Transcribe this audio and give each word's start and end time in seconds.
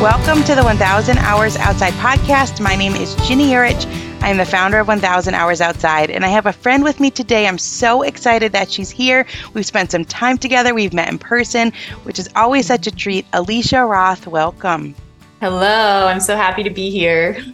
Welcome 0.00 0.44
to 0.44 0.54
the 0.54 0.62
1000 0.62 1.18
Hours 1.18 1.56
Outside 1.56 1.92
podcast. 1.94 2.60
My 2.60 2.76
name 2.76 2.94
is 2.94 3.16
Ginny 3.26 3.48
Yurich. 3.48 3.84
I 4.22 4.28
am 4.28 4.36
the 4.36 4.44
founder 4.44 4.78
of 4.78 4.86
1000 4.86 5.34
Hours 5.34 5.60
Outside, 5.60 6.08
and 6.08 6.24
I 6.24 6.28
have 6.28 6.46
a 6.46 6.52
friend 6.52 6.84
with 6.84 7.00
me 7.00 7.10
today. 7.10 7.48
I'm 7.48 7.58
so 7.58 8.02
excited 8.02 8.52
that 8.52 8.70
she's 8.70 8.90
here. 8.90 9.26
We've 9.54 9.66
spent 9.66 9.90
some 9.90 10.04
time 10.04 10.38
together. 10.38 10.72
We've 10.72 10.92
met 10.92 11.08
in 11.08 11.18
person, 11.18 11.72
which 12.04 12.20
is 12.20 12.28
always 12.36 12.64
such 12.64 12.86
a 12.86 12.92
treat. 12.92 13.28
Alisha 13.32 13.90
Roth, 13.90 14.28
welcome. 14.28 14.94
Hello, 15.40 16.06
I'm 16.06 16.20
so 16.20 16.36
happy 16.36 16.62
to 16.62 16.70
be 16.70 16.90
here. 16.90 17.42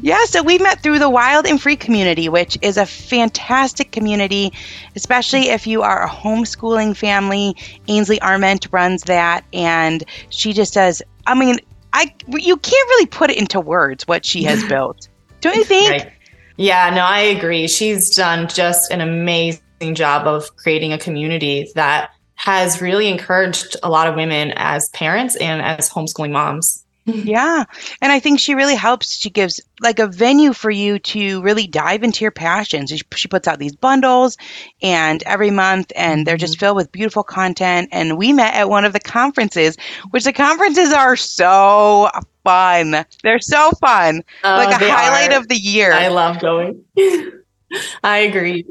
Yeah, 0.00 0.24
so 0.24 0.42
we 0.42 0.58
met 0.58 0.82
through 0.82 0.98
the 0.98 1.08
Wild 1.08 1.46
and 1.46 1.60
Free 1.62 1.76
community, 1.76 2.28
which 2.28 2.58
is 2.62 2.76
a 2.76 2.84
fantastic 2.84 3.92
community, 3.92 4.52
especially 4.96 5.50
if 5.50 5.68
you 5.68 5.82
are 5.82 6.04
a 6.04 6.10
homeschooling 6.10 6.96
family. 6.96 7.54
Ainsley 7.86 8.20
Arment 8.20 8.66
runs 8.72 9.04
that, 9.04 9.44
and 9.52 10.02
she 10.30 10.52
just 10.52 10.74
does, 10.74 11.00
I 11.28 11.34
mean, 11.34 11.58
I 11.94 12.12
you 12.28 12.56
can't 12.56 12.88
really 12.90 13.06
put 13.06 13.30
it 13.30 13.38
into 13.38 13.60
words 13.60 14.06
what 14.06 14.26
she 14.26 14.42
has 14.44 14.62
built. 14.68 15.08
Don't 15.40 15.56
you 15.56 15.64
think? 15.64 15.90
Right. 15.90 16.12
Yeah, 16.56 16.90
no, 16.90 17.02
I 17.02 17.20
agree. 17.20 17.66
She's 17.66 18.14
done 18.14 18.48
just 18.48 18.90
an 18.92 19.00
amazing 19.00 19.94
job 19.94 20.26
of 20.26 20.54
creating 20.56 20.92
a 20.92 20.98
community 20.98 21.70
that 21.74 22.10
has 22.36 22.80
really 22.80 23.08
encouraged 23.08 23.76
a 23.82 23.90
lot 23.90 24.06
of 24.06 24.14
women 24.14 24.52
as 24.56 24.88
parents 24.90 25.36
and 25.36 25.62
as 25.62 25.90
homeschooling 25.90 26.30
moms. 26.30 26.83
Yeah. 27.06 27.64
And 28.00 28.12
I 28.12 28.18
think 28.18 28.40
she 28.40 28.54
really 28.54 28.74
helps. 28.74 29.16
She 29.16 29.28
gives 29.28 29.60
like 29.80 29.98
a 29.98 30.06
venue 30.06 30.52
for 30.52 30.70
you 30.70 30.98
to 31.00 31.42
really 31.42 31.66
dive 31.66 32.02
into 32.02 32.24
your 32.24 32.30
passions. 32.30 32.90
She, 32.90 33.00
she 33.14 33.28
puts 33.28 33.46
out 33.46 33.58
these 33.58 33.76
bundles 33.76 34.38
and 34.80 35.22
every 35.24 35.50
month 35.50 35.92
and 35.96 36.26
they're 36.26 36.36
just 36.36 36.54
mm-hmm. 36.54 36.60
filled 36.60 36.76
with 36.76 36.92
beautiful 36.92 37.22
content. 37.22 37.90
And 37.92 38.16
we 38.16 38.32
met 38.32 38.54
at 38.54 38.70
one 38.70 38.84
of 38.84 38.94
the 38.94 39.00
conferences, 39.00 39.76
which 40.10 40.24
the 40.24 40.32
conferences 40.32 40.92
are 40.92 41.16
so 41.16 42.08
fun. 42.42 43.04
They're 43.22 43.38
so 43.38 43.70
fun. 43.72 44.22
Uh, 44.42 44.64
like 44.64 44.80
a 44.80 44.90
highlight 44.90 45.32
are. 45.32 45.40
of 45.40 45.48
the 45.48 45.56
year. 45.56 45.92
I 45.92 46.08
love 46.08 46.40
going. 46.40 46.84
I 48.04 48.18
agree. 48.18 48.64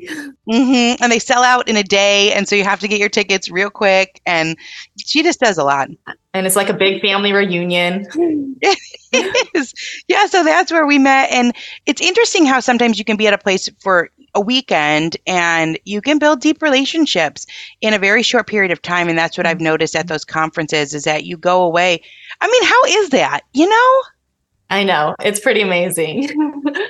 Mm-hmm. 0.49 1.03
And 1.03 1.11
they 1.11 1.19
sell 1.19 1.43
out 1.43 1.67
in 1.67 1.77
a 1.77 1.83
day. 1.83 2.31
And 2.33 2.47
so 2.47 2.55
you 2.55 2.63
have 2.63 2.79
to 2.81 2.87
get 2.87 2.99
your 2.99 3.09
tickets 3.09 3.49
real 3.49 3.69
quick. 3.69 4.21
And 4.25 4.57
she 4.97 5.23
just 5.23 5.39
does 5.39 5.57
a 5.57 5.63
lot. 5.63 5.89
And 6.33 6.47
it's 6.47 6.55
like 6.55 6.69
a 6.69 6.73
big 6.73 7.01
family 7.01 7.31
reunion. 7.31 8.07
it 8.61 9.47
is. 9.55 9.73
Yeah. 10.07 10.25
So 10.25 10.43
that's 10.43 10.71
where 10.71 10.85
we 10.85 10.97
met. 10.97 11.31
And 11.31 11.53
it's 11.85 12.01
interesting 12.01 12.45
how 12.45 12.59
sometimes 12.59 12.97
you 12.97 13.05
can 13.05 13.17
be 13.17 13.27
at 13.27 13.33
a 13.33 13.37
place 13.37 13.69
for 13.79 14.09
a 14.35 14.41
weekend 14.41 15.15
and 15.27 15.77
you 15.85 16.01
can 16.01 16.17
build 16.17 16.41
deep 16.41 16.61
relationships 16.61 17.45
in 17.81 17.93
a 17.93 17.99
very 17.99 18.23
short 18.23 18.47
period 18.47 18.71
of 18.71 18.81
time. 18.81 19.07
And 19.07 19.17
that's 19.17 19.37
what 19.37 19.45
I've 19.45 19.61
noticed 19.61 19.95
at 19.95 20.07
those 20.07 20.25
conferences 20.25 20.93
is 20.93 21.03
that 21.03 21.25
you 21.25 21.37
go 21.37 21.61
away. 21.61 22.01
I 22.41 22.47
mean, 22.47 22.63
how 22.63 23.01
is 23.01 23.09
that? 23.09 23.41
You 23.53 23.69
know? 23.69 24.01
I 24.73 24.83
know. 24.83 25.15
It's 25.23 25.39
pretty 25.39 25.61
amazing. 25.61 26.29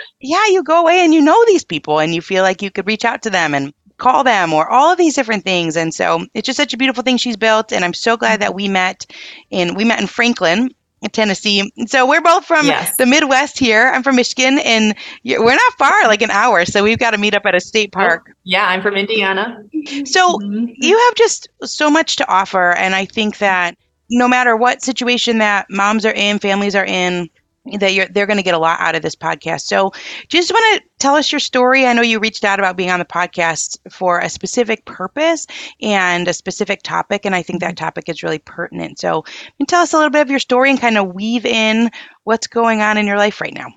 yeah, 0.21 0.45
you 0.47 0.63
go 0.63 0.81
away 0.81 1.03
and 1.03 1.13
you 1.13 1.21
know 1.21 1.43
these 1.45 1.63
people 1.63 1.99
and 1.99 2.15
you 2.15 2.21
feel 2.21 2.43
like 2.43 2.61
you 2.61 2.71
could 2.71 2.87
reach 2.87 3.03
out 3.03 3.21
to 3.23 3.29
them 3.29 3.53
and 3.53 3.73
call 3.97 4.23
them 4.23 4.53
or 4.53 4.69
all 4.69 4.91
of 4.91 4.97
these 4.97 5.15
different 5.15 5.43
things. 5.43 5.75
And 5.75 5.93
so 5.93 6.25
it's 6.33 6.45
just 6.45 6.57
such 6.57 6.73
a 6.73 6.77
beautiful 6.77 7.03
thing 7.03 7.17
she's 7.17 7.37
built. 7.37 7.71
And 7.71 7.83
I'm 7.83 7.93
so 7.93 8.17
glad 8.17 8.41
that 8.41 8.55
we 8.55 8.67
met 8.67 9.05
in 9.49 9.75
we 9.75 9.83
met 9.83 9.99
in 9.99 10.07
Franklin, 10.07 10.73
Tennessee. 11.11 11.71
So 11.87 12.07
we're 12.07 12.21
both 12.21 12.45
from 12.45 12.65
yes. 12.65 12.95
the 12.97 13.05
Midwest 13.05 13.59
here. 13.59 13.91
I'm 13.93 14.03
from 14.03 14.15
Michigan, 14.15 14.59
and 14.59 14.95
we're 15.25 15.55
not 15.55 15.73
far, 15.77 16.07
like 16.07 16.21
an 16.21 16.31
hour. 16.31 16.65
So 16.65 16.83
we've 16.83 16.99
got 16.99 17.11
to 17.11 17.17
meet 17.17 17.35
up 17.35 17.45
at 17.45 17.55
a 17.55 17.59
state 17.59 17.91
park. 17.91 18.27
Oh, 18.29 18.33
yeah, 18.43 18.67
I'm 18.67 18.81
from 18.81 18.95
Indiana. 18.95 19.61
So 20.05 20.37
mm-hmm. 20.37 20.67
you 20.77 20.97
have 20.97 21.15
just 21.15 21.49
so 21.63 21.89
much 21.89 22.15
to 22.17 22.27
offer, 22.29 22.71
and 22.71 22.95
I 22.95 23.05
think 23.05 23.39
that 23.39 23.77
no 24.09 24.27
matter 24.27 24.55
what 24.55 24.81
situation 24.81 25.39
that 25.39 25.65
moms 25.69 26.05
are 26.05 26.13
in, 26.13 26.39
families 26.39 26.75
are 26.75 26.85
in, 26.85 27.29
that 27.65 27.93
you're 27.93 28.07
they're 28.07 28.25
going 28.25 28.37
to 28.37 28.43
get 28.43 28.53
a 28.53 28.59
lot 28.59 28.79
out 28.79 28.95
of 28.95 29.01
this 29.01 29.15
podcast. 29.15 29.61
So, 29.61 29.91
just 30.27 30.51
want 30.51 30.81
to 30.81 30.89
tell 30.99 31.15
us 31.15 31.31
your 31.31 31.39
story. 31.39 31.85
I 31.85 31.93
know 31.93 32.01
you 32.01 32.19
reached 32.19 32.43
out 32.43 32.59
about 32.59 32.75
being 32.75 32.91
on 32.91 32.99
the 32.99 33.05
podcast 33.05 33.77
for 33.89 34.19
a 34.19 34.29
specific 34.29 34.85
purpose 34.85 35.47
and 35.81 36.27
a 36.27 36.33
specific 36.33 36.83
topic, 36.83 37.25
and 37.25 37.33
I 37.33 37.41
think 37.41 37.61
that 37.61 37.75
mm-hmm. 37.75 37.85
topic 37.85 38.09
is 38.09 38.23
really 38.23 38.39
pertinent. 38.39 38.99
So, 38.99 39.23
tell 39.67 39.81
us 39.81 39.93
a 39.93 39.97
little 39.97 40.11
bit 40.11 40.21
of 40.21 40.29
your 40.29 40.39
story 40.39 40.69
and 40.69 40.79
kind 40.79 40.97
of 40.97 41.13
weave 41.13 41.45
in 41.45 41.89
what's 42.25 42.47
going 42.47 42.81
on 42.81 42.97
in 42.97 43.07
your 43.07 43.17
life 43.17 43.39
right 43.39 43.53
now. 43.53 43.67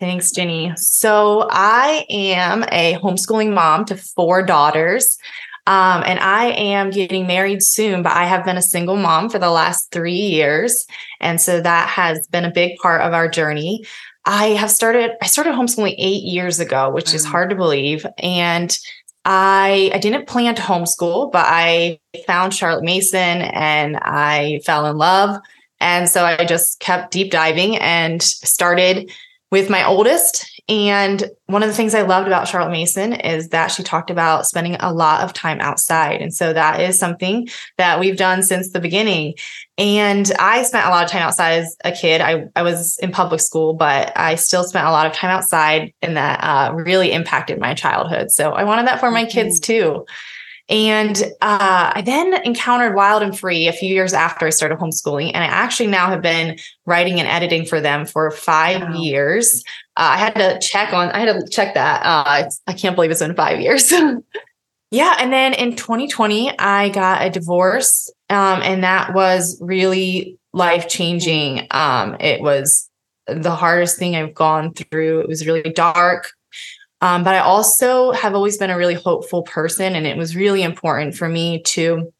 Thanks, 0.00 0.30
Ginny. 0.30 0.72
So, 0.76 1.48
I 1.50 2.06
am 2.08 2.64
a 2.70 2.94
homeschooling 3.02 3.52
mom 3.52 3.84
to 3.86 3.96
four 3.96 4.44
daughters. 4.44 5.18
Um, 5.68 6.02
and 6.06 6.18
I 6.18 6.46
am 6.46 6.88
getting 6.88 7.26
married 7.26 7.62
soon, 7.62 8.02
but 8.02 8.12
I 8.12 8.24
have 8.24 8.42
been 8.42 8.56
a 8.56 8.62
single 8.62 8.96
mom 8.96 9.28
for 9.28 9.38
the 9.38 9.50
last 9.50 9.90
three 9.92 10.14
years. 10.14 10.86
And 11.20 11.38
so 11.38 11.60
that 11.60 11.90
has 11.90 12.26
been 12.28 12.46
a 12.46 12.50
big 12.50 12.78
part 12.78 13.02
of 13.02 13.12
our 13.12 13.28
journey. 13.28 13.84
I 14.24 14.46
have 14.46 14.70
started, 14.70 15.10
I 15.20 15.26
started 15.26 15.52
homeschooling 15.52 15.94
eight 15.98 16.22
years 16.22 16.58
ago, 16.58 16.88
which 16.90 17.12
is 17.12 17.26
hard 17.26 17.50
to 17.50 17.56
believe. 17.56 18.06
And 18.16 18.76
I, 19.26 19.90
I 19.92 19.98
didn't 19.98 20.26
plan 20.26 20.54
to 20.54 20.62
homeschool, 20.62 21.32
but 21.32 21.44
I 21.46 22.00
found 22.26 22.54
Charlotte 22.54 22.84
Mason 22.84 23.18
and 23.18 23.98
I 23.98 24.62
fell 24.64 24.86
in 24.86 24.96
love. 24.96 25.38
And 25.80 26.08
so 26.08 26.24
I 26.24 26.46
just 26.46 26.80
kept 26.80 27.12
deep 27.12 27.30
diving 27.30 27.76
and 27.76 28.22
started 28.22 29.12
with 29.50 29.68
my 29.68 29.86
oldest 29.86 30.57
and 30.68 31.30
one 31.46 31.62
of 31.62 31.68
the 31.68 31.74
things 31.74 31.94
I 31.94 32.02
loved 32.02 32.26
about 32.26 32.46
Charlotte 32.46 32.72
Mason 32.72 33.14
is 33.14 33.48
that 33.48 33.68
she 33.68 33.82
talked 33.82 34.10
about 34.10 34.46
spending 34.46 34.76
a 34.80 34.92
lot 34.92 35.22
of 35.22 35.32
time 35.32 35.60
outside. 35.60 36.20
And 36.20 36.34
so 36.34 36.52
that 36.52 36.80
is 36.80 36.98
something 36.98 37.48
that 37.78 37.98
we've 37.98 38.18
done 38.18 38.42
since 38.42 38.70
the 38.70 38.80
beginning. 38.80 39.34
And 39.78 40.30
I 40.38 40.62
spent 40.64 40.86
a 40.86 40.90
lot 40.90 41.04
of 41.04 41.10
time 41.10 41.22
outside 41.22 41.60
as 41.60 41.76
a 41.84 41.92
kid. 41.92 42.20
I, 42.20 42.48
I 42.54 42.62
was 42.62 42.98
in 42.98 43.12
public 43.12 43.40
school, 43.40 43.72
but 43.72 44.12
I 44.14 44.34
still 44.34 44.64
spent 44.64 44.86
a 44.86 44.90
lot 44.90 45.06
of 45.06 45.14
time 45.14 45.30
outside, 45.30 45.94
and 46.02 46.16
that 46.18 46.40
uh, 46.42 46.74
really 46.74 47.12
impacted 47.12 47.58
my 47.58 47.72
childhood. 47.72 48.30
So 48.30 48.52
I 48.52 48.64
wanted 48.64 48.86
that 48.88 49.00
for 49.00 49.10
my 49.10 49.24
kids 49.24 49.58
mm-hmm. 49.60 49.72
too. 49.72 50.06
And 50.70 51.16
uh, 51.40 51.92
I 51.94 52.02
then 52.04 52.34
encountered 52.44 52.94
Wild 52.94 53.22
and 53.22 53.38
Free 53.38 53.68
a 53.68 53.72
few 53.72 53.88
years 53.88 54.12
after 54.12 54.46
I 54.46 54.50
started 54.50 54.78
homeschooling. 54.78 55.30
And 55.32 55.42
I 55.42 55.46
actually 55.46 55.86
now 55.86 56.08
have 56.08 56.20
been 56.20 56.58
writing 56.84 57.18
and 57.18 57.28
editing 57.28 57.64
for 57.64 57.80
them 57.80 58.04
for 58.04 58.30
five 58.30 58.82
wow. 58.82 58.92
years. 59.00 59.64
Uh, 59.98 60.14
I 60.14 60.16
had 60.16 60.34
to 60.36 60.60
check 60.60 60.92
on, 60.92 61.08
I 61.10 61.18
had 61.18 61.40
to 61.40 61.48
check 61.48 61.74
that. 61.74 62.06
Uh, 62.06 62.48
I 62.68 62.72
can't 62.72 62.94
believe 62.94 63.10
it's 63.10 63.18
been 63.18 63.34
five 63.34 63.60
years. 63.60 63.92
yeah. 64.92 65.16
And 65.18 65.32
then 65.32 65.54
in 65.54 65.74
2020, 65.74 66.56
I 66.56 66.88
got 66.90 67.26
a 67.26 67.30
divorce. 67.30 68.08
Um, 68.30 68.62
and 68.62 68.84
that 68.84 69.12
was 69.12 69.58
really 69.60 70.38
life 70.52 70.88
changing. 70.88 71.66
Um, 71.72 72.16
it 72.20 72.40
was 72.40 72.88
the 73.26 73.50
hardest 73.50 73.98
thing 73.98 74.14
I've 74.14 74.34
gone 74.34 74.72
through. 74.72 75.20
It 75.20 75.28
was 75.28 75.44
really 75.44 75.72
dark. 75.72 76.30
Um, 77.00 77.24
but 77.24 77.34
I 77.34 77.38
also 77.38 78.12
have 78.12 78.36
always 78.36 78.56
been 78.56 78.70
a 78.70 78.78
really 78.78 78.94
hopeful 78.94 79.42
person, 79.42 79.94
and 79.94 80.06
it 80.06 80.16
was 80.16 80.34
really 80.34 80.62
important 80.62 81.14
for 81.14 81.28
me 81.28 81.62
to 81.62 82.12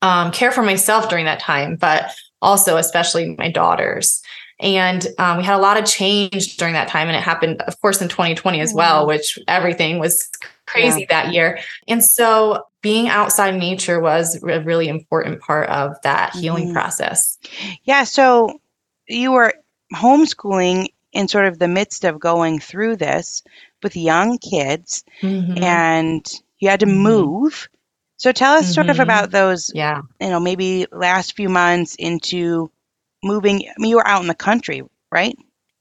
um, 0.00 0.30
care 0.30 0.52
for 0.52 0.62
myself 0.62 1.08
during 1.08 1.26
that 1.26 1.40
time, 1.40 1.76
but 1.76 2.10
also, 2.40 2.76
especially 2.76 3.34
my 3.38 3.50
daughters. 3.50 4.22
And 4.60 5.06
um, 5.18 5.38
we 5.38 5.44
had 5.44 5.56
a 5.56 5.58
lot 5.58 5.76
of 5.76 5.84
change 5.84 6.56
during 6.56 6.74
that 6.74 6.88
time, 6.88 7.08
and 7.08 7.16
it 7.16 7.22
happened, 7.22 7.60
of 7.62 7.80
course, 7.80 8.00
in 8.00 8.08
2020 8.08 8.60
as 8.60 8.72
well, 8.72 9.06
which 9.06 9.38
everything 9.48 9.98
was 9.98 10.28
crazy 10.66 11.00
yeah. 11.00 11.06
that 11.10 11.34
year. 11.34 11.58
And 11.88 12.02
so, 12.02 12.66
being 12.80 13.08
outside 13.08 13.56
nature 13.56 14.00
was 14.00 14.42
a 14.42 14.60
really 14.60 14.88
important 14.88 15.40
part 15.40 15.68
of 15.70 15.96
that 16.02 16.34
healing 16.34 16.68
mm. 16.68 16.72
process. 16.72 17.38
Yeah. 17.82 18.04
So, 18.04 18.60
you 19.08 19.32
were 19.32 19.54
homeschooling 19.94 20.88
in 21.12 21.28
sort 21.28 21.46
of 21.46 21.58
the 21.58 21.68
midst 21.68 22.04
of 22.04 22.18
going 22.18 22.58
through 22.58 22.96
this 22.96 23.42
with 23.82 23.96
young 23.96 24.38
kids 24.38 25.04
mm-hmm. 25.22 25.62
and 25.62 26.30
you 26.58 26.68
had 26.68 26.80
to 26.80 26.86
mm-hmm. 26.86 26.98
move. 26.98 27.68
So 28.16 28.32
tell 28.32 28.54
us 28.54 28.64
mm-hmm. 28.64 28.72
sort 28.72 28.88
of 28.88 28.94
mm-hmm. 28.94 29.02
about 29.02 29.30
those, 29.30 29.70
yeah. 29.74 30.02
you 30.20 30.28
know, 30.28 30.40
maybe 30.40 30.86
last 30.90 31.36
few 31.36 31.48
months 31.48 31.94
into 31.96 32.70
moving. 33.24 33.66
I 33.66 33.72
mean, 33.78 33.90
you 33.90 33.96
were 33.96 34.06
out 34.06 34.22
in 34.22 34.28
the 34.28 34.34
country, 34.34 34.82
right? 35.10 35.36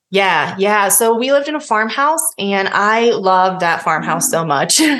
Yeah, 0.09 0.55
yeah. 0.59 0.89
So 0.89 1.17
we 1.17 1.31
lived 1.31 1.47
in 1.47 1.55
a 1.55 1.59
farmhouse 1.59 2.33
and 2.37 2.67
I 2.69 3.11
loved 3.11 3.61
that 3.61 3.81
farmhouse 3.81 4.29
so 4.29 4.45
much. 4.45 4.81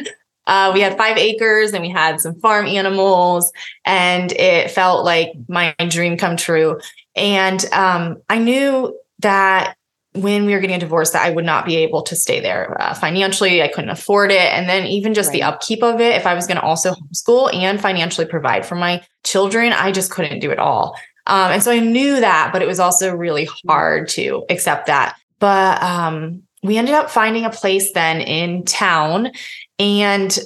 Uh, 0.46 0.72
we 0.74 0.82
had 0.82 0.98
five 0.98 1.18
acres 1.18 1.72
and 1.72 1.82
we 1.82 1.90
had 1.90 2.20
some 2.20 2.36
farm 2.42 2.66
animals, 2.66 3.50
and 3.86 4.34
it 4.34 4.70
felt 4.72 5.06
like 5.06 5.32
my 5.48 5.74
dream 5.88 6.18
come 6.18 6.36
true. 6.36 6.80
And 7.16 7.64
um, 7.72 8.22
I 8.30 8.40
knew 8.40 8.98
that 9.20 9.78
when 10.16 10.46
we 10.46 10.54
were 10.54 10.60
getting 10.60 10.76
a 10.76 10.80
divorce 10.80 11.12
that 11.12 11.26
I 11.26 11.32
would 11.32 11.46
not 11.46 11.66
be 11.66 11.78
able 11.78 12.04
to 12.04 12.16
stay 12.16 12.40
there 12.40 12.80
uh, 12.80 12.94
financially. 12.94 13.64
I 13.64 13.68
couldn't 13.68 13.90
afford 13.90 14.32
it. 14.32 14.54
And 14.54 14.70
then 14.70 14.86
even 14.86 15.14
just 15.14 15.30
right. 15.30 15.34
the 15.34 15.44
upkeep 15.44 15.82
of 15.82 16.00
it, 16.00 16.16
if 16.16 16.28
I 16.28 16.36
was 16.36 16.46
going 16.46 16.58
to 16.58 16.64
also 16.64 16.94
homeschool 16.94 17.54
and 17.54 17.82
financially 17.82 18.28
provide 18.28 18.66
for 18.66 18.76
my 18.76 19.04
children, 19.24 19.74
I 19.74 19.92
just 19.92 20.12
couldn't 20.12 20.40
do 20.40 20.52
it 20.52 20.60
all. 20.60 20.96
Um, 21.28 21.52
and 21.52 21.64
so 21.64 21.72
I 21.72 21.80
knew 21.80 22.20
that, 22.20 22.52
but 22.52 22.62
it 22.62 22.68
was 22.68 22.80
also 22.80 23.16
really 23.16 23.48
hard 23.68 24.10
to 24.10 24.46
accept 24.50 24.88
that. 24.88 25.18
But 25.40 25.82
um, 25.82 26.44
we 26.64 26.78
ended 26.78 26.96
up 26.96 27.10
finding 27.10 27.46
a 27.46 27.50
place 27.50 27.94
then 27.94 28.22
in 28.22 28.66
town. 28.66 29.32
And 29.80 30.38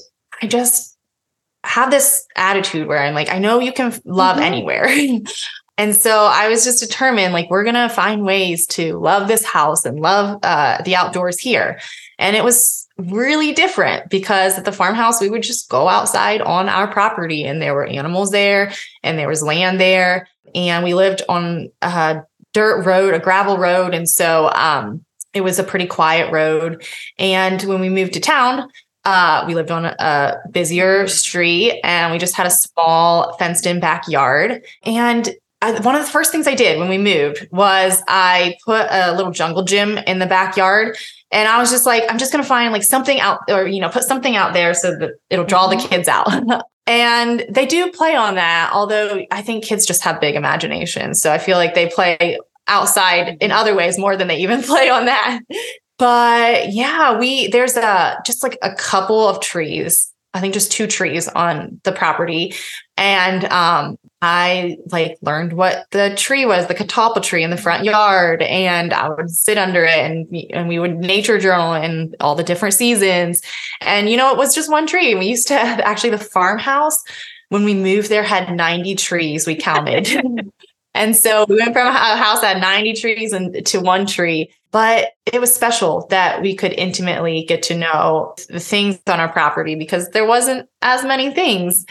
I 0.42 0.48
just 0.48 0.98
have 1.64 1.92
this 1.92 2.26
attitude 2.36 2.88
where 2.88 3.00
I'm 3.00 3.14
like, 3.14 3.32
I 3.32 3.40
know 3.40 3.60
you 3.60 3.74
can 3.74 3.94
love 4.06 4.38
mm-hmm. 4.38 4.46
anywhere. 4.46 4.90
And 5.78 5.96
so 5.96 6.26
I 6.26 6.48
was 6.48 6.64
just 6.64 6.80
determined, 6.80 7.34
like, 7.34 7.52
we're 7.52 7.64
going 7.64 7.76
to 7.76 7.88
find 7.88 8.24
ways 8.24 8.66
to 8.68 8.98
love 8.98 9.28
this 9.28 9.46
house 9.46 9.86
and 9.86 10.00
love 10.00 10.40
uh, 10.42 10.82
the 10.84 10.96
outdoors 10.96 11.40
here. 11.40 11.80
And 12.20 12.36
it 12.36 12.44
was 12.44 12.88
really 12.98 13.54
different 13.54 14.10
because 14.10 14.58
at 14.58 14.66
the 14.66 14.72
farmhouse, 14.72 15.22
we 15.22 15.30
would 15.30 15.44
just 15.44 15.70
go 15.70 15.88
outside 15.88 16.42
on 16.42 16.68
our 16.68 16.88
property 16.88 17.44
and 17.44 17.62
there 17.62 17.74
were 17.74 17.86
animals 17.86 18.32
there 18.32 18.74
and 19.04 19.18
there 19.18 19.28
was 19.28 19.44
land 19.44 19.80
there. 19.80 20.28
And 20.56 20.84
we 20.84 20.94
lived 20.94 21.22
on 21.30 21.72
a 21.82 22.24
dirt 22.54 22.86
road, 22.86 23.14
a 23.14 23.20
gravel 23.20 23.58
road. 23.58 23.94
And 23.94 24.10
so 24.10 24.50
um, 24.54 25.06
it 25.34 25.42
was 25.42 25.60
a 25.60 25.64
pretty 25.64 25.86
quiet 25.86 26.32
road. 26.32 26.84
And 27.20 27.62
when 27.64 27.80
we 27.80 27.90
moved 27.90 28.14
to 28.14 28.20
town, 28.20 28.70
uh, 29.06 29.46
we 29.48 29.56
lived 29.56 29.72
on 29.72 29.86
a, 29.86 30.42
busier 30.52 31.08
street 31.08 31.80
and 31.84 32.12
we 32.12 32.18
just 32.18 32.36
had 32.36 32.48
a 32.48 32.52
small 32.52 33.38
fenced 33.38 33.66
in 33.66 33.80
backyard. 33.80 34.66
And 34.84 35.30
I, 35.62 35.80
one 35.80 35.96
of 35.96 36.06
the 36.06 36.12
first 36.12 36.32
things 36.32 36.48
I 36.48 36.56
did 36.56 36.78
when 36.78 36.90
we 36.90 36.98
moved 36.98 37.48
was 37.52 38.04
I 38.08 38.56
put 38.66 38.88
a 38.90 39.16
little 39.16 39.32
jungle 39.32 39.64
gym 39.64 39.98
in 40.00 40.20
the 40.20 40.26
backyard. 40.26 40.98
And 41.32 41.48
I 41.48 41.60
was 41.60 41.70
just 41.70 41.86
like, 41.86 42.04
I'm 42.10 42.18
just 42.18 42.32
going 42.32 42.44
to 42.44 42.48
find 42.48 42.72
like 42.72 42.84
something 42.84 43.20
out 43.20 43.42
or, 43.50 43.68
you 43.68 43.82
know, 43.82 43.90
put 43.90 44.04
something 44.04 44.36
out 44.36 44.54
there 44.54 44.74
so 44.74 44.96
that 44.98 45.12
it'll 45.30 45.46
draw 45.46 45.68
the 45.68 45.76
mm-hmm. 45.76 45.88
kids 45.88 46.08
out. 46.08 46.28
and 46.88 47.46
they 47.50 47.66
do 47.66 47.92
play 47.92 48.16
on 48.16 48.36
that. 48.36 48.72
Although 48.74 49.26
I 49.32 49.42
think 49.42 49.66
kids 49.66 49.86
just 49.86 50.04
have 50.04 50.22
big 50.22 50.36
imaginations. 50.36 51.22
So 51.22 51.32
I 51.32 51.38
feel 51.38 51.58
like 51.58 51.76
they 51.76 51.90
play 51.90 52.40
outside 52.68 53.38
in 53.42 53.52
other 53.52 53.76
ways 53.76 53.98
more 53.98 54.16
than 54.16 54.28
they 54.28 54.38
even 54.38 54.62
play 54.64 54.90
on 54.90 55.06
that 55.06 55.40
but 55.98 56.74
yeah, 56.74 57.18
we 57.18 57.48
there's 57.48 57.76
a 57.76 58.22
just 58.26 58.44
like 58.44 58.58
a 58.62 58.74
couple 58.76 59.28
of 59.28 59.42
trees. 59.42 60.12
I 60.34 60.40
think 60.40 60.54
just 60.54 60.72
two 60.72 60.88
trees 60.88 61.28
on 61.28 61.82
the 61.84 61.92
property. 61.92 62.54
And 62.98 63.46
um, 63.46 63.98
I 64.22 64.78
like 64.92 65.18
learned 65.22 65.54
what 65.54 65.86
the 65.92 66.16
tree 66.16 66.46
was, 66.46 66.68
the 66.68 66.74
catalpa 66.74 67.22
tree 67.22 67.44
in 67.44 67.52
the 67.52 67.58
front 67.58 67.84
yard. 67.84 68.42
And 68.42 68.92
I 68.92 69.10
would 69.10 69.30
sit 69.30 69.58
under 69.58 69.84
it 69.84 70.00
and, 70.00 70.28
and 70.52 70.68
we 70.68 70.80
would 70.80 70.98
nature 70.98 71.38
journal 71.38 71.74
in 71.74 72.16
all 72.20 72.34
the 72.34 72.44
different 72.44 72.74
seasons. 72.74 73.42
And, 73.82 74.10
you 74.10 74.18
know, 74.18 74.32
it 74.32 74.38
was 74.38 74.56
just 74.56 74.72
one 74.72 74.88
tree. 74.88 75.14
We 75.14 75.28
used 75.28 75.48
to 75.50 75.58
have 75.58 75.80
actually 75.82 76.10
the 76.10 76.18
farmhouse 76.18 77.02
when 77.50 77.64
we 77.64 77.76
moved 77.76 78.10
there 78.10 78.24
had 78.24 78.54
90 78.54 78.96
trees 78.96 79.46
we 79.46 79.56
counted. 79.56 80.10
and 80.96 81.16
so 81.16 81.46
we 81.48 81.58
went 81.58 81.74
from 81.74 81.88
a 81.88 81.92
house 81.92 82.42
that 82.42 82.56
had 82.56 82.62
90 82.62 82.94
trees 82.94 83.34
and 83.34 83.66
to 83.68 83.80
one 83.80 84.08
tree. 84.08 84.52
But 84.72 85.12
it 85.32 85.40
was 85.40 85.54
special 85.54 86.08
that 86.10 86.42
we 86.42 86.56
could 86.56 86.74
intimately 86.74 87.46
get 87.48 87.64
to 87.64 87.78
know 87.78 88.36
the 88.50 88.60
things 88.60 89.00
on 89.08 89.20
our 89.20 89.32
property 89.32 89.76
because 89.76 90.10
there 90.10 90.26
wasn't 90.26 90.68
as 90.82 91.06
many 91.06 91.32
things. 91.32 91.86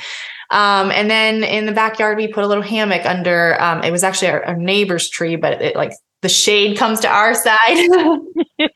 Um, 0.51 0.91
and 0.91 1.11
then 1.11 1.45
in 1.45 1.67
the 1.67 1.73
backyard, 1.73 2.17
we 2.17 2.29
put 2.29 2.45
a 2.45 2.47
little 2.47 2.63
hammock 2.63 3.05
under. 3.05 3.61
Um, 3.61 3.83
it 3.83 3.91
was 3.91 4.05
actually 4.05 4.29
our, 4.29 4.45
our 4.45 4.57
neighbor's 4.57 5.09
tree, 5.09 5.37
but 5.37 5.61
it, 5.61 5.77
like 5.77 5.93
the 6.23 6.29
shade 6.29 6.77
comes 6.77 7.01
to 7.01 7.09
our 7.09 7.35
side. 7.35 7.89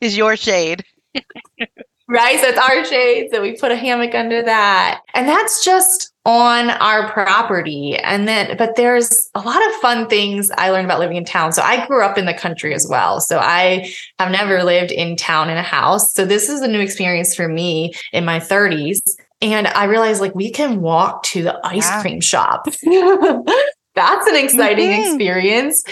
Is 0.00 0.16
your 0.16 0.36
shade. 0.36 0.84
right? 2.10 2.40
So 2.40 2.48
it's 2.48 2.58
our 2.58 2.84
shade. 2.84 3.28
So 3.32 3.40
we 3.40 3.56
put 3.56 3.72
a 3.72 3.76
hammock 3.76 4.14
under 4.14 4.42
that. 4.42 5.00
And 5.14 5.28
that's 5.28 5.64
just 5.64 6.12
on 6.26 6.70
our 6.70 7.10
property. 7.12 7.96
And 7.96 8.28
then, 8.28 8.56
but 8.56 8.76
there's 8.76 9.30
a 9.34 9.40
lot 9.40 9.64
of 9.68 9.74
fun 9.76 10.08
things 10.08 10.50
I 10.58 10.70
learned 10.70 10.84
about 10.84 10.98
living 10.98 11.16
in 11.16 11.24
town. 11.24 11.52
So 11.52 11.62
I 11.62 11.86
grew 11.86 12.02
up 12.02 12.18
in 12.18 12.26
the 12.26 12.34
country 12.34 12.74
as 12.74 12.86
well. 12.88 13.20
So 13.20 13.38
I 13.38 13.92
have 14.18 14.30
never 14.30 14.62
lived 14.64 14.90
in 14.90 15.16
town 15.16 15.48
in 15.48 15.56
a 15.56 15.62
house. 15.62 16.12
So 16.12 16.26
this 16.26 16.48
is 16.48 16.60
a 16.60 16.68
new 16.68 16.80
experience 16.80 17.34
for 17.34 17.48
me 17.48 17.94
in 18.12 18.24
my 18.24 18.38
30s. 18.38 18.98
And 19.42 19.66
I 19.68 19.84
realized 19.84 20.20
like 20.20 20.34
we 20.34 20.50
can 20.50 20.80
walk 20.80 21.22
to 21.24 21.42
the 21.42 21.58
ice 21.66 21.86
yeah. 21.86 22.02
cream 22.02 22.20
shop. 22.20 22.64
That's 23.94 24.26
an 24.26 24.36
exciting 24.36 24.90
mm-hmm. 24.90 25.14
experience. 25.14 25.84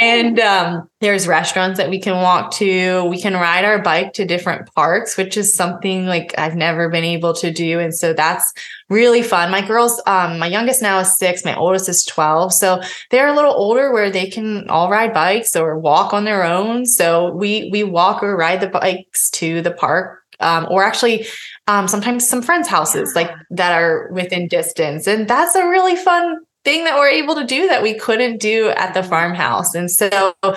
And 0.00 0.40
um, 0.40 0.88
there's 1.00 1.28
restaurants 1.28 1.76
that 1.76 1.90
we 1.90 2.00
can 2.00 2.22
walk 2.22 2.52
to. 2.52 3.04
We 3.04 3.20
can 3.20 3.34
ride 3.34 3.66
our 3.66 3.78
bike 3.82 4.14
to 4.14 4.24
different 4.24 4.72
parks, 4.74 5.18
which 5.18 5.36
is 5.36 5.54
something 5.54 6.06
like 6.06 6.34
I've 6.38 6.56
never 6.56 6.88
been 6.88 7.04
able 7.04 7.34
to 7.34 7.52
do. 7.52 7.78
And 7.78 7.94
so 7.94 8.14
that's 8.14 8.54
really 8.88 9.22
fun. 9.22 9.50
My 9.50 9.60
girls, 9.60 10.00
um, 10.06 10.38
my 10.38 10.46
youngest 10.46 10.80
now 10.80 11.00
is 11.00 11.18
six, 11.18 11.44
my 11.44 11.54
oldest 11.54 11.90
is 11.90 12.06
12. 12.06 12.54
So 12.54 12.80
they're 13.10 13.28
a 13.28 13.34
little 13.34 13.52
older 13.52 13.92
where 13.92 14.10
they 14.10 14.30
can 14.30 14.66
all 14.70 14.88
ride 14.88 15.12
bikes 15.12 15.54
or 15.54 15.78
walk 15.78 16.14
on 16.14 16.24
their 16.24 16.42
own. 16.42 16.86
So 16.86 17.30
we 17.34 17.68
we 17.70 17.84
walk 17.84 18.22
or 18.22 18.34
ride 18.34 18.62
the 18.62 18.68
bikes 18.68 19.28
to 19.30 19.60
the 19.60 19.72
park 19.72 20.22
um, 20.40 20.66
or 20.70 20.82
actually 20.82 21.26
um, 21.72 21.88
sometimes 21.88 22.28
some 22.28 22.42
friends' 22.42 22.68
houses 22.68 23.14
like 23.14 23.30
that 23.50 23.72
are 23.72 24.10
within 24.12 24.46
distance. 24.46 25.06
And 25.06 25.26
that's 25.26 25.54
a 25.54 25.66
really 25.66 25.96
fun 25.96 26.36
thing 26.64 26.84
that 26.84 26.98
we're 26.98 27.08
able 27.08 27.34
to 27.34 27.44
do 27.44 27.66
that 27.66 27.82
we 27.82 27.94
couldn't 27.94 28.38
do 28.38 28.68
at 28.76 28.92
the 28.92 29.02
farmhouse. 29.02 29.74
And 29.74 29.90
so 29.90 30.34
uh, 30.42 30.52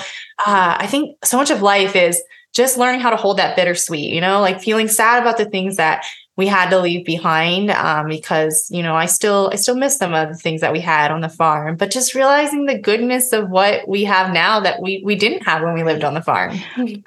I 0.45 0.85
think 0.87 1.17
so 1.23 1.37
much 1.37 1.51
of 1.51 1.61
life 1.61 1.95
is 1.95 2.21
just 2.53 2.77
learning 2.77 2.99
how 2.99 3.09
to 3.09 3.15
hold 3.15 3.37
that 3.37 3.55
bittersweet, 3.55 4.13
you 4.13 4.19
know, 4.19 4.41
like 4.41 4.61
feeling 4.61 4.89
sad 4.89 5.21
about 5.21 5.37
the 5.37 5.45
things 5.45 5.77
that 5.77 6.05
we 6.37 6.47
had 6.47 6.69
to 6.69 6.79
leave 6.79 7.05
behind 7.05 7.71
um, 7.71 8.07
because 8.07 8.67
you 8.69 8.83
know 8.83 8.95
I 8.95 9.05
still 9.05 9.49
I 9.53 9.55
still 9.55 9.75
miss 9.75 9.97
some 9.97 10.13
of 10.13 10.29
the 10.29 10.35
things 10.35 10.61
that 10.61 10.73
we 10.73 10.81
had 10.81 11.11
on 11.11 11.21
the 11.21 11.29
farm, 11.29 11.77
but 11.77 11.91
just 11.91 12.13
realizing 12.13 12.65
the 12.65 12.77
goodness 12.77 13.31
of 13.31 13.49
what 13.49 13.87
we 13.87 14.03
have 14.03 14.33
now 14.33 14.59
that 14.59 14.81
we 14.81 15.01
we 15.03 15.15
didn't 15.15 15.43
have 15.43 15.61
when 15.61 15.73
we 15.73 15.83
lived 15.83 16.03
on 16.03 16.13
the 16.13 16.21
farm. 16.21 16.57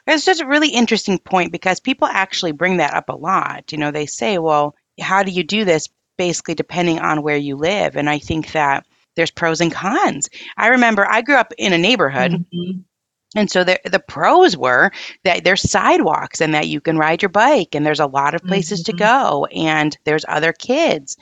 It's 0.07 0.25
just 0.25 0.41
a 0.41 0.47
really 0.47 0.71
interesting 0.71 1.19
point 1.19 1.53
because 1.53 1.81
people 1.81 2.09
actually 2.09 2.53
bring 2.53 2.79
that 2.79 2.95
up 2.95 3.09
a 3.09 3.17
lot. 3.17 3.71
You 3.73 3.79
know, 3.79 3.91
they 3.91 4.07
say, 4.07 4.39
"Well, 4.39 4.75
how 5.01 5.23
do 5.23 5.31
you 5.31 5.45
do 5.45 5.65
this?" 5.65 5.89
Basically, 6.17 6.55
depending 6.55 6.99
on 6.99 7.23
where 7.23 7.37
you 7.37 7.57
live, 7.57 7.97
and 7.97 8.11
I 8.11 8.19
think 8.19 8.53
that 8.53 8.85
there's 9.15 9.31
pros 9.31 9.61
and 9.61 9.73
cons. 9.73 10.29
I 10.57 10.69
remember 10.69 11.07
I 11.09 11.23
grew 11.23 11.37
up 11.37 11.53
in 11.59 11.73
a 11.73 11.79
neighborhood. 11.79 12.33
Mm-hmm. 12.33 12.81
And 13.37 13.51
so 13.51 13.63
the, 13.63 13.79
the 13.85 13.99
pros 13.99 14.57
were 14.57 14.91
that 15.25 15.45
there's 15.45 15.71
sidewalks 15.71 16.41
and 16.41 16.55
that 16.55 16.69
you 16.69 16.81
can 16.81 16.97
ride 16.97 17.21
your 17.21 17.29
bike 17.29 17.75
and 17.75 17.85
there's 17.85 18.01
a 18.01 18.07
lot 18.07 18.35
of 18.35 18.43
places 18.43 18.83
mm-hmm. 18.83 18.97
to 18.97 19.05
go 19.05 19.45
and 19.55 19.99
there's 20.05 20.25
other 20.29 20.53
kids. 20.53 21.17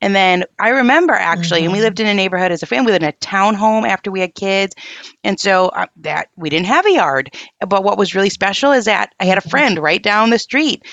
And 0.00 0.14
then 0.14 0.44
I 0.60 0.68
remember 0.68 1.14
actually, 1.14 1.60
mm-hmm. 1.60 1.64
and 1.64 1.72
we 1.72 1.78
mm-hmm. 1.78 1.84
lived 1.84 2.00
in 2.00 2.06
a 2.06 2.14
neighborhood 2.14 2.52
as 2.52 2.62
a 2.62 2.66
family, 2.66 2.86
we 2.86 2.92
lived 2.92 3.02
in 3.02 3.10
a 3.10 3.12
townhome 3.14 3.88
after 3.88 4.10
we 4.10 4.20
had 4.20 4.36
kids. 4.36 4.76
And 5.24 5.40
so 5.40 5.68
uh, 5.70 5.86
that 5.96 6.28
we 6.36 6.48
didn't 6.48 6.66
have 6.66 6.86
a 6.86 6.92
yard. 6.92 7.34
But 7.66 7.82
what 7.82 7.98
was 7.98 8.14
really 8.14 8.30
special 8.30 8.70
is 8.70 8.84
that 8.84 9.12
I 9.18 9.24
had 9.24 9.38
a 9.38 9.40
mm-hmm. 9.40 9.50
friend 9.50 9.78
right 9.80 10.02
down 10.02 10.30
the 10.30 10.38
street 10.38 10.84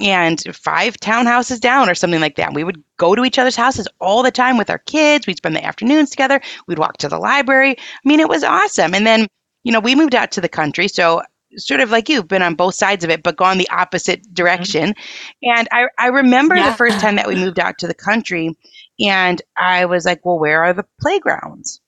and 0.00 0.42
five 0.54 0.96
townhouses 0.96 1.60
down 1.60 1.88
or 1.88 1.94
something 1.94 2.20
like 2.20 2.36
that. 2.36 2.54
We 2.54 2.64
would 2.64 2.82
go 2.96 3.14
to 3.14 3.24
each 3.24 3.38
other's 3.38 3.56
houses 3.56 3.86
all 4.00 4.22
the 4.22 4.30
time 4.30 4.56
with 4.56 4.70
our 4.70 4.78
kids. 4.78 5.26
We'd 5.26 5.36
spend 5.36 5.54
the 5.54 5.64
afternoons 5.64 6.10
together. 6.10 6.40
We'd 6.66 6.78
walk 6.78 6.96
to 6.98 7.08
the 7.08 7.18
library. 7.18 7.76
I 7.78 8.08
mean, 8.08 8.20
it 8.20 8.28
was 8.28 8.42
awesome. 8.42 8.94
And 8.94 9.06
then, 9.06 9.28
you 9.64 9.72
know, 9.72 9.80
we 9.80 9.94
moved 9.94 10.14
out 10.14 10.30
to 10.32 10.40
the 10.40 10.48
country. 10.48 10.88
So 10.88 11.22
sort 11.56 11.80
of 11.80 11.90
like 11.90 12.08
you've 12.08 12.28
been 12.28 12.42
on 12.42 12.54
both 12.54 12.74
sides 12.74 13.04
of 13.04 13.10
it, 13.10 13.22
but 13.22 13.36
gone 13.36 13.58
the 13.58 13.68
opposite 13.70 14.32
direction. 14.34 14.90
Mm-hmm. 14.90 15.58
And 15.58 15.68
I, 15.72 15.88
I 15.98 16.06
remember 16.08 16.56
yeah. 16.56 16.70
the 16.70 16.76
first 16.76 17.00
time 17.00 17.16
that 17.16 17.28
we 17.28 17.34
moved 17.34 17.58
out 17.58 17.78
to 17.78 17.86
the 17.86 17.94
country 17.94 18.56
and 19.00 19.42
I 19.56 19.86
was 19.86 20.04
like, 20.04 20.24
well, 20.24 20.38
where 20.38 20.62
are 20.62 20.72
the 20.72 20.86
playgrounds? 21.00 21.80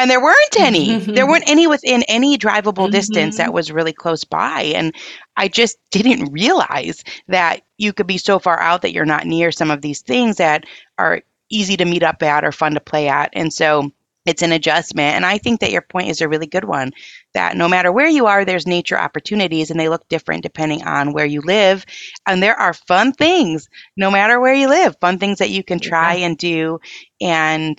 and 0.00 0.10
there 0.10 0.22
weren't 0.22 0.58
any 0.58 0.88
mm-hmm. 0.88 1.12
there 1.12 1.26
weren't 1.26 1.44
any 1.48 1.66
within 1.66 2.02
any 2.04 2.38
drivable 2.38 2.84
mm-hmm. 2.84 2.92
distance 2.92 3.36
that 3.36 3.52
was 3.52 3.70
really 3.70 3.92
close 3.92 4.24
by 4.24 4.62
and 4.74 4.94
i 5.36 5.46
just 5.46 5.78
didn't 5.90 6.32
realize 6.32 7.04
that 7.28 7.62
you 7.78 7.92
could 7.92 8.06
be 8.06 8.18
so 8.18 8.38
far 8.38 8.60
out 8.60 8.82
that 8.82 8.92
you're 8.92 9.04
not 9.04 9.26
near 9.26 9.52
some 9.52 9.70
of 9.70 9.82
these 9.82 10.00
things 10.00 10.36
that 10.36 10.64
are 10.98 11.22
easy 11.50 11.76
to 11.76 11.84
meet 11.84 12.02
up 12.02 12.22
at 12.22 12.44
or 12.44 12.52
fun 12.52 12.74
to 12.74 12.80
play 12.80 13.08
at 13.08 13.30
and 13.34 13.52
so 13.52 13.90
it's 14.26 14.42
an 14.42 14.52
adjustment 14.52 15.14
and 15.14 15.24
i 15.24 15.38
think 15.38 15.60
that 15.60 15.72
your 15.72 15.82
point 15.82 16.08
is 16.08 16.20
a 16.20 16.28
really 16.28 16.46
good 16.46 16.64
one 16.64 16.92
that 17.34 17.56
no 17.56 17.68
matter 17.68 17.90
where 17.90 18.08
you 18.08 18.26
are 18.26 18.44
there's 18.44 18.66
nature 18.66 18.98
opportunities 18.98 19.70
and 19.70 19.78
they 19.78 19.88
look 19.88 20.06
different 20.08 20.42
depending 20.42 20.82
on 20.84 21.12
where 21.12 21.26
you 21.26 21.40
live 21.40 21.84
and 22.26 22.42
there 22.42 22.58
are 22.58 22.74
fun 22.74 23.12
things 23.12 23.68
no 23.96 24.10
matter 24.10 24.40
where 24.40 24.54
you 24.54 24.68
live 24.68 24.96
fun 25.00 25.18
things 25.18 25.38
that 25.38 25.50
you 25.50 25.64
can 25.64 25.78
try 25.78 26.14
and 26.14 26.38
do 26.38 26.78
and 27.20 27.78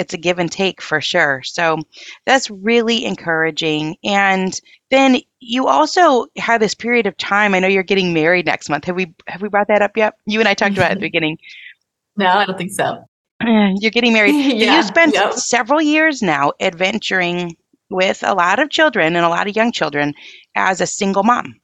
it's 0.00 0.14
a 0.14 0.18
give 0.18 0.38
and 0.38 0.50
take 0.50 0.80
for 0.80 0.98
sure. 1.02 1.42
So 1.42 1.76
that's 2.24 2.50
really 2.50 3.04
encouraging. 3.04 3.96
And 4.02 4.58
then 4.90 5.20
you 5.40 5.68
also 5.68 6.26
had 6.38 6.62
this 6.62 6.74
period 6.74 7.06
of 7.06 7.18
time. 7.18 7.54
I 7.54 7.58
know 7.58 7.68
you're 7.68 7.82
getting 7.82 8.14
married 8.14 8.46
next 8.46 8.70
month. 8.70 8.86
Have 8.86 8.96
we 8.96 9.14
have 9.26 9.42
we 9.42 9.50
brought 9.50 9.68
that 9.68 9.82
up 9.82 9.98
yet? 9.98 10.14
You 10.24 10.38
and 10.38 10.48
I 10.48 10.54
talked 10.54 10.72
about 10.72 10.90
it 10.90 10.92
at 10.92 10.94
the 10.94 11.00
beginning. 11.06 11.36
No, 12.16 12.28
I 12.28 12.46
don't 12.46 12.56
think 12.56 12.72
so. 12.72 13.04
You're 13.80 13.90
getting 13.90 14.12
married. 14.12 14.34
yeah, 14.56 14.76
you 14.76 14.82
spent 14.82 15.14
yep. 15.14 15.34
several 15.34 15.80
years 15.80 16.22
now 16.22 16.52
adventuring 16.60 17.56
with 17.88 18.22
a 18.22 18.34
lot 18.34 18.58
of 18.58 18.70
children 18.70 19.16
and 19.16 19.24
a 19.24 19.28
lot 19.28 19.48
of 19.48 19.56
young 19.56 19.72
children 19.72 20.14
as 20.54 20.80
a 20.80 20.86
single 20.86 21.22
mom. 21.22 21.54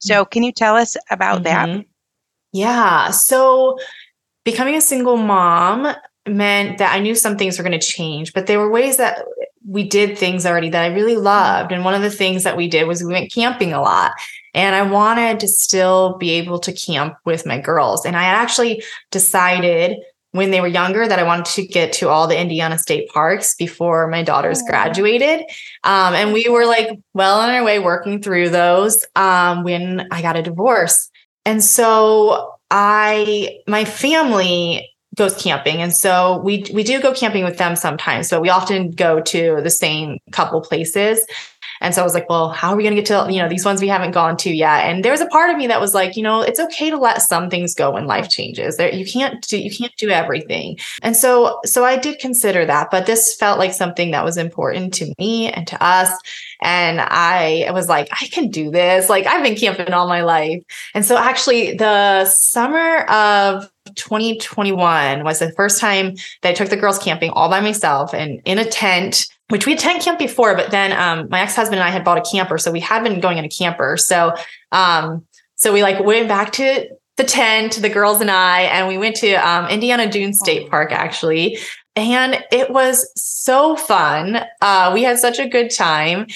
So, 0.00 0.24
can 0.24 0.42
you 0.42 0.52
tell 0.52 0.76
us 0.76 0.96
about 1.10 1.42
mm-hmm. 1.42 1.76
that? 1.76 1.84
Yeah. 2.52 3.10
So, 3.10 3.78
becoming 4.44 4.74
a 4.74 4.80
single 4.80 5.16
mom 5.16 5.94
meant 6.26 6.78
that 6.78 6.94
I 6.94 7.00
knew 7.00 7.14
some 7.14 7.36
things 7.36 7.58
were 7.58 7.64
going 7.64 7.78
to 7.78 7.86
change, 7.86 8.32
but 8.32 8.46
there 8.46 8.58
were 8.58 8.70
ways 8.70 8.96
that 8.96 9.24
we 9.66 9.86
did 9.86 10.16
things 10.16 10.46
already 10.46 10.70
that 10.70 10.82
I 10.82 10.94
really 10.94 11.16
loved. 11.16 11.72
And 11.72 11.84
one 11.84 11.94
of 11.94 12.00
the 12.00 12.10
things 12.10 12.44
that 12.44 12.56
we 12.56 12.68
did 12.68 12.86
was 12.86 13.02
we 13.02 13.12
went 13.12 13.32
camping 13.32 13.74
a 13.74 13.82
lot. 13.82 14.12
And 14.54 14.74
I 14.74 14.82
wanted 14.82 15.40
to 15.40 15.48
still 15.48 16.16
be 16.16 16.30
able 16.30 16.58
to 16.60 16.72
camp 16.72 17.16
with 17.26 17.44
my 17.44 17.60
girls. 17.60 18.06
And 18.06 18.16
I 18.16 18.22
had 18.22 18.36
actually 18.36 18.82
decided 19.10 19.98
when 20.32 20.50
they 20.50 20.60
were 20.60 20.66
younger 20.66 21.08
that 21.08 21.18
I 21.18 21.22
wanted 21.22 21.46
to 21.46 21.66
get 21.66 21.92
to 21.94 22.08
all 22.08 22.26
the 22.26 22.38
Indiana 22.38 22.78
state 22.78 23.08
parks 23.08 23.54
before 23.54 24.08
my 24.08 24.22
daughters 24.22 24.62
graduated. 24.62 25.40
Um, 25.84 26.14
and 26.14 26.32
we 26.32 26.48
were 26.48 26.66
like 26.66 26.98
well 27.14 27.40
on 27.40 27.50
our 27.50 27.64
way 27.64 27.78
working 27.78 28.20
through 28.20 28.50
those 28.50 29.04
um, 29.16 29.64
when 29.64 30.06
I 30.10 30.22
got 30.22 30.36
a 30.36 30.42
divorce. 30.42 31.10
And 31.44 31.64
so 31.64 32.54
I, 32.70 33.58
my 33.66 33.84
family 33.84 34.88
goes 35.18 35.40
camping. 35.42 35.82
And 35.82 35.92
so 35.92 36.38
we 36.38 36.64
we 36.72 36.84
do 36.84 37.00
go 37.00 37.12
camping 37.12 37.44
with 37.44 37.58
them 37.58 37.76
sometimes, 37.76 38.30
but 38.30 38.40
we 38.40 38.48
often 38.48 38.92
go 38.92 39.20
to 39.20 39.60
the 39.62 39.70
same 39.70 40.18
couple 40.30 40.60
places. 40.60 41.20
And 41.80 41.94
so 41.94 42.00
I 42.00 42.04
was 42.04 42.14
like, 42.14 42.28
well, 42.28 42.50
how 42.50 42.70
are 42.70 42.76
we 42.76 42.82
going 42.82 42.94
to 42.94 43.00
get 43.00 43.06
to, 43.06 43.32
you 43.32 43.40
know, 43.40 43.48
these 43.48 43.64
ones 43.64 43.80
we 43.80 43.88
haven't 43.88 44.12
gone 44.12 44.36
to 44.38 44.50
yet? 44.50 44.84
And 44.84 45.04
there 45.04 45.12
was 45.12 45.20
a 45.20 45.26
part 45.26 45.50
of 45.50 45.56
me 45.56 45.66
that 45.68 45.80
was 45.80 45.94
like, 45.94 46.16
you 46.16 46.22
know, 46.22 46.42
it's 46.42 46.60
okay 46.60 46.90
to 46.90 46.96
let 46.96 47.22
some 47.22 47.50
things 47.50 47.74
go 47.74 47.92
when 47.92 48.06
life 48.06 48.28
changes. 48.28 48.76
There 48.76 48.92
you 48.92 49.06
can't 49.06 49.42
do 49.46 49.58
you 49.58 49.70
can't 49.74 49.94
do 49.96 50.10
everything. 50.10 50.78
And 51.02 51.16
so 51.16 51.60
so 51.64 51.84
I 51.84 51.96
did 51.96 52.18
consider 52.18 52.64
that, 52.66 52.90
but 52.90 53.06
this 53.06 53.36
felt 53.36 53.58
like 53.58 53.72
something 53.72 54.10
that 54.10 54.24
was 54.24 54.36
important 54.36 54.94
to 54.94 55.12
me 55.18 55.50
and 55.52 55.66
to 55.68 55.82
us. 55.82 56.10
And 56.60 57.00
I 57.00 57.70
was 57.72 57.88
like, 57.88 58.08
I 58.10 58.26
can 58.28 58.50
do 58.50 58.70
this. 58.70 59.08
Like 59.08 59.26
I've 59.26 59.44
been 59.44 59.56
camping 59.56 59.92
all 59.92 60.08
my 60.08 60.22
life. 60.22 60.62
And 60.94 61.04
so 61.04 61.16
actually 61.16 61.76
the 61.76 62.24
summer 62.24 63.02
of 63.04 63.70
2021 63.94 65.24
was 65.24 65.38
the 65.38 65.52
first 65.52 65.80
time 65.80 66.16
that 66.42 66.50
I 66.50 66.52
took 66.52 66.68
the 66.68 66.76
girls 66.76 66.98
camping 66.98 67.30
all 67.30 67.48
by 67.48 67.60
myself 67.60 68.12
and 68.14 68.40
in 68.44 68.58
a 68.58 68.64
tent 68.64 69.26
which 69.48 69.66
we 69.66 69.72
had 69.72 69.80
tent 69.80 70.02
camp 70.02 70.18
before, 70.18 70.54
but 70.54 70.70
then 70.70 70.92
um, 70.92 71.28
my 71.30 71.40
ex-husband 71.40 71.80
and 71.80 71.88
I 71.88 71.90
had 71.90 72.04
bought 72.04 72.18
a 72.18 72.30
camper. 72.30 72.58
So 72.58 72.70
we 72.70 72.80
had 72.80 73.02
been 73.02 73.20
going 73.20 73.38
in 73.38 73.44
a 73.44 73.48
camper. 73.48 73.96
So 73.96 74.34
um, 74.72 75.26
so 75.58 75.72
we 75.72 75.82
like 75.82 75.98
went 76.00 76.28
back 76.28 76.52
to 76.52 76.88
the 77.16 77.24
tent, 77.24 77.74
the 77.82 77.88
girls 77.88 78.20
and 78.20 78.30
I, 78.30 78.62
and 78.62 78.86
we 78.86 78.96
went 78.96 79.16
to 79.16 79.34
um, 79.34 79.66
Indiana 79.68 80.08
Dunes 80.10 80.38
State 80.38 80.70
Park 80.70 80.92
actually. 80.92 81.58
And 81.96 82.44
it 82.52 82.70
was 82.70 83.10
so 83.16 83.74
fun. 83.74 84.38
Uh, 84.62 84.92
we 84.94 85.02
had 85.02 85.18
such 85.18 85.40
a 85.40 85.48
good 85.48 85.70
time. 85.70 86.28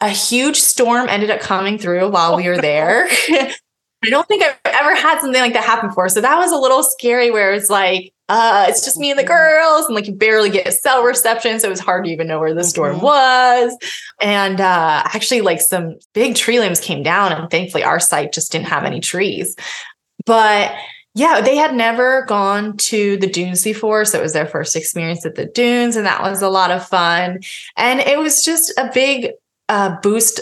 A 0.00 0.08
huge 0.08 0.56
storm 0.56 1.10
ended 1.10 1.28
up 1.28 1.40
coming 1.40 1.76
through 1.76 2.08
while 2.08 2.36
we 2.36 2.48
were 2.48 2.56
there. 2.56 3.06
I 4.02 4.08
don't 4.08 4.26
think 4.26 4.42
I've 4.42 4.58
ever 4.64 4.94
had 4.94 5.20
something 5.20 5.40
like 5.40 5.52
that 5.52 5.64
happen 5.64 5.90
before. 5.90 6.08
So 6.08 6.20
that 6.20 6.38
was 6.38 6.52
a 6.52 6.56
little 6.56 6.82
scary 6.82 7.30
where 7.30 7.52
it's 7.52 7.68
like, 7.68 8.12
uh, 8.30 8.66
it's 8.68 8.84
just 8.84 8.96
me 8.96 9.10
and 9.10 9.18
the 9.18 9.24
girls, 9.24 9.86
and 9.86 9.94
like 9.94 10.06
you 10.06 10.14
barely 10.14 10.50
get 10.50 10.72
cell 10.72 11.02
reception. 11.02 11.58
So 11.58 11.66
it 11.66 11.70
was 11.70 11.80
hard 11.80 12.04
to 12.04 12.10
even 12.10 12.28
know 12.28 12.38
where 12.38 12.54
the 12.54 12.64
storm 12.64 12.96
mm-hmm. 12.96 13.04
was. 13.04 13.76
And 14.22 14.60
uh, 14.60 15.02
actually, 15.06 15.40
like 15.40 15.60
some 15.60 15.98
big 16.14 16.36
tree 16.36 16.60
limbs 16.60 16.80
came 16.80 17.02
down, 17.02 17.32
and 17.32 17.50
thankfully 17.50 17.82
our 17.82 17.98
site 17.98 18.32
just 18.32 18.52
didn't 18.52 18.68
have 18.68 18.84
any 18.84 19.00
trees. 19.00 19.56
But 20.26 20.72
yeah, 21.14 21.40
they 21.40 21.56
had 21.56 21.74
never 21.74 22.24
gone 22.26 22.76
to 22.76 23.16
the 23.16 23.26
dunes 23.26 23.64
before. 23.64 24.04
So 24.04 24.20
it 24.20 24.22
was 24.22 24.32
their 24.32 24.46
first 24.46 24.76
experience 24.76 25.26
at 25.26 25.34
the 25.34 25.46
dunes, 25.46 25.96
and 25.96 26.06
that 26.06 26.22
was 26.22 26.40
a 26.40 26.48
lot 26.48 26.70
of 26.70 26.86
fun. 26.86 27.40
And 27.76 27.98
it 27.98 28.18
was 28.18 28.44
just 28.44 28.72
a 28.78 28.90
big 28.94 29.32
uh, 29.68 29.96
boost 30.02 30.40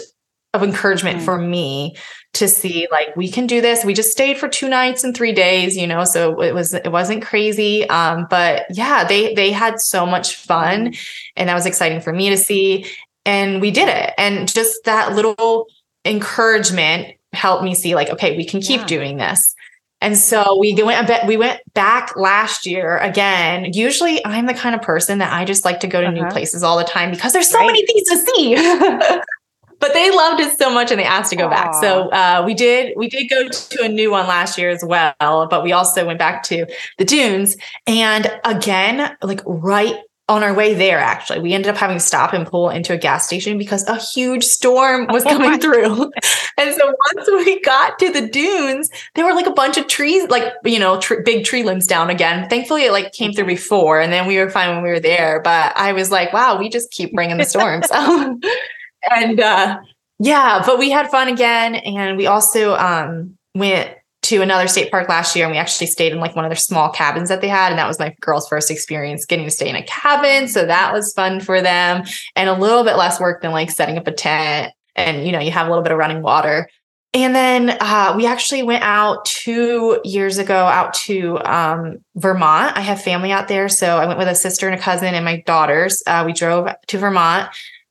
of 0.53 0.63
encouragement 0.63 1.19
mm. 1.19 1.25
for 1.25 1.39
me 1.39 1.95
to 2.33 2.47
see 2.47 2.87
like 2.91 3.15
we 3.15 3.29
can 3.29 3.47
do 3.47 3.59
this 3.59 3.83
we 3.83 3.93
just 3.93 4.11
stayed 4.11 4.37
for 4.37 4.47
two 4.47 4.69
nights 4.69 5.03
and 5.03 5.15
three 5.15 5.33
days 5.33 5.75
you 5.75 5.87
know 5.87 6.03
so 6.03 6.41
it 6.41 6.53
was 6.53 6.73
it 6.73 6.91
wasn't 6.91 7.23
crazy 7.23 7.89
um 7.89 8.27
but 8.29 8.65
yeah 8.69 9.03
they 9.03 9.33
they 9.33 9.51
had 9.51 9.79
so 9.79 10.05
much 10.05 10.35
fun 10.35 10.93
and 11.35 11.49
that 11.49 11.55
was 11.55 11.65
exciting 11.65 11.99
for 11.99 12.13
me 12.13 12.29
to 12.29 12.37
see 12.37 12.85
and 13.25 13.61
we 13.61 13.71
did 13.71 13.89
it 13.89 14.13
and 14.17 14.51
just 14.53 14.83
that 14.85 15.15
little 15.15 15.67
encouragement 16.05 17.15
helped 17.33 17.63
me 17.63 17.73
see 17.73 17.95
like 17.95 18.09
okay 18.09 18.37
we 18.37 18.45
can 18.45 18.61
keep 18.61 18.81
yeah. 18.81 18.87
doing 18.87 19.17
this 19.17 19.55
and 20.01 20.17
so 20.17 20.57
we 20.57 20.73
went 20.81 21.03
a 21.03 21.07
bit, 21.07 21.27
we 21.27 21.35
went 21.35 21.59
back 21.73 22.15
last 22.15 22.65
year 22.65 22.97
again. 22.99 23.73
Usually 23.73 24.25
I'm 24.25 24.45
the 24.45 24.53
kind 24.53 24.73
of 24.73 24.81
person 24.81 25.17
that 25.17 25.33
I 25.33 25.43
just 25.43 25.65
like 25.65 25.81
to 25.81 25.87
go 25.87 25.99
to 25.99 26.07
uh-huh. 26.07 26.15
new 26.15 26.29
places 26.29 26.63
all 26.63 26.77
the 26.77 26.85
time 26.85 27.11
because 27.11 27.33
there's 27.33 27.49
so 27.49 27.59
right. 27.59 27.65
many 27.65 27.85
things 27.85 28.07
to 28.07 28.17
see. 28.17 29.19
but 29.79 29.93
they 29.93 30.11
loved 30.11 30.41
it 30.41 30.57
so 30.57 30.69
much 30.69 30.91
and 30.91 30.99
they 30.99 31.05
asked 31.05 31.31
to 31.31 31.35
go 31.35 31.47
Aww. 31.47 31.51
back. 31.51 31.73
So 31.75 32.09
uh, 32.09 32.43
we 32.45 32.53
did 32.53 32.93
we 32.97 33.09
did 33.09 33.29
go 33.29 33.47
to 33.47 33.83
a 33.83 33.89
new 33.89 34.11
one 34.11 34.27
last 34.27 34.57
year 34.57 34.69
as 34.69 34.83
well, 34.85 35.13
but 35.19 35.63
we 35.63 35.71
also 35.71 36.05
went 36.05 36.19
back 36.19 36.43
to 36.43 36.65
the 36.97 37.05
dunes 37.05 37.55
and 37.87 38.31
again, 38.43 39.15
like 39.21 39.41
right 39.45 39.95
on 40.29 40.43
our 40.43 40.53
way 40.53 40.75
there, 40.75 40.99
actually, 40.99 41.39
we 41.39 41.53
ended 41.53 41.71
up 41.71 41.77
having 41.77 41.97
to 41.97 42.03
stop 42.03 42.33
and 42.33 42.45
pull 42.45 42.69
into 42.69 42.93
a 42.93 42.97
gas 42.97 43.25
station 43.25 43.57
because 43.57 43.85
a 43.87 43.97
huge 43.97 44.43
storm 44.43 45.07
was 45.09 45.25
oh 45.25 45.29
coming 45.29 45.53
oh 45.53 45.57
through. 45.57 46.11
and 46.57 46.75
so 46.75 46.93
once 47.15 47.27
we 47.27 47.59
got 47.61 47.97
to 47.97 48.11
the 48.11 48.27
dunes, 48.27 48.91
there 49.15 49.25
were 49.25 49.33
like 49.33 49.47
a 49.47 49.51
bunch 49.51 49.77
of 49.77 49.87
trees, 49.87 50.29
like, 50.29 50.53
you 50.63 50.77
know, 50.77 50.99
tr- 50.99 51.21
big 51.25 51.45
tree 51.45 51.63
limbs 51.63 51.87
down 51.87 52.11
again. 52.11 52.47
Thankfully, 52.47 52.83
it 52.83 52.91
like 52.91 53.11
came 53.11 53.33
through 53.33 53.47
before 53.47 53.99
and 53.99 54.13
then 54.13 54.27
we 54.27 54.37
were 54.37 54.51
fine 54.51 54.75
when 54.75 54.83
we 54.83 54.89
were 54.89 54.99
there. 54.99 55.41
But 55.43 55.75
I 55.75 55.93
was 55.93 56.11
like, 56.11 56.31
wow, 56.31 56.59
we 56.59 56.69
just 56.69 56.91
keep 56.91 57.11
bringing 57.11 57.37
the 57.37 57.45
storms. 57.45 57.87
and 59.11 59.39
uh, 59.39 59.79
yeah, 60.19 60.61
but 60.65 60.77
we 60.77 60.89
had 60.89 61.09
fun 61.09 61.27
again. 61.27 61.75
And 61.75 62.17
we 62.17 62.27
also 62.27 62.75
um, 62.75 63.37
went 63.55 63.95
to 64.21 64.41
another 64.41 64.67
state 64.67 64.91
park 64.91 65.07
last 65.07 65.35
year 65.35 65.45
and 65.45 65.51
we 65.53 65.57
actually 65.57 65.87
stayed 65.87 66.11
in 66.11 66.19
like 66.19 66.35
one 66.35 66.43
of 66.43 66.49
their 66.49 66.57
small 66.57 66.89
cabins 66.89 67.29
that 67.29 67.39
they 67.39 67.47
had. 67.47 67.71
And 67.71 67.79
that 67.79 67.87
was 67.87 67.99
my 67.99 68.13
girl's 68.19 68.47
first 68.49 68.69
experience 68.69 69.25
getting 69.25 69.45
to 69.45 69.51
stay 69.51 69.69
in 69.69 69.77
a 69.77 69.83
cabin. 69.83 70.49
So 70.49 70.65
that 70.65 70.93
was 70.93 71.13
fun 71.13 71.39
for 71.39 71.61
them 71.61 72.03
and 72.35 72.49
a 72.49 72.53
little 72.53 72.83
bit 72.83 72.97
less 72.97 73.19
work 73.19 73.41
than 73.41 73.51
like 73.51 73.71
setting 73.71 73.97
up 73.97 74.07
a 74.07 74.11
tent. 74.11 74.73
And, 74.95 75.25
you 75.25 75.31
know, 75.31 75.39
you 75.39 75.51
have 75.51 75.67
a 75.67 75.69
little 75.69 75.83
bit 75.83 75.93
of 75.93 75.97
running 75.97 76.21
water. 76.21 76.67
And 77.13 77.33
then 77.33 77.77
uh, 77.79 78.13
we 78.15 78.27
actually 78.27 78.61
went 78.61 78.83
out 78.83 79.25
two 79.25 79.99
years 80.03 80.37
ago 80.37 80.53
out 80.53 80.93
to 81.05 81.39
um, 81.39 81.97
Vermont. 82.15 82.77
I 82.77 82.81
have 82.81 83.01
family 83.01 83.31
out 83.31 83.47
there. 83.47 83.69
So 83.69 83.97
I 83.97 84.05
went 84.05 84.19
with 84.19 84.27
a 84.27 84.35
sister 84.35 84.67
and 84.67 84.77
a 84.77 84.83
cousin 84.83 85.15
and 85.15 85.25
my 85.25 85.41
daughters. 85.47 86.03
Uh, 86.05 86.23
we 86.25 86.33
drove 86.33 86.67
to 86.87 86.97
Vermont 86.99 87.49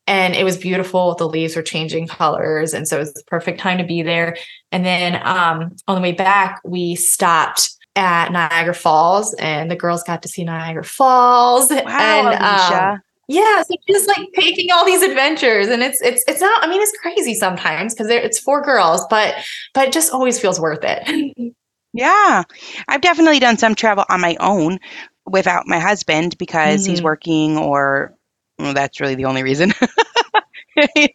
and 0.08 0.34
it 0.34 0.42
was 0.42 0.56
beautiful. 0.56 1.14
The 1.14 1.28
leaves 1.28 1.54
were 1.54 1.62
changing 1.62 2.08
colors, 2.08 2.72
and 2.72 2.88
so 2.88 2.96
it 2.96 3.00
was 3.00 3.12
the 3.12 3.22
perfect 3.26 3.60
time 3.60 3.78
to 3.78 3.84
be 3.84 4.02
there. 4.02 4.36
And 4.72 4.84
then 4.84 5.20
um, 5.22 5.76
on 5.86 5.94
the 5.94 6.00
way 6.00 6.12
back, 6.12 6.60
we 6.64 6.94
stopped 6.94 7.70
at 7.94 8.32
Niagara 8.32 8.74
Falls, 8.74 9.34
and 9.34 9.70
the 9.70 9.76
girls 9.76 10.02
got 10.02 10.22
to 10.22 10.28
see 10.28 10.44
Niagara 10.44 10.84
Falls. 10.84 11.70
Wow, 11.70 12.30
and, 12.30 12.42
um, 12.42 13.00
yeah, 13.28 13.62
so 13.62 13.74
just 13.86 14.08
like 14.08 14.28
taking 14.34 14.72
all 14.72 14.86
these 14.86 15.02
adventures, 15.02 15.68
and 15.68 15.82
it's 15.82 16.00
it's 16.00 16.24
it's 16.26 16.40
not. 16.40 16.64
I 16.64 16.68
mean, 16.68 16.80
it's 16.80 16.96
crazy 16.98 17.34
sometimes 17.34 17.94
because 17.94 18.08
it's 18.08 18.38
four 18.38 18.62
girls, 18.62 19.04
but 19.10 19.34
but 19.74 19.88
it 19.88 19.92
just 19.92 20.12
always 20.12 20.40
feels 20.40 20.58
worth 20.58 20.80
it. 20.82 21.54
yeah, 21.92 22.42
I've 22.88 23.02
definitely 23.02 23.40
done 23.40 23.58
some 23.58 23.74
travel 23.74 24.06
on 24.08 24.22
my 24.22 24.36
own 24.40 24.78
without 25.26 25.66
my 25.66 25.78
husband 25.78 26.38
because 26.38 26.82
mm-hmm. 26.82 26.90
he's 26.90 27.02
working 27.02 27.58
or 27.58 28.14
well, 28.58 28.74
that's 28.74 29.00
really 29.00 29.14
the 29.14 29.24
only 29.26 29.42
reason. 29.42 29.72
He 30.94 31.08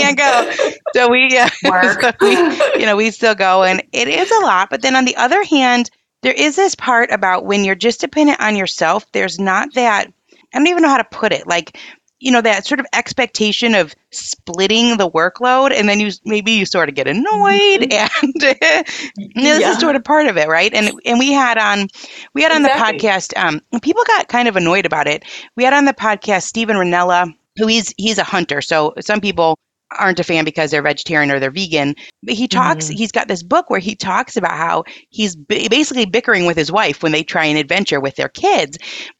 can't 0.00 0.18
go. 0.18 0.52
So 0.92 1.08
we, 1.08 1.38
uh, 1.38 1.48
so 1.62 2.12
we, 2.20 2.32
you 2.80 2.86
know, 2.86 2.96
we 2.96 3.10
still 3.12 3.34
go, 3.34 3.62
and 3.62 3.82
it 3.92 4.08
is 4.08 4.30
a 4.30 4.40
lot. 4.40 4.70
But 4.70 4.82
then 4.82 4.96
on 4.96 5.04
the 5.04 5.16
other 5.16 5.44
hand, 5.44 5.90
there 6.22 6.32
is 6.32 6.56
this 6.56 6.74
part 6.74 7.10
about 7.12 7.44
when 7.44 7.64
you're 7.64 7.74
just 7.76 8.00
dependent 8.00 8.40
on 8.40 8.56
yourself. 8.56 9.04
There's 9.12 9.38
not 9.38 9.74
that. 9.74 10.12
I 10.54 10.58
don't 10.58 10.66
even 10.66 10.82
know 10.82 10.88
how 10.88 10.98
to 10.98 11.04
put 11.04 11.32
it. 11.32 11.46
Like 11.46 11.78
you 12.22 12.30
know 12.30 12.40
that 12.40 12.64
sort 12.66 12.78
of 12.78 12.86
expectation 12.92 13.74
of 13.74 13.94
splitting 14.12 14.96
the 14.96 15.10
workload 15.10 15.72
and 15.72 15.88
then 15.88 15.98
you 15.98 16.10
maybe 16.24 16.52
you 16.52 16.64
sort 16.64 16.88
of 16.88 16.94
get 16.94 17.08
annoyed 17.08 17.80
mm-hmm. 17.80 18.26
and 18.26 18.34
this 19.34 19.60
yeah. 19.60 19.70
is 19.70 19.78
sort 19.78 19.96
of 19.96 20.04
part 20.04 20.26
of 20.26 20.36
it 20.36 20.48
right 20.48 20.72
and 20.72 20.92
and 21.04 21.18
we 21.18 21.32
had 21.32 21.58
on 21.58 21.88
we 22.34 22.42
had 22.42 22.52
on 22.52 22.64
exactly. 22.64 22.98
the 22.98 23.06
podcast 23.06 23.36
um 23.36 23.60
people 23.80 24.04
got 24.06 24.28
kind 24.28 24.46
of 24.46 24.56
annoyed 24.56 24.86
about 24.86 25.08
it 25.08 25.24
we 25.56 25.64
had 25.64 25.72
on 25.72 25.84
the 25.84 25.94
podcast 25.94 26.44
Steven 26.44 26.76
Rinella 26.76 27.34
who 27.58 27.66
he's 27.66 27.92
he's 27.98 28.18
a 28.18 28.24
hunter 28.24 28.60
so 28.60 28.94
some 29.00 29.20
people 29.20 29.58
aren't 29.98 30.20
a 30.20 30.24
fan 30.24 30.44
because 30.44 30.70
they're 30.70 30.82
vegetarian 30.82 31.30
or 31.30 31.38
they're 31.38 31.50
vegan. 31.50 31.94
But 32.22 32.34
he 32.34 32.48
talks, 32.48 32.86
mm-hmm. 32.86 32.96
he's 32.96 33.12
got 33.12 33.28
this 33.28 33.42
book 33.42 33.70
where 33.70 33.80
he 33.80 33.94
talks 33.94 34.36
about 34.36 34.56
how 34.56 34.84
he's 35.10 35.36
b- 35.36 35.68
basically 35.68 36.06
bickering 36.06 36.46
with 36.46 36.56
his 36.56 36.72
wife 36.72 37.02
when 37.02 37.12
they 37.12 37.22
try 37.22 37.44
an 37.44 37.56
adventure 37.56 38.00
with 38.00 38.16
their 38.16 38.28
kids. 38.28 38.78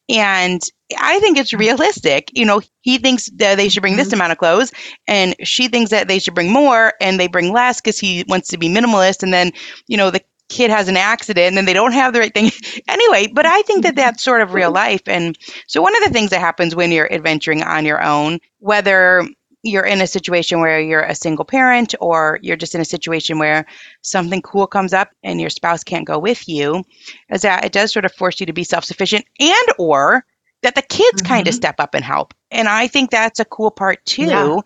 And 0.08 0.62
I 0.98 1.18
think 1.20 1.38
it's 1.38 1.52
realistic. 1.52 2.30
You 2.34 2.44
know, 2.44 2.60
he 2.82 2.98
thinks 2.98 3.30
that 3.36 3.56
they 3.56 3.68
should 3.68 3.82
bring 3.82 3.96
this 3.96 4.08
mm-hmm. 4.08 4.16
amount 4.16 4.32
of 4.32 4.38
clothes, 4.38 4.72
and 5.06 5.34
she 5.42 5.68
thinks 5.68 5.90
that 5.90 6.08
they 6.08 6.18
should 6.18 6.34
bring 6.34 6.52
more, 6.52 6.94
and 7.00 7.18
they 7.18 7.28
bring 7.28 7.52
less 7.52 7.80
because 7.80 7.98
he 7.98 8.24
wants 8.28 8.48
to 8.48 8.58
be 8.58 8.68
minimalist. 8.68 9.22
And 9.22 9.32
then, 9.32 9.52
you 9.86 9.96
know, 9.96 10.10
the 10.10 10.22
kid 10.48 10.70
has 10.70 10.86
an 10.86 10.96
accident 10.96 11.48
and 11.48 11.56
then 11.56 11.64
they 11.64 11.72
don't 11.72 11.92
have 11.92 12.12
the 12.12 12.20
right 12.20 12.34
thing. 12.34 12.50
anyway, 12.88 13.26
but 13.32 13.46
I 13.46 13.62
think 13.62 13.82
that 13.82 13.90
mm-hmm. 13.90 13.96
that's 13.96 14.22
sort 14.22 14.42
of 14.42 14.54
real 14.54 14.70
life. 14.70 15.02
And 15.06 15.36
so, 15.66 15.80
one 15.80 15.96
of 15.96 16.04
the 16.04 16.10
things 16.10 16.30
that 16.30 16.40
happens 16.40 16.74
when 16.74 16.92
you're 16.92 17.12
adventuring 17.12 17.62
on 17.62 17.84
your 17.84 18.02
own, 18.02 18.38
whether 18.58 19.26
you're 19.62 19.86
in 19.86 20.00
a 20.00 20.06
situation 20.06 20.60
where 20.60 20.80
you're 20.80 21.02
a 21.02 21.14
single 21.14 21.44
parent 21.44 21.94
or 22.00 22.38
you're 22.42 22.56
just 22.56 22.74
in 22.74 22.80
a 22.80 22.84
situation 22.84 23.38
where 23.38 23.64
something 24.02 24.42
cool 24.42 24.66
comes 24.66 24.92
up 24.92 25.10
and 25.22 25.40
your 25.40 25.50
spouse 25.50 25.84
can't 25.84 26.06
go 26.06 26.18
with 26.18 26.48
you 26.48 26.82
is 27.30 27.42
that 27.42 27.64
it 27.64 27.72
does 27.72 27.92
sort 27.92 28.04
of 28.04 28.12
force 28.12 28.40
you 28.40 28.46
to 28.46 28.52
be 28.52 28.64
self-sufficient 28.64 29.24
and 29.38 29.68
or 29.78 30.24
that 30.62 30.74
the 30.74 30.82
kids 30.82 31.22
mm-hmm. 31.22 31.32
kind 31.32 31.48
of 31.48 31.54
step 31.54 31.76
up 31.78 31.94
and 31.94 32.04
help 32.04 32.34
and 32.50 32.68
i 32.68 32.86
think 32.86 33.10
that's 33.10 33.40
a 33.40 33.44
cool 33.44 33.70
part 33.70 34.04
too 34.04 34.24
yeah. 34.24 34.60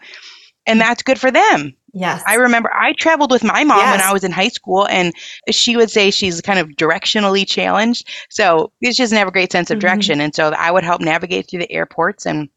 and 0.67 0.81
that's 0.81 1.03
good 1.03 1.19
for 1.19 1.31
them 1.31 1.75
Yes. 1.99 2.23
I 2.26 2.35
remember 2.35 2.71
I 2.75 2.93
traveled 2.93 3.31
with 3.31 3.43
my 3.43 3.65
mom 3.65 3.79
when 3.79 4.03
I 4.03 4.12
was 4.12 4.23
in 4.23 4.31
high 4.31 4.49
school, 4.49 4.87
and 4.87 5.15
she 5.50 5.79
would 5.79 5.91
say 5.91 6.11
she's 6.11 6.43
kind 6.43 6.59
of 6.59 6.69
directionally 6.69 7.49
challenged. 7.49 8.07
So 8.29 8.71
she 8.85 8.93
doesn't 8.93 9.17
have 9.17 9.29
a 9.29 9.31
great 9.31 9.50
sense 9.50 9.71
of 9.71 9.79
Mhm. 9.79 9.81
direction. 9.81 10.21
And 10.21 10.35
so 10.35 10.50
I 10.50 10.71
would 10.71 10.85
help 10.85 11.00
navigate 11.00 11.49
through 11.49 11.61
the 11.61 11.73
airports, 11.73 12.26
and 12.26 12.50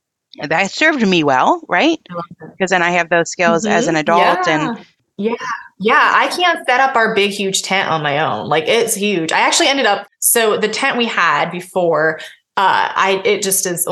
that 0.45 0.71
served 0.71 1.07
me 1.07 1.23
well, 1.23 1.61
right? 1.69 1.99
I 2.11 2.15
love 2.15 2.23
that. 2.41 2.57
Because 2.57 2.71
then 2.71 2.81
I 2.81 2.91
have 2.91 3.09
those 3.09 3.31
skills 3.31 3.65
as 3.65 3.87
an 3.87 3.95
Mhm. 3.95 3.99
adult. 3.99 4.45
Yeah. 4.45 4.53
And 4.53 4.85
yeah. 5.17 5.35
Yeah, 5.81 6.13
I 6.13 6.27
can't 6.27 6.65
set 6.67 6.81
up 6.81 6.97
our 6.97 7.15
big, 7.15 7.31
huge 7.31 7.61
tent 7.61 7.89
on 7.89 8.03
my 8.03 8.19
own. 8.19 8.49
Like 8.49 8.67
it's 8.67 8.95
huge. 8.95 9.31
I 9.31 9.39
actually 9.39 9.69
ended 9.69 9.85
up 9.85 10.07
so 10.19 10.57
the 10.57 10.67
tent 10.67 10.97
we 10.97 11.05
had 11.05 11.49
before, 11.49 12.19
uh, 12.59 12.91
I 12.93 13.21
it 13.23 13.41
just 13.41 13.65
is 13.65 13.87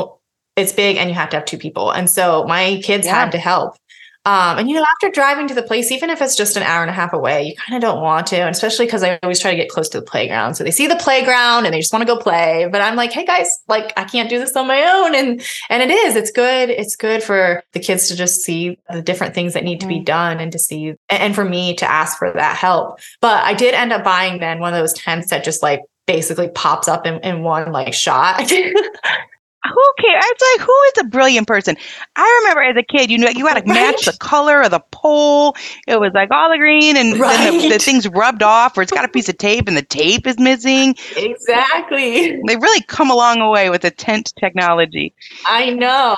it's 0.56 0.72
big 0.72 0.96
and 0.98 1.08
you 1.08 1.14
have 1.14 1.30
to 1.30 1.36
have 1.36 1.46
two 1.46 1.56
people. 1.58 1.90
And 1.90 2.10
so 2.10 2.44
my 2.46 2.80
kids 2.84 3.06
Yeah. 3.06 3.14
had 3.14 3.32
to 3.32 3.38
help. 3.38 3.76
Um, 4.24 4.58
and 4.58 4.68
you 4.68 4.74
know, 4.74 4.84
after 4.84 5.08
driving 5.08 5.48
to 5.48 5.54
the 5.54 5.62
place, 5.62 5.90
even 5.90 6.10
if 6.10 6.20
it's 6.20 6.36
just 6.36 6.56
an 6.58 6.62
hour 6.62 6.82
and 6.82 6.90
a 6.90 6.92
half 6.92 7.14
away, 7.14 7.44
you 7.44 7.54
kind 7.56 7.76
of 7.76 7.80
don't 7.80 8.02
want 8.02 8.26
to, 8.26 8.36
and 8.36 8.50
especially 8.50 8.84
because 8.84 9.02
I 9.02 9.18
always 9.22 9.40
try 9.40 9.52
to 9.52 9.56
get 9.56 9.70
close 9.70 9.88
to 9.90 10.00
the 10.00 10.04
playground. 10.04 10.54
So 10.56 10.64
they 10.64 10.70
see 10.70 10.86
the 10.86 10.96
playground 10.96 11.64
and 11.64 11.72
they 11.72 11.78
just 11.80 11.94
want 11.94 12.06
to 12.06 12.12
go 12.14 12.18
play. 12.20 12.68
But 12.70 12.82
I'm 12.82 12.94
like, 12.94 13.10
hey 13.12 13.24
guys, 13.24 13.48
like 13.68 13.94
I 13.96 14.04
can't 14.04 14.28
do 14.28 14.38
this 14.38 14.54
on 14.54 14.66
my 14.66 14.82
own. 14.82 15.14
And 15.14 15.40
and 15.70 15.82
it 15.82 15.90
is, 15.90 16.14
it's 16.14 16.32
good. 16.32 16.68
It's 16.68 16.94
good 16.96 17.22
for 17.22 17.62
the 17.72 17.80
kids 17.80 18.08
to 18.08 18.16
just 18.16 18.42
see 18.42 18.78
the 18.90 19.00
different 19.00 19.34
things 19.34 19.54
that 19.54 19.64
need 19.64 19.80
to 19.80 19.86
be 19.86 20.00
Mhm. 20.00 20.04
done 20.04 20.40
and 20.40 20.52
to 20.52 20.58
see 20.58 20.94
and 21.08 21.34
for 21.34 21.44
me 21.46 21.74
to 21.76 21.90
ask 21.90 22.18
for 22.18 22.30
that 22.34 22.56
help. 22.56 22.98
But 23.22 23.44
I 23.44 23.54
did 23.54 23.72
end 23.72 23.94
up 23.94 24.04
buying 24.04 24.40
then 24.40 24.58
one 24.58 24.74
of 24.74 24.78
those 24.80 24.92
tents 24.92 25.30
that 25.30 25.42
just 25.42 25.62
like 25.62 25.80
basically 26.08 26.48
pops 26.48 26.88
up 26.88 27.06
in, 27.06 27.20
in 27.20 27.42
one 27.44 27.70
like 27.70 27.94
shot. 27.94 28.50
who 28.50 29.92
cares? 30.00 30.24
It's 30.26 30.58
like, 30.58 30.66
who 30.66 30.72
is 30.72 30.92
a 31.02 31.04
brilliant 31.04 31.46
person? 31.46 31.76
I 32.16 32.40
remember 32.42 32.62
as 32.62 32.76
a 32.76 32.82
kid, 32.82 33.10
you 33.10 33.18
know, 33.18 33.28
you 33.28 33.46
had 33.46 33.64
to 33.64 33.66
match 33.72 34.06
the 34.06 34.16
color 34.18 34.62
of 34.62 34.70
the 34.70 34.80
pole. 34.90 35.54
It 35.86 36.00
was 36.00 36.12
like 36.14 36.30
all 36.30 36.50
the 36.50 36.56
green, 36.56 36.96
and 36.96 37.12
then 37.12 37.58
the, 37.60 37.68
the 37.68 37.78
thing's 37.78 38.08
rubbed 38.08 38.42
off, 38.42 38.76
or 38.76 38.82
it's 38.82 38.90
got 38.90 39.04
a 39.04 39.08
piece 39.08 39.28
of 39.28 39.38
tape, 39.38 39.68
and 39.68 39.76
the 39.76 39.82
tape 39.82 40.26
is 40.26 40.38
missing. 40.38 40.96
exactly. 41.16 42.40
They've 42.46 42.62
really 42.62 42.82
come 42.84 43.10
a 43.10 43.14
long 43.14 43.48
way 43.50 43.70
with 43.70 43.82
the 43.82 43.90
tent 43.90 44.32
technology. 44.40 45.14
I 45.44 45.70
know. 45.70 46.16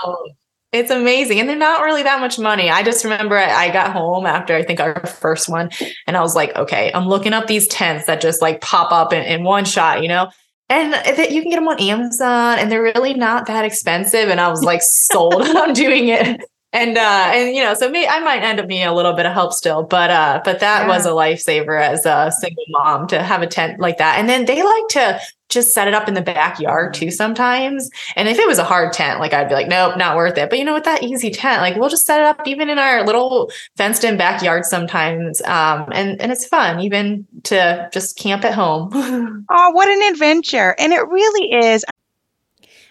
It's 0.73 0.91
amazing. 0.91 1.41
And 1.41 1.49
they're 1.49 1.57
not 1.57 1.83
really 1.83 2.05
that 2.05 2.21
much 2.21 2.39
money. 2.39 2.71
I 2.71 2.85
just 2.85 3.03
remember 3.03 3.37
I, 3.37 3.71
got 3.71 3.93
home 3.93 4.25
after 4.25 4.55
I 4.55 4.63
think 4.63 4.79
our 4.79 5.05
first 5.05 5.49
one 5.49 5.71
and 6.07 6.17
I 6.17 6.21
was 6.21 6.37
like, 6.37 6.55
okay, 6.55 6.93
I'm 6.95 7.09
looking 7.09 7.33
up 7.33 7.49
these 7.49 7.67
tents 7.67 8.07
that 8.07 8.21
just 8.21 8.41
like 8.41 8.61
pop 8.61 8.93
up 8.93 9.13
in, 9.13 9.23
in 9.23 9.43
one 9.43 9.65
shot, 9.65 10.03
you 10.03 10.09
know? 10.09 10.31
And 10.69 10.93
that 10.93 11.33
you 11.33 11.43
can 11.43 11.51
get 11.51 11.57
them 11.57 11.67
on 11.67 11.81
Amazon 11.81 12.61
and 12.61 12.71
they're 12.71 12.83
really 12.83 13.15
not 13.15 13.47
that 13.47 13.65
expensive. 13.65 14.29
And 14.29 14.41
I 14.41 14.49
was 14.49 14.63
like 14.63 14.81
sold 14.83 15.35
on 15.57 15.73
doing 15.73 16.09
it. 16.09 16.41
And 16.73 16.97
uh 16.97 17.31
and 17.35 17.55
you 17.55 17.63
know, 17.63 17.75
so 17.75 17.91
me 17.91 18.07
I 18.07 18.21
might 18.21 18.43
end 18.43 18.61
up 18.61 18.67
needing 18.67 18.87
a 18.87 18.95
little 18.95 19.15
bit 19.15 19.27
of 19.27 19.33
help 19.33 19.53
still, 19.53 19.83
but 19.83 20.11
uh 20.11 20.41
but 20.45 20.61
that 20.61 20.87
was 20.87 21.05
a 21.05 21.11
lifesaver 21.11 21.81
as 21.83 22.07
a 22.07 22.33
single 22.41 22.65
mom 22.69 23.09
to 23.09 23.23
have 23.23 23.43
a 23.43 23.47
tent 23.47 23.81
like 23.81 23.99
that. 23.99 24.19
And 24.19 24.29
then 24.29 24.45
they 24.45 24.63
like 24.63 24.89
to 24.91 25.21
just 25.51 25.75
set 25.75 25.89
it 25.89 25.95
up 25.95 26.09
in 26.09 26.15
the 26.15 26.23
backyard 26.23 26.95
too 26.95 27.11
sometimes. 27.11 27.91
And 28.15 28.29
if 28.29 28.39
it 28.39 28.47
was 28.47 28.59
a 28.59 28.65
hard 28.65 28.93
tent, 28.93 29.19
like 29.19 29.35
I'd 29.35 29.49
be 29.49 29.55
like, 29.55 29.67
nope, 29.67 29.97
not 29.97 30.17
worth 30.17 30.39
it. 30.39 30.49
But 30.49 30.59
you 30.61 30.65
know, 30.65 30.75
with 30.75 30.85
that 30.85 31.03
easy 31.03 31.31
tent, 31.31 31.61
like 31.61 31.77
we'll 31.77 31.89
just 31.89 32.07
set 32.07 32.21
it 32.21 32.27
up 32.27 32.47
even 32.47 32.71
in 32.71 32.79
our 32.79 33.05
little 33.05 33.51
fenced 33.77 34.05
in 34.05 34.17
backyard 34.17 34.65
sometimes. 34.65 35.43
Um, 35.43 35.89
and, 35.93 36.21
and 36.23 36.31
it's 36.31 36.47
fun 36.47 36.81
even 36.81 37.27
to 37.45 37.89
just 37.93 38.17
camp 38.17 38.45
at 38.45 38.55
home. 38.55 38.91
Oh, 39.53 39.71
what 39.71 39.89
an 39.89 40.13
adventure. 40.13 40.77
And 40.79 40.93
it 40.93 41.01
really 41.09 41.51
is. 41.53 41.85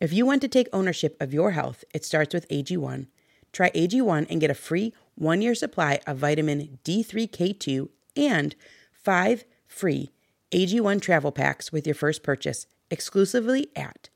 If 0.00 0.12
you 0.12 0.26
want 0.26 0.42
to 0.42 0.48
take 0.48 0.68
ownership 0.72 1.16
of 1.20 1.32
your 1.32 1.52
health, 1.52 1.84
it 1.94 2.04
starts 2.04 2.34
with 2.34 2.48
AG1. 2.48 3.06
Try 3.52 3.70
AG1 3.70 4.26
and 4.28 4.40
get 4.40 4.50
a 4.50 4.54
free 4.54 4.92
one 5.14 5.40
year 5.40 5.54
supply 5.54 6.00
of 6.06 6.18
vitamin 6.18 6.80
D3K2 6.84 7.88
and 8.16 8.54
five 8.92 9.44
free 9.66 10.10
AG1 10.52 11.00
travel 11.00 11.32
packs 11.32 11.72
with 11.72 11.86
your 11.86 11.94
first 11.94 12.22
purchase 12.22 12.66
exclusively 12.90 13.68
at 13.76 14.10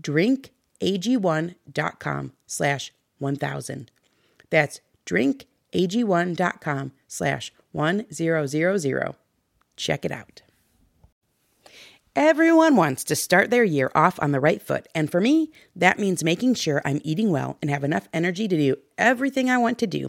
drinkag1.com 0.00 2.32
slash 2.46 2.92
1000. 3.18 3.90
That's 4.50 4.80
drinkag1.com 5.06 6.92
slash 7.06 7.52
1000. 7.72 9.14
Check 9.76 10.04
it 10.04 10.12
out. 10.12 10.42
Everyone 12.16 12.74
wants 12.74 13.04
to 13.04 13.14
start 13.14 13.50
their 13.50 13.64
year 13.64 13.90
off 13.94 14.18
on 14.20 14.32
the 14.32 14.40
right 14.40 14.60
foot, 14.60 14.88
and 14.94 15.10
for 15.10 15.20
me, 15.20 15.52
that 15.76 15.98
means 15.98 16.24
making 16.24 16.54
sure 16.54 16.82
I'm 16.84 17.00
eating 17.04 17.30
well 17.30 17.58
and 17.60 17.70
have 17.70 17.84
enough 17.84 18.08
energy 18.12 18.48
to 18.48 18.56
do 18.56 18.76
everything 18.96 19.48
I 19.48 19.58
want 19.58 19.78
to 19.78 19.86
do. 19.86 20.08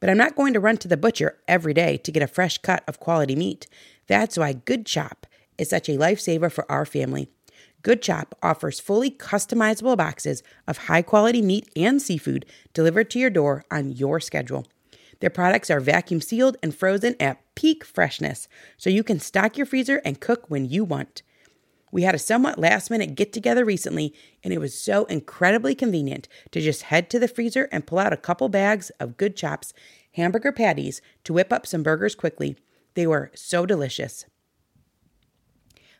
But 0.00 0.10
I'm 0.10 0.16
not 0.16 0.36
going 0.36 0.52
to 0.54 0.60
run 0.60 0.78
to 0.78 0.88
the 0.88 0.96
butcher 0.96 1.38
every 1.46 1.74
day 1.74 1.96
to 1.98 2.10
get 2.10 2.22
a 2.22 2.26
fresh 2.26 2.58
cut 2.58 2.82
of 2.88 2.98
quality 2.98 3.36
meat. 3.36 3.68
That's 4.06 4.36
why 4.36 4.54
Good 4.54 4.84
Chop 4.86 5.26
is 5.56 5.68
such 5.68 5.88
a 5.88 5.96
lifesaver 5.96 6.50
for 6.50 6.70
our 6.70 6.84
family. 6.84 7.28
Good 7.82 8.02
Chop 8.02 8.34
offers 8.42 8.80
fully 8.80 9.10
customizable 9.10 9.96
boxes 9.96 10.42
of 10.66 10.78
high 10.78 11.02
quality 11.02 11.42
meat 11.42 11.68
and 11.76 12.00
seafood 12.02 12.46
delivered 12.72 13.10
to 13.10 13.18
your 13.18 13.30
door 13.30 13.64
on 13.70 13.92
your 13.92 14.18
schedule. 14.18 14.66
Their 15.20 15.30
products 15.30 15.70
are 15.70 15.80
vacuum 15.80 16.20
sealed 16.20 16.56
and 16.62 16.74
frozen 16.74 17.14
at 17.20 17.42
peak 17.54 17.84
freshness, 17.84 18.48
so 18.76 18.90
you 18.90 19.04
can 19.04 19.20
stock 19.20 19.56
your 19.56 19.66
freezer 19.66 20.02
and 20.04 20.20
cook 20.20 20.46
when 20.48 20.64
you 20.64 20.84
want. 20.84 21.22
We 21.94 22.02
had 22.02 22.16
a 22.16 22.18
somewhat 22.18 22.58
last 22.58 22.90
minute 22.90 23.14
get 23.14 23.32
together 23.32 23.64
recently, 23.64 24.12
and 24.42 24.52
it 24.52 24.58
was 24.58 24.76
so 24.76 25.04
incredibly 25.04 25.76
convenient 25.76 26.26
to 26.50 26.60
just 26.60 26.82
head 26.82 27.08
to 27.10 27.20
the 27.20 27.28
freezer 27.28 27.68
and 27.70 27.86
pull 27.86 28.00
out 28.00 28.12
a 28.12 28.16
couple 28.16 28.48
bags 28.48 28.90
of 28.98 29.16
Good 29.16 29.36
Chops 29.36 29.72
hamburger 30.14 30.50
patties 30.50 31.00
to 31.22 31.32
whip 31.32 31.52
up 31.52 31.68
some 31.68 31.84
burgers 31.84 32.16
quickly. 32.16 32.56
They 32.94 33.06
were 33.06 33.30
so 33.36 33.64
delicious. 33.64 34.26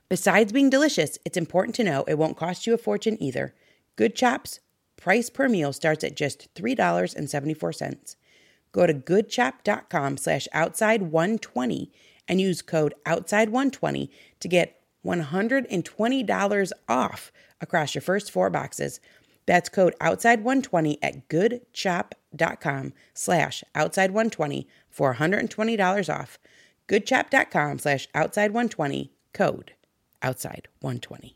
Besides 0.08 0.52
being 0.52 0.68
delicious, 0.68 1.16
it's 1.24 1.36
important 1.36 1.76
to 1.76 1.84
know 1.84 2.02
it 2.08 2.18
won't 2.18 2.36
cost 2.36 2.66
you 2.66 2.74
a 2.74 2.78
fortune 2.78 3.16
either. 3.22 3.54
Good 3.94 4.16
Chops 4.16 4.58
price 4.96 5.30
per 5.30 5.48
meal 5.48 5.72
starts 5.72 6.02
at 6.02 6.16
just 6.16 6.52
$3.74. 6.56 8.16
Go 8.72 8.84
to 8.88 8.94
goodchop.com 8.94 10.16
slash 10.16 10.48
outside120 10.52 11.90
and 12.26 12.40
use 12.40 12.62
code 12.62 12.96
outside120 13.06 14.08
to 14.40 14.48
get 14.48 14.80
$120 15.04 16.72
off 16.88 17.32
across 17.60 17.94
your 17.94 18.02
first 18.02 18.30
four 18.30 18.50
boxes. 18.50 19.00
That's 19.46 19.68
code 19.68 19.94
outside120 20.00 20.96
at 21.02 21.28
goodchop.com 21.28 22.92
slash 23.14 23.64
outside120 23.74 24.66
for 24.88 25.14
$120 25.14 26.14
off. 26.20 26.38
goodchop.com 26.88 27.78
slash 27.78 28.08
outside120 28.14 29.10
code 29.32 29.72
outside120. 30.22 31.34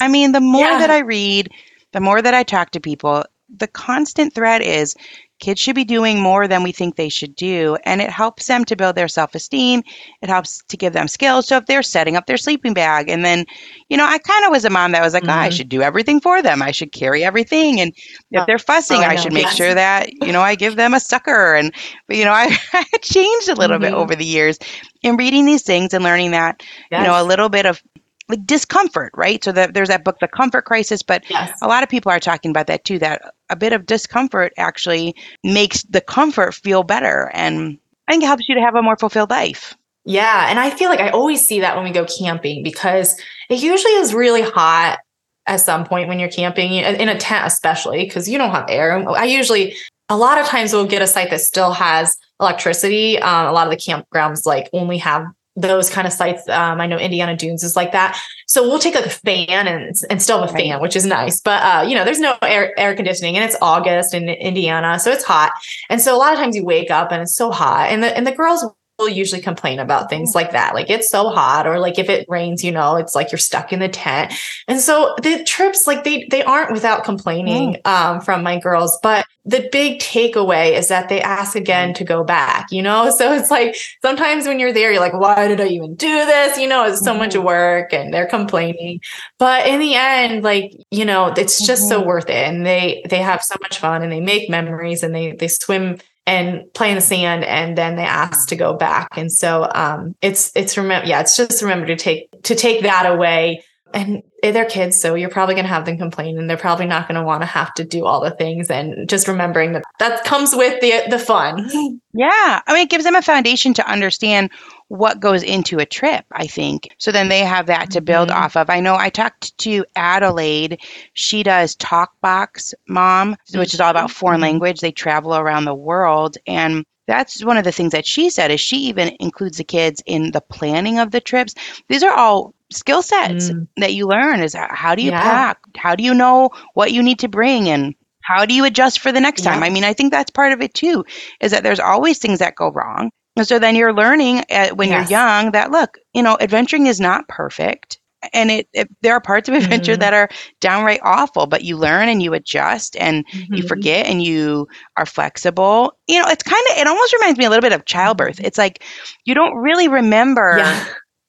I 0.00 0.08
mean, 0.08 0.32
the 0.32 0.40
more 0.40 0.60
Yeah. 0.62 0.78
that 0.78 0.90
I 0.90 0.98
read, 1.00 1.50
the 1.92 2.00
more 2.00 2.20
that 2.20 2.34
I 2.34 2.42
talk 2.42 2.70
to 2.72 2.80
people, 2.80 3.24
the 3.48 3.66
constant 3.68 4.34
thread 4.34 4.60
is 4.62 4.94
kids 5.38 5.60
should 5.60 5.74
be 5.74 5.84
doing 5.84 6.20
more 6.20 6.48
than 6.48 6.62
we 6.62 6.72
think 6.72 6.96
they 6.96 7.08
should 7.08 7.34
do. 7.36 7.76
And 7.84 8.00
it 8.00 8.10
helps 8.10 8.46
them 8.46 8.64
to 8.64 8.76
build 8.76 8.96
their 8.96 9.08
self 9.08 9.34
esteem. 9.34 9.82
It 10.22 10.28
helps 10.28 10.62
to 10.64 10.76
give 10.76 10.92
them 10.92 11.08
skills. 11.08 11.46
So 11.46 11.58
if 11.58 11.66
they're 11.66 11.82
setting 11.82 12.16
up 12.16 12.26
their 12.26 12.36
sleeping 12.36 12.74
bag, 12.74 13.08
and 13.08 13.24
then, 13.24 13.44
you 13.88 13.96
know, 13.96 14.06
I 14.06 14.18
kind 14.18 14.44
of 14.44 14.50
was 14.50 14.64
a 14.64 14.70
mom 14.70 14.92
that 14.92 15.02
was 15.02 15.14
like, 15.14 15.24
mm-hmm. 15.24 15.38
oh, 15.38 15.42
I 15.42 15.48
should 15.50 15.68
do 15.68 15.82
everything 15.82 16.20
for 16.20 16.42
them. 16.42 16.62
I 16.62 16.70
should 16.70 16.92
carry 16.92 17.24
everything. 17.24 17.80
And 17.80 17.92
if 18.30 18.42
oh, 18.42 18.44
they're 18.46 18.58
fussing, 18.58 18.98
oh, 18.98 19.02
I, 19.02 19.10
I 19.10 19.16
should 19.16 19.32
make 19.32 19.44
yes. 19.44 19.56
sure 19.56 19.74
that, 19.74 20.12
you 20.24 20.32
know, 20.32 20.40
I 20.40 20.54
give 20.54 20.76
them 20.76 20.94
a 20.94 21.00
sucker. 21.00 21.54
And, 21.54 21.72
but, 22.06 22.16
you 22.16 22.24
know, 22.24 22.32
I, 22.34 22.56
I 22.72 22.98
changed 23.02 23.48
a 23.48 23.54
little 23.54 23.76
mm-hmm. 23.76 23.84
bit 23.84 23.94
over 23.94 24.16
the 24.16 24.24
years 24.24 24.58
in 25.02 25.16
reading 25.16 25.44
these 25.44 25.62
things 25.62 25.92
and 25.92 26.02
learning 26.02 26.30
that, 26.32 26.62
yes. 26.90 27.00
you 27.00 27.06
know, 27.06 27.20
a 27.20 27.24
little 27.24 27.48
bit 27.48 27.66
of 27.66 27.82
like 28.28 28.44
discomfort, 28.46 29.12
right? 29.14 29.42
So 29.42 29.52
that 29.52 29.74
there's 29.74 29.88
that 29.88 30.04
book, 30.04 30.18
The 30.20 30.28
Comfort 30.28 30.64
Crisis, 30.64 31.02
but 31.02 31.28
yes. 31.30 31.56
a 31.62 31.68
lot 31.68 31.82
of 31.82 31.88
people 31.88 32.10
are 32.10 32.20
talking 32.20 32.50
about 32.50 32.66
that 32.66 32.84
too. 32.84 32.98
That 32.98 33.34
a 33.50 33.56
bit 33.56 33.72
of 33.72 33.86
discomfort 33.86 34.52
actually 34.56 35.14
makes 35.44 35.82
the 35.84 36.00
comfort 36.00 36.54
feel 36.54 36.82
better, 36.82 37.30
and 37.34 37.78
I 38.08 38.12
think 38.12 38.24
it 38.24 38.26
helps 38.26 38.48
you 38.48 38.54
to 38.54 38.60
have 38.60 38.74
a 38.74 38.82
more 38.82 38.96
fulfilled 38.96 39.30
life. 39.30 39.76
Yeah, 40.04 40.48
and 40.48 40.60
I 40.60 40.70
feel 40.70 40.88
like 40.88 41.00
I 41.00 41.10
always 41.10 41.46
see 41.46 41.60
that 41.60 41.74
when 41.74 41.84
we 41.84 41.90
go 41.90 42.04
camping 42.04 42.62
because 42.62 43.20
it 43.48 43.60
usually 43.60 43.94
is 43.94 44.14
really 44.14 44.42
hot 44.42 45.00
at 45.46 45.60
some 45.60 45.84
point 45.84 46.08
when 46.08 46.18
you're 46.18 46.30
camping 46.30 46.74
in 46.74 47.08
a 47.08 47.18
tent, 47.18 47.46
especially 47.46 48.04
because 48.04 48.28
you 48.28 48.38
don't 48.38 48.50
have 48.50 48.66
air. 48.68 49.08
I 49.08 49.24
usually 49.24 49.76
a 50.08 50.16
lot 50.16 50.38
of 50.38 50.46
times 50.46 50.72
we'll 50.72 50.86
get 50.86 51.02
a 51.02 51.06
site 51.06 51.30
that 51.30 51.40
still 51.40 51.72
has 51.72 52.16
electricity. 52.40 53.18
Um, 53.18 53.46
a 53.46 53.52
lot 53.52 53.66
of 53.66 53.70
the 53.70 53.76
campgrounds 53.76 54.46
like 54.46 54.68
only 54.72 54.98
have 54.98 55.26
those 55.56 55.88
kind 55.88 56.06
of 56.06 56.12
sites. 56.12 56.46
Um, 56.48 56.80
I 56.80 56.86
know 56.86 56.98
Indiana 56.98 57.36
Dunes 57.36 57.64
is 57.64 57.74
like 57.74 57.92
that. 57.92 58.20
So 58.46 58.62
we'll 58.62 58.78
take 58.78 58.94
like 58.94 59.06
a 59.06 59.10
fan 59.10 59.66
and, 59.66 59.94
and 60.10 60.22
still 60.22 60.40
have 60.40 60.50
a 60.50 60.52
fan, 60.52 60.80
which 60.80 60.94
is 60.94 61.06
nice. 61.06 61.40
But 61.40 61.62
uh, 61.62 61.82
you 61.82 61.94
know, 61.94 62.04
there's 62.04 62.20
no 62.20 62.36
air 62.42 62.78
air 62.78 62.94
conditioning 62.94 63.36
and 63.36 63.44
it's 63.44 63.56
August 63.62 64.14
in 64.14 64.28
Indiana, 64.28 64.98
so 64.98 65.10
it's 65.10 65.24
hot. 65.24 65.52
And 65.88 66.00
so 66.00 66.14
a 66.14 66.18
lot 66.18 66.32
of 66.32 66.38
times 66.38 66.54
you 66.54 66.64
wake 66.64 66.90
up 66.90 67.10
and 67.10 67.22
it's 67.22 67.34
so 67.34 67.50
hot. 67.50 67.88
And 67.90 68.02
the 68.02 68.16
and 68.16 68.26
the 68.26 68.32
girls 68.32 68.64
usually 69.04 69.42
complain 69.42 69.78
about 69.78 70.08
things 70.08 70.34
like 70.34 70.52
that. 70.52 70.74
Like 70.74 70.88
it's 70.88 71.10
so 71.10 71.28
hot, 71.28 71.66
or 71.66 71.78
like 71.78 71.98
if 71.98 72.08
it 72.08 72.26
rains, 72.28 72.64
you 72.64 72.72
know, 72.72 72.96
it's 72.96 73.14
like 73.14 73.30
you're 73.30 73.38
stuck 73.38 73.72
in 73.72 73.80
the 73.80 73.88
tent. 73.88 74.32
And 74.66 74.80
so 74.80 75.14
the 75.22 75.44
trips, 75.44 75.86
like 75.86 76.04
they 76.04 76.26
they 76.30 76.42
aren't 76.42 76.72
without 76.72 77.04
complaining 77.04 77.74
mm. 77.74 77.86
um, 77.90 78.20
from 78.20 78.42
my 78.42 78.58
girls. 78.58 78.98
But 79.02 79.26
the 79.44 79.68
big 79.70 80.00
takeaway 80.00 80.72
is 80.72 80.88
that 80.88 81.08
they 81.08 81.20
ask 81.20 81.54
again 81.54 81.94
to 81.94 82.04
go 82.04 82.24
back, 82.24 82.66
you 82.70 82.82
know? 82.82 83.10
So 83.16 83.32
it's 83.32 83.50
like 83.50 83.76
sometimes 84.02 84.46
when 84.46 84.58
you're 84.58 84.74
there, 84.74 84.92
you're 84.92 85.00
like, 85.00 85.14
why 85.14 85.48
did 85.48 85.60
I 85.60 85.68
even 85.68 85.94
do 85.94 86.26
this? 86.26 86.58
You 86.58 86.68
know, 86.68 86.84
it's 86.84 87.00
so 87.02 87.12
mm-hmm. 87.12 87.20
much 87.20 87.36
work 87.36 87.94
and 87.94 88.12
they're 88.12 88.26
complaining. 88.26 89.00
But 89.38 89.66
in 89.66 89.80
the 89.80 89.94
end, 89.94 90.44
like, 90.44 90.76
you 90.90 91.06
know, 91.06 91.32
it's 91.34 91.66
just 91.66 91.84
mm-hmm. 91.84 92.00
so 92.00 92.04
worth 92.04 92.28
it. 92.28 92.46
And 92.46 92.66
they 92.66 93.02
they 93.08 93.18
have 93.18 93.42
so 93.42 93.54
much 93.62 93.78
fun 93.78 94.02
and 94.02 94.12
they 94.12 94.20
make 94.20 94.50
memories 94.50 95.02
and 95.02 95.14
they 95.14 95.32
they 95.32 95.48
swim 95.48 95.98
and 96.26 96.72
play 96.74 96.90
in 96.90 96.96
the 96.96 97.00
sand 97.00 97.44
and 97.44 97.78
then 97.78 97.96
they 97.96 98.04
ask 98.04 98.48
to 98.48 98.56
go 98.56 98.74
back. 98.74 99.08
And 99.16 99.30
so 99.30 99.70
um, 99.74 100.16
it's 100.20 100.52
it's 100.56 100.76
remember 100.76 101.06
yeah 101.06 101.20
it's 101.20 101.36
just 101.36 101.62
remember 101.62 101.86
to 101.86 101.96
take 101.96 102.42
to 102.42 102.54
take 102.54 102.82
that 102.82 103.06
away. 103.06 103.62
And 103.94 104.22
they're 104.42 104.66
kids 104.66 105.00
so 105.00 105.14
you're 105.14 105.30
probably 105.30 105.54
going 105.54 105.64
to 105.64 105.72
have 105.72 105.86
them 105.86 105.96
complain 105.96 106.38
and 106.38 106.50
they're 106.50 106.56
probably 106.56 106.86
not 106.86 107.08
going 107.08 107.18
to 107.18 107.24
want 107.24 107.42
to 107.42 107.46
have 107.46 107.72
to 107.74 107.84
do 107.84 108.04
all 108.04 108.20
the 108.20 108.32
things 108.32 108.68
and 108.70 109.08
just 109.08 109.28
remembering 109.28 109.72
that 109.72 109.84
that 110.00 110.24
comes 110.24 110.54
with 110.54 110.80
the 110.80 111.04
the 111.08 111.18
fun. 111.18 111.70
Yeah. 112.12 112.60
I 112.66 112.74
mean 112.74 112.82
it 112.82 112.90
gives 112.90 113.04
them 113.04 113.14
a 113.14 113.22
foundation 113.22 113.72
to 113.74 113.88
understand 113.88 114.50
what 114.88 115.20
goes 115.20 115.42
into 115.42 115.78
a 115.78 115.86
trip 115.86 116.24
i 116.32 116.46
think. 116.46 116.88
So 116.98 117.12
then 117.12 117.28
they 117.28 117.40
have 117.40 117.66
that 117.66 117.90
to 117.92 118.00
build 118.00 118.28
mm-hmm. 118.28 118.42
off 118.42 118.56
of. 118.56 118.70
I 118.70 118.80
know 118.80 118.96
i 118.96 119.10
talked 119.10 119.56
to 119.58 119.84
adelaide. 119.96 120.80
She 121.14 121.42
does 121.42 121.76
talkbox 121.76 122.74
mom 122.88 123.36
which 123.54 123.74
is 123.74 123.80
all 123.80 123.90
about 123.90 124.10
foreign 124.10 124.36
mm-hmm. 124.36 124.42
language. 124.42 124.80
They 124.80 124.92
travel 124.92 125.34
around 125.34 125.64
the 125.64 125.74
world. 125.74 126.36
And 126.46 126.84
that's 127.06 127.44
one 127.44 127.56
of 127.56 127.64
the 127.64 127.72
things 127.72 127.92
that 127.92 128.06
she 128.06 128.30
said 128.30 128.50
is 128.50 128.60
she 128.60 128.76
even 128.88 129.16
includes 129.20 129.58
the 129.58 129.64
kids 129.64 130.02
in 130.06 130.32
the 130.32 130.40
planning 130.40 130.98
of 130.98 131.10
the 131.10 131.20
trips. 131.20 131.54
These 131.88 132.02
are 132.02 132.12
all 132.12 132.54
skill 132.70 133.02
sets 133.02 133.50
mm. 133.50 133.68
that 133.76 133.94
you 133.94 134.06
learn 134.06 134.40
is 134.40 134.54
how 134.54 134.94
do 134.94 135.02
you 135.02 135.12
yeah. 135.12 135.22
pack? 135.22 135.58
How 135.76 135.94
do 135.94 136.02
you 136.02 136.14
know 136.14 136.50
what 136.74 136.92
you 136.92 137.02
need 137.02 137.20
to 137.20 137.28
bring? 137.28 137.68
And 137.68 137.94
how 138.22 138.44
do 138.44 138.54
you 138.54 138.64
adjust 138.64 138.98
for 138.98 139.12
the 139.12 139.20
next 139.20 139.42
time? 139.42 139.62
I 139.62 139.70
mean 139.70 139.84
i 139.84 139.92
think 139.92 140.12
that's 140.12 140.30
part 140.30 140.52
of 140.52 140.60
it 140.60 140.74
too 140.74 141.04
is 141.40 141.52
that 141.52 141.62
there's 141.62 141.80
always 141.80 142.18
things 142.18 142.40
that 142.40 142.56
go 142.56 142.70
wrong 142.70 143.10
and 143.36 143.46
so 143.46 143.58
then 143.58 143.76
you're 143.76 143.94
learning 143.94 144.44
at, 144.50 144.76
when 144.76 144.88
yes. 144.88 145.10
you're 145.10 145.18
young 145.18 145.52
that 145.52 145.70
look 145.70 145.98
you 146.14 146.22
know 146.22 146.36
adventuring 146.40 146.86
is 146.86 147.00
not 147.00 147.28
perfect 147.28 147.98
and 148.32 148.50
it, 148.50 148.68
it 148.72 148.88
there 149.02 149.12
are 149.12 149.20
parts 149.20 149.48
of 149.48 149.54
adventure 149.54 149.92
mm-hmm. 149.92 150.00
that 150.00 150.14
are 150.14 150.28
downright 150.60 151.00
awful 151.04 151.46
but 151.46 151.64
you 151.64 151.76
learn 151.76 152.08
and 152.08 152.22
you 152.22 152.34
adjust 152.34 152.96
and 152.96 153.26
mm-hmm. 153.28 153.54
you 153.54 153.62
forget 153.62 154.06
and 154.06 154.22
you 154.22 154.66
are 154.96 155.06
flexible 155.06 155.96
you 156.08 156.20
know 156.20 156.28
it's 156.28 156.42
kind 156.42 156.64
of 156.70 156.78
it 156.78 156.86
almost 156.86 157.12
reminds 157.12 157.38
me 157.38 157.44
a 157.44 157.50
little 157.50 157.62
bit 157.62 157.72
of 157.72 157.84
childbirth 157.84 158.36
mm-hmm. 158.36 158.46
it's 158.46 158.58
like 158.58 158.82
you 159.24 159.34
don't 159.34 159.56
really 159.56 159.88
remember 159.88 160.56
yeah 160.58 160.86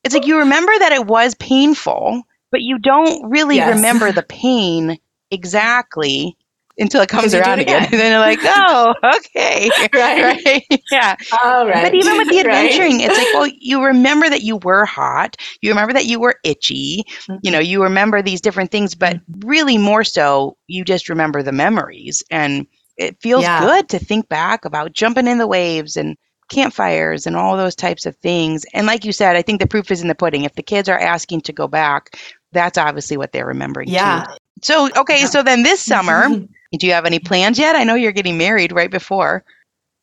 it's 0.08 0.14
like 0.14 0.26
you 0.26 0.40
remember 0.40 0.72
that 0.80 0.94
it 0.94 1.06
was 1.06 1.36
painful, 1.36 2.24
but 2.50 2.62
you 2.62 2.80
don't 2.80 3.30
really 3.30 3.58
yes. 3.58 3.76
remember 3.76 4.14
the 4.14 4.24
pain 4.24 4.98
exactly 5.32 6.38
until 6.78 7.02
it 7.02 7.10
comes 7.10 7.34
around 7.34 7.60
again. 7.60 7.84
again. 7.84 7.94
and 7.94 8.02
then 8.02 8.12
you're 8.12 8.20
like, 8.20 8.40
oh, 8.44 8.94
okay. 9.18 9.70
right. 9.94 10.46
right. 10.46 10.84
Yeah. 10.92 11.16
All 11.44 11.68
right. 11.68 11.84
But 11.84 11.96
even 11.96 12.18
with 12.18 12.30
the 12.30 12.40
adventuring, 12.40 12.98
right. 12.98 13.10
it's 13.10 13.18
like, 13.18 13.34
well, 13.34 13.52
you 13.60 13.84
remember 13.84 14.30
that 14.30 14.42
you 14.42 14.58
were 14.58 14.86
hot. 14.86 15.36
You 15.62 15.72
remember 15.72 15.94
that 15.94 16.06
you 16.06 16.20
were 16.20 16.36
itchy. 16.44 17.04
Mm-hmm. 17.08 17.36
You 17.44 17.52
know, 17.52 17.60
you 17.60 17.82
remember 17.82 18.22
these 18.22 18.42
different 18.42 18.72
things, 18.72 18.96
but 18.96 19.18
mm-hmm. 19.18 19.48
really 19.48 19.78
more 19.78 20.04
so, 20.04 20.58
you 20.68 20.84
just 20.84 21.10
remember 21.10 21.42
the 21.42 21.52
memories. 21.52 22.24
And 22.30 22.68
it 22.98 23.20
feels 23.22 23.44
yeah. 23.44 23.62
good 23.62 23.90
to 23.90 24.00
think 24.00 24.28
back 24.30 24.66
about 24.66 24.94
jumping 24.94 25.28
in 25.28 25.38
the 25.38 25.48
waves 25.48 25.98
and 25.98 26.18
campfires 26.50 27.28
and 27.28 27.36
all 27.36 27.58
those 27.58 27.76
types 27.76 28.06
of 28.06 28.16
things. 28.18 28.66
And 28.74 28.88
like 28.88 29.04
you 29.04 29.12
said, 29.12 29.36
I 29.36 29.42
think 29.42 29.60
the 29.60 29.68
proof 29.68 29.92
is 29.92 30.02
in 30.02 30.08
the 30.08 30.16
pudding. 30.16 30.46
If 30.46 30.56
the 30.56 30.64
kids 30.64 30.88
are 30.90 30.98
asking 30.98 31.42
to 31.42 31.54
go 31.54 31.68
back, 31.68 32.18
that's 32.54 32.78
obviously 32.78 33.18
what 33.18 33.34
they're 33.34 33.46
remembering. 33.46 33.90
Yeah. 33.90 34.26
Too. 34.26 34.34
So, 34.64 34.90
okay, 34.98 35.22
yeah. 35.22 35.28
so 35.28 35.44
then 35.44 35.62
this 35.64 35.82
summer, 35.82 36.30
do 36.74 36.88
you 36.88 36.94
have 36.94 37.06
any 37.06 37.20
plans 37.20 37.58
yet? 37.60 37.76
I 37.76 37.84
know 37.84 37.96
you're 37.96 38.12
getting 38.12 38.38
married 38.38 38.72
right 38.72 38.92
before. 38.92 39.44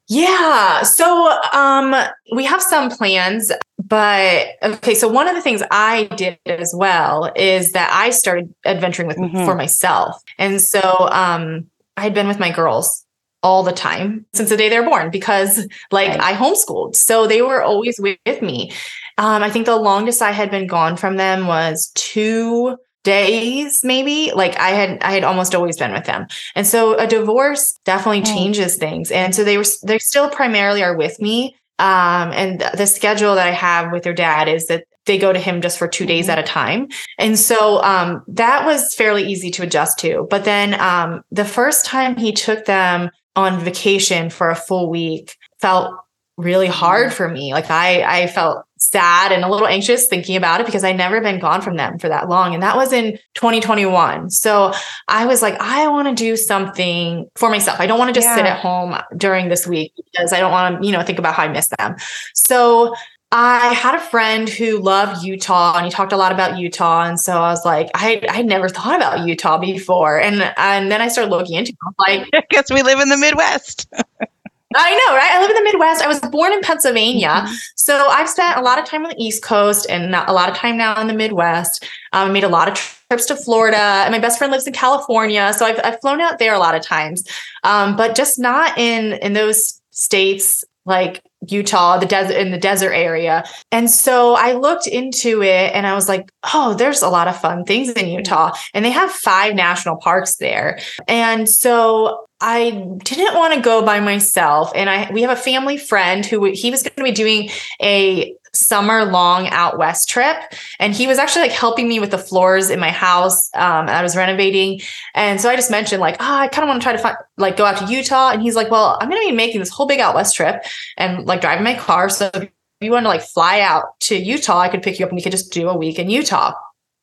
Yeah. 0.08 0.82
So, 0.82 1.32
um 1.52 1.94
we 2.34 2.44
have 2.44 2.62
some 2.62 2.90
plans, 2.90 3.50
but 3.82 4.48
okay, 4.62 4.94
so 4.94 5.08
one 5.08 5.28
of 5.28 5.34
the 5.34 5.40
things 5.40 5.62
I 5.70 6.04
did 6.16 6.38
as 6.46 6.74
well 6.76 7.32
is 7.36 7.72
that 7.72 7.90
I 7.92 8.10
started 8.10 8.54
adventuring 8.66 9.08
with 9.08 9.16
mm-hmm. 9.16 9.44
for 9.44 9.54
myself. 9.54 10.22
And 10.38 10.60
so, 10.60 11.08
um 11.10 11.66
I 11.96 12.02
had 12.02 12.14
been 12.14 12.28
with 12.28 12.40
my 12.40 12.50
girls 12.50 13.04
all 13.42 13.62
the 13.62 13.72
time 13.72 14.24
since 14.32 14.48
the 14.48 14.56
day 14.56 14.70
they 14.70 14.80
were 14.80 14.86
born 14.86 15.10
because 15.10 15.68
like 15.90 16.08
right. 16.08 16.20
I 16.20 16.32
homeschooled. 16.32 16.96
So 16.96 17.26
they 17.26 17.42
were 17.42 17.62
always 17.62 18.00
with 18.00 18.42
me. 18.42 18.72
Um, 19.18 19.42
I 19.42 19.50
think 19.50 19.66
the 19.66 19.76
longest 19.76 20.22
I 20.22 20.32
had 20.32 20.50
been 20.50 20.66
gone 20.66 20.96
from 20.96 21.16
them 21.16 21.46
was 21.46 21.92
two 21.94 22.76
days 23.04 23.84
maybe 23.84 24.32
like 24.34 24.58
i 24.58 24.70
had 24.70 25.02
i 25.02 25.12
had 25.12 25.24
almost 25.24 25.54
always 25.54 25.76
been 25.76 25.92
with 25.92 26.04
them 26.04 26.26
and 26.54 26.66
so 26.66 26.98
a 26.98 27.06
divorce 27.06 27.78
definitely 27.84 28.22
mm. 28.22 28.26
changes 28.26 28.76
things 28.76 29.10
and 29.10 29.34
so 29.34 29.44
they 29.44 29.56
were 29.56 29.64
they 29.84 29.98
still 29.98 30.28
primarily 30.28 30.82
are 30.82 30.96
with 30.96 31.20
me 31.20 31.54
um 31.78 32.32
and 32.32 32.60
the 32.76 32.86
schedule 32.86 33.34
that 33.34 33.46
i 33.46 33.52
have 33.52 33.92
with 33.92 34.02
their 34.02 34.14
dad 34.14 34.48
is 34.48 34.66
that 34.66 34.84
they 35.06 35.18
go 35.18 35.32
to 35.32 35.38
him 35.38 35.60
just 35.60 35.78
for 35.78 35.86
two 35.86 36.06
days 36.06 36.24
mm-hmm. 36.24 36.38
at 36.38 36.38
a 36.38 36.42
time. 36.42 36.88
And 37.18 37.38
so 37.38 37.82
um, 37.82 38.22
that 38.28 38.64
was 38.64 38.94
fairly 38.94 39.22
easy 39.22 39.50
to 39.52 39.62
adjust 39.62 39.98
to. 39.98 40.26
But 40.30 40.44
then 40.44 40.80
um, 40.80 41.22
the 41.30 41.44
first 41.44 41.84
time 41.84 42.16
he 42.16 42.32
took 42.32 42.64
them 42.64 43.10
on 43.36 43.60
vacation 43.60 44.30
for 44.30 44.50
a 44.50 44.56
full 44.56 44.88
week 44.88 45.36
felt 45.60 45.94
really 46.36 46.66
hard 46.66 47.12
for 47.12 47.28
me. 47.28 47.52
Like 47.52 47.70
I 47.70 48.22
I 48.22 48.26
felt 48.26 48.64
sad 48.90 49.32
and 49.32 49.44
a 49.44 49.48
little 49.48 49.66
anxious 49.66 50.06
thinking 50.06 50.36
about 50.36 50.60
it 50.60 50.66
because 50.66 50.84
I'd 50.84 50.96
never 50.96 51.20
been 51.20 51.40
gone 51.40 51.60
from 51.60 51.76
them 51.76 51.98
for 51.98 52.08
that 52.08 52.28
long. 52.28 52.54
And 52.54 52.62
that 52.62 52.76
was 52.76 52.92
in 52.92 53.18
2021. 53.34 54.30
So 54.30 54.72
I 55.08 55.26
was 55.26 55.42
like, 55.42 55.54
I 55.60 55.88
want 55.88 56.08
to 56.08 56.14
do 56.14 56.36
something 56.36 57.28
for 57.36 57.50
myself. 57.50 57.80
I 57.80 57.86
don't 57.86 57.98
want 57.98 58.08
to 58.08 58.14
just 58.14 58.28
yeah. 58.28 58.36
sit 58.36 58.46
at 58.46 58.58
home 58.58 58.96
during 59.16 59.48
this 59.48 59.66
week 59.66 59.92
because 59.96 60.32
I 60.32 60.40
don't 60.40 60.52
want 60.52 60.80
to, 60.80 60.86
you 60.86 60.92
know, 60.92 61.02
think 61.02 61.18
about 61.18 61.34
how 61.34 61.44
I 61.44 61.48
miss 61.48 61.68
them. 61.78 61.96
So 62.34 62.94
I 63.32 63.74
had 63.74 63.96
a 63.96 64.00
friend 64.00 64.48
who 64.48 64.78
loved 64.78 65.24
Utah 65.24 65.76
and 65.76 65.84
he 65.84 65.90
talked 65.90 66.12
a 66.12 66.16
lot 66.16 66.30
about 66.30 66.56
Utah. 66.56 67.04
And 67.04 67.18
so 67.18 67.32
I 67.32 67.50
was 67.50 67.64
like, 67.64 67.90
I 67.92 68.22
I 68.28 68.42
never 68.42 68.68
thought 68.68 68.94
about 68.94 69.26
Utah 69.26 69.58
before. 69.58 70.20
And 70.20 70.52
and 70.56 70.90
then 70.90 71.00
I 71.00 71.08
started 71.08 71.30
looking 71.30 71.56
into 71.56 71.72
it. 71.72 71.94
like 71.98 72.28
I 72.34 72.44
guess 72.50 72.70
we 72.70 72.82
live 72.82 73.00
in 73.00 73.08
the 73.08 73.16
Midwest. 73.16 73.92
I 74.74 74.90
know, 74.90 75.16
right? 75.16 75.30
I 75.32 75.40
live 75.40 75.50
in 75.50 75.56
the 75.56 75.70
Midwest. 75.70 76.02
I 76.02 76.08
was 76.08 76.20
born 76.20 76.52
in 76.52 76.60
Pennsylvania. 76.60 77.28
Mm-hmm. 77.28 77.54
So 77.76 78.08
I've 78.08 78.28
spent 78.28 78.58
a 78.58 78.62
lot 78.62 78.78
of 78.78 78.84
time 78.84 79.04
on 79.04 79.10
the 79.10 79.22
East 79.22 79.42
Coast 79.42 79.86
and 79.88 80.14
a 80.14 80.32
lot 80.32 80.48
of 80.48 80.56
time 80.56 80.76
now 80.76 81.00
in 81.00 81.06
the 81.06 81.14
Midwest. 81.14 81.84
Um, 82.12 82.28
I 82.28 82.32
made 82.32 82.44
a 82.44 82.48
lot 82.48 82.68
of 82.68 82.74
trips 82.74 83.26
to 83.26 83.36
Florida. 83.36 83.76
And 83.76 84.12
my 84.12 84.18
best 84.18 84.38
friend 84.38 84.50
lives 84.50 84.66
in 84.66 84.72
California. 84.72 85.52
So 85.56 85.64
I've, 85.64 85.80
I've 85.84 86.00
flown 86.00 86.20
out 86.20 86.38
there 86.38 86.54
a 86.54 86.58
lot 86.58 86.74
of 86.74 86.82
times, 86.82 87.24
um, 87.62 87.96
but 87.96 88.14
just 88.14 88.38
not 88.38 88.76
in, 88.76 89.14
in 89.14 89.32
those 89.32 89.80
states 89.90 90.64
like 90.86 91.22
Utah, 91.48 91.98
the 91.98 92.06
desert 92.06 92.36
in 92.36 92.50
the 92.50 92.58
desert 92.58 92.92
area. 92.92 93.44
And 93.70 93.90
so 93.90 94.34
I 94.34 94.52
looked 94.52 94.86
into 94.86 95.42
it 95.42 95.72
and 95.74 95.86
I 95.86 95.94
was 95.94 96.08
like, 96.08 96.30
oh, 96.52 96.74
there's 96.74 97.02
a 97.02 97.08
lot 97.08 97.28
of 97.28 97.40
fun 97.40 97.64
things 97.64 97.88
in 97.88 97.94
mm-hmm. 97.94 98.18
Utah. 98.18 98.52
And 98.72 98.84
they 98.84 98.90
have 98.90 99.10
five 99.10 99.54
national 99.54 99.96
parks 99.96 100.36
there. 100.36 100.78
And 101.08 101.48
so 101.48 102.26
I 102.40 102.86
didn't 103.04 103.34
want 103.34 103.54
to 103.54 103.60
go 103.60 103.84
by 103.84 104.00
myself. 104.00 104.72
And 104.74 104.90
I 104.90 105.10
we 105.12 105.22
have 105.22 105.30
a 105.30 105.40
family 105.40 105.78
friend 105.78 106.24
who 106.24 106.50
he 106.52 106.70
was 106.70 106.82
going 106.82 106.96
to 106.96 107.02
be 107.04 107.12
doing 107.12 107.50
a 107.80 108.34
summer 108.54 109.04
long 109.04 109.48
out 109.48 109.78
west 109.78 110.08
trip. 110.08 110.36
And 110.78 110.94
he 110.94 111.06
was 111.06 111.18
actually 111.18 111.42
like 111.42 111.52
helping 111.52 111.88
me 111.88 112.00
with 112.00 112.10
the 112.10 112.18
floors 112.18 112.70
in 112.70 112.80
my 112.80 112.90
house 112.90 113.50
um, 113.54 113.88
i 113.88 114.02
was 114.02 114.16
renovating. 114.16 114.80
And 115.14 115.40
so 115.40 115.48
i 115.50 115.56
just 115.56 115.70
mentioned 115.70 116.00
like 116.00 116.16
oh 116.20 116.34
i 116.34 116.48
kind 116.48 116.64
of 116.64 116.68
want 116.68 116.80
to 116.80 116.84
try 116.84 116.92
to 116.92 116.98
find 116.98 117.16
like 117.36 117.56
go 117.56 117.64
out 117.64 117.78
to 117.78 117.92
utah. 117.92 118.30
And 118.30 118.42
he's 118.42 118.56
like 118.56 118.70
well 118.70 118.98
i'm 119.00 119.08
going 119.08 119.22
to 119.22 119.28
be 119.28 119.34
making 119.34 119.60
this 119.60 119.70
whole 119.70 119.86
big 119.86 120.00
out 120.00 120.14
west 120.14 120.36
trip 120.36 120.64
and 120.96 121.26
like 121.26 121.40
driving 121.40 121.64
my 121.64 121.74
car. 121.74 122.08
So 122.08 122.30
if 122.34 122.50
you 122.80 122.90
want 122.90 123.04
to 123.04 123.08
like 123.08 123.22
fly 123.22 123.60
out 123.60 123.98
to 124.00 124.16
utah 124.16 124.58
i 124.58 124.68
could 124.68 124.82
pick 124.82 124.98
you 124.98 125.04
up 125.04 125.10
and 125.10 125.16
we 125.16 125.22
could 125.22 125.32
just 125.32 125.52
do 125.52 125.68
a 125.68 125.76
week 125.76 125.98
in 125.98 126.10
utah. 126.10 126.52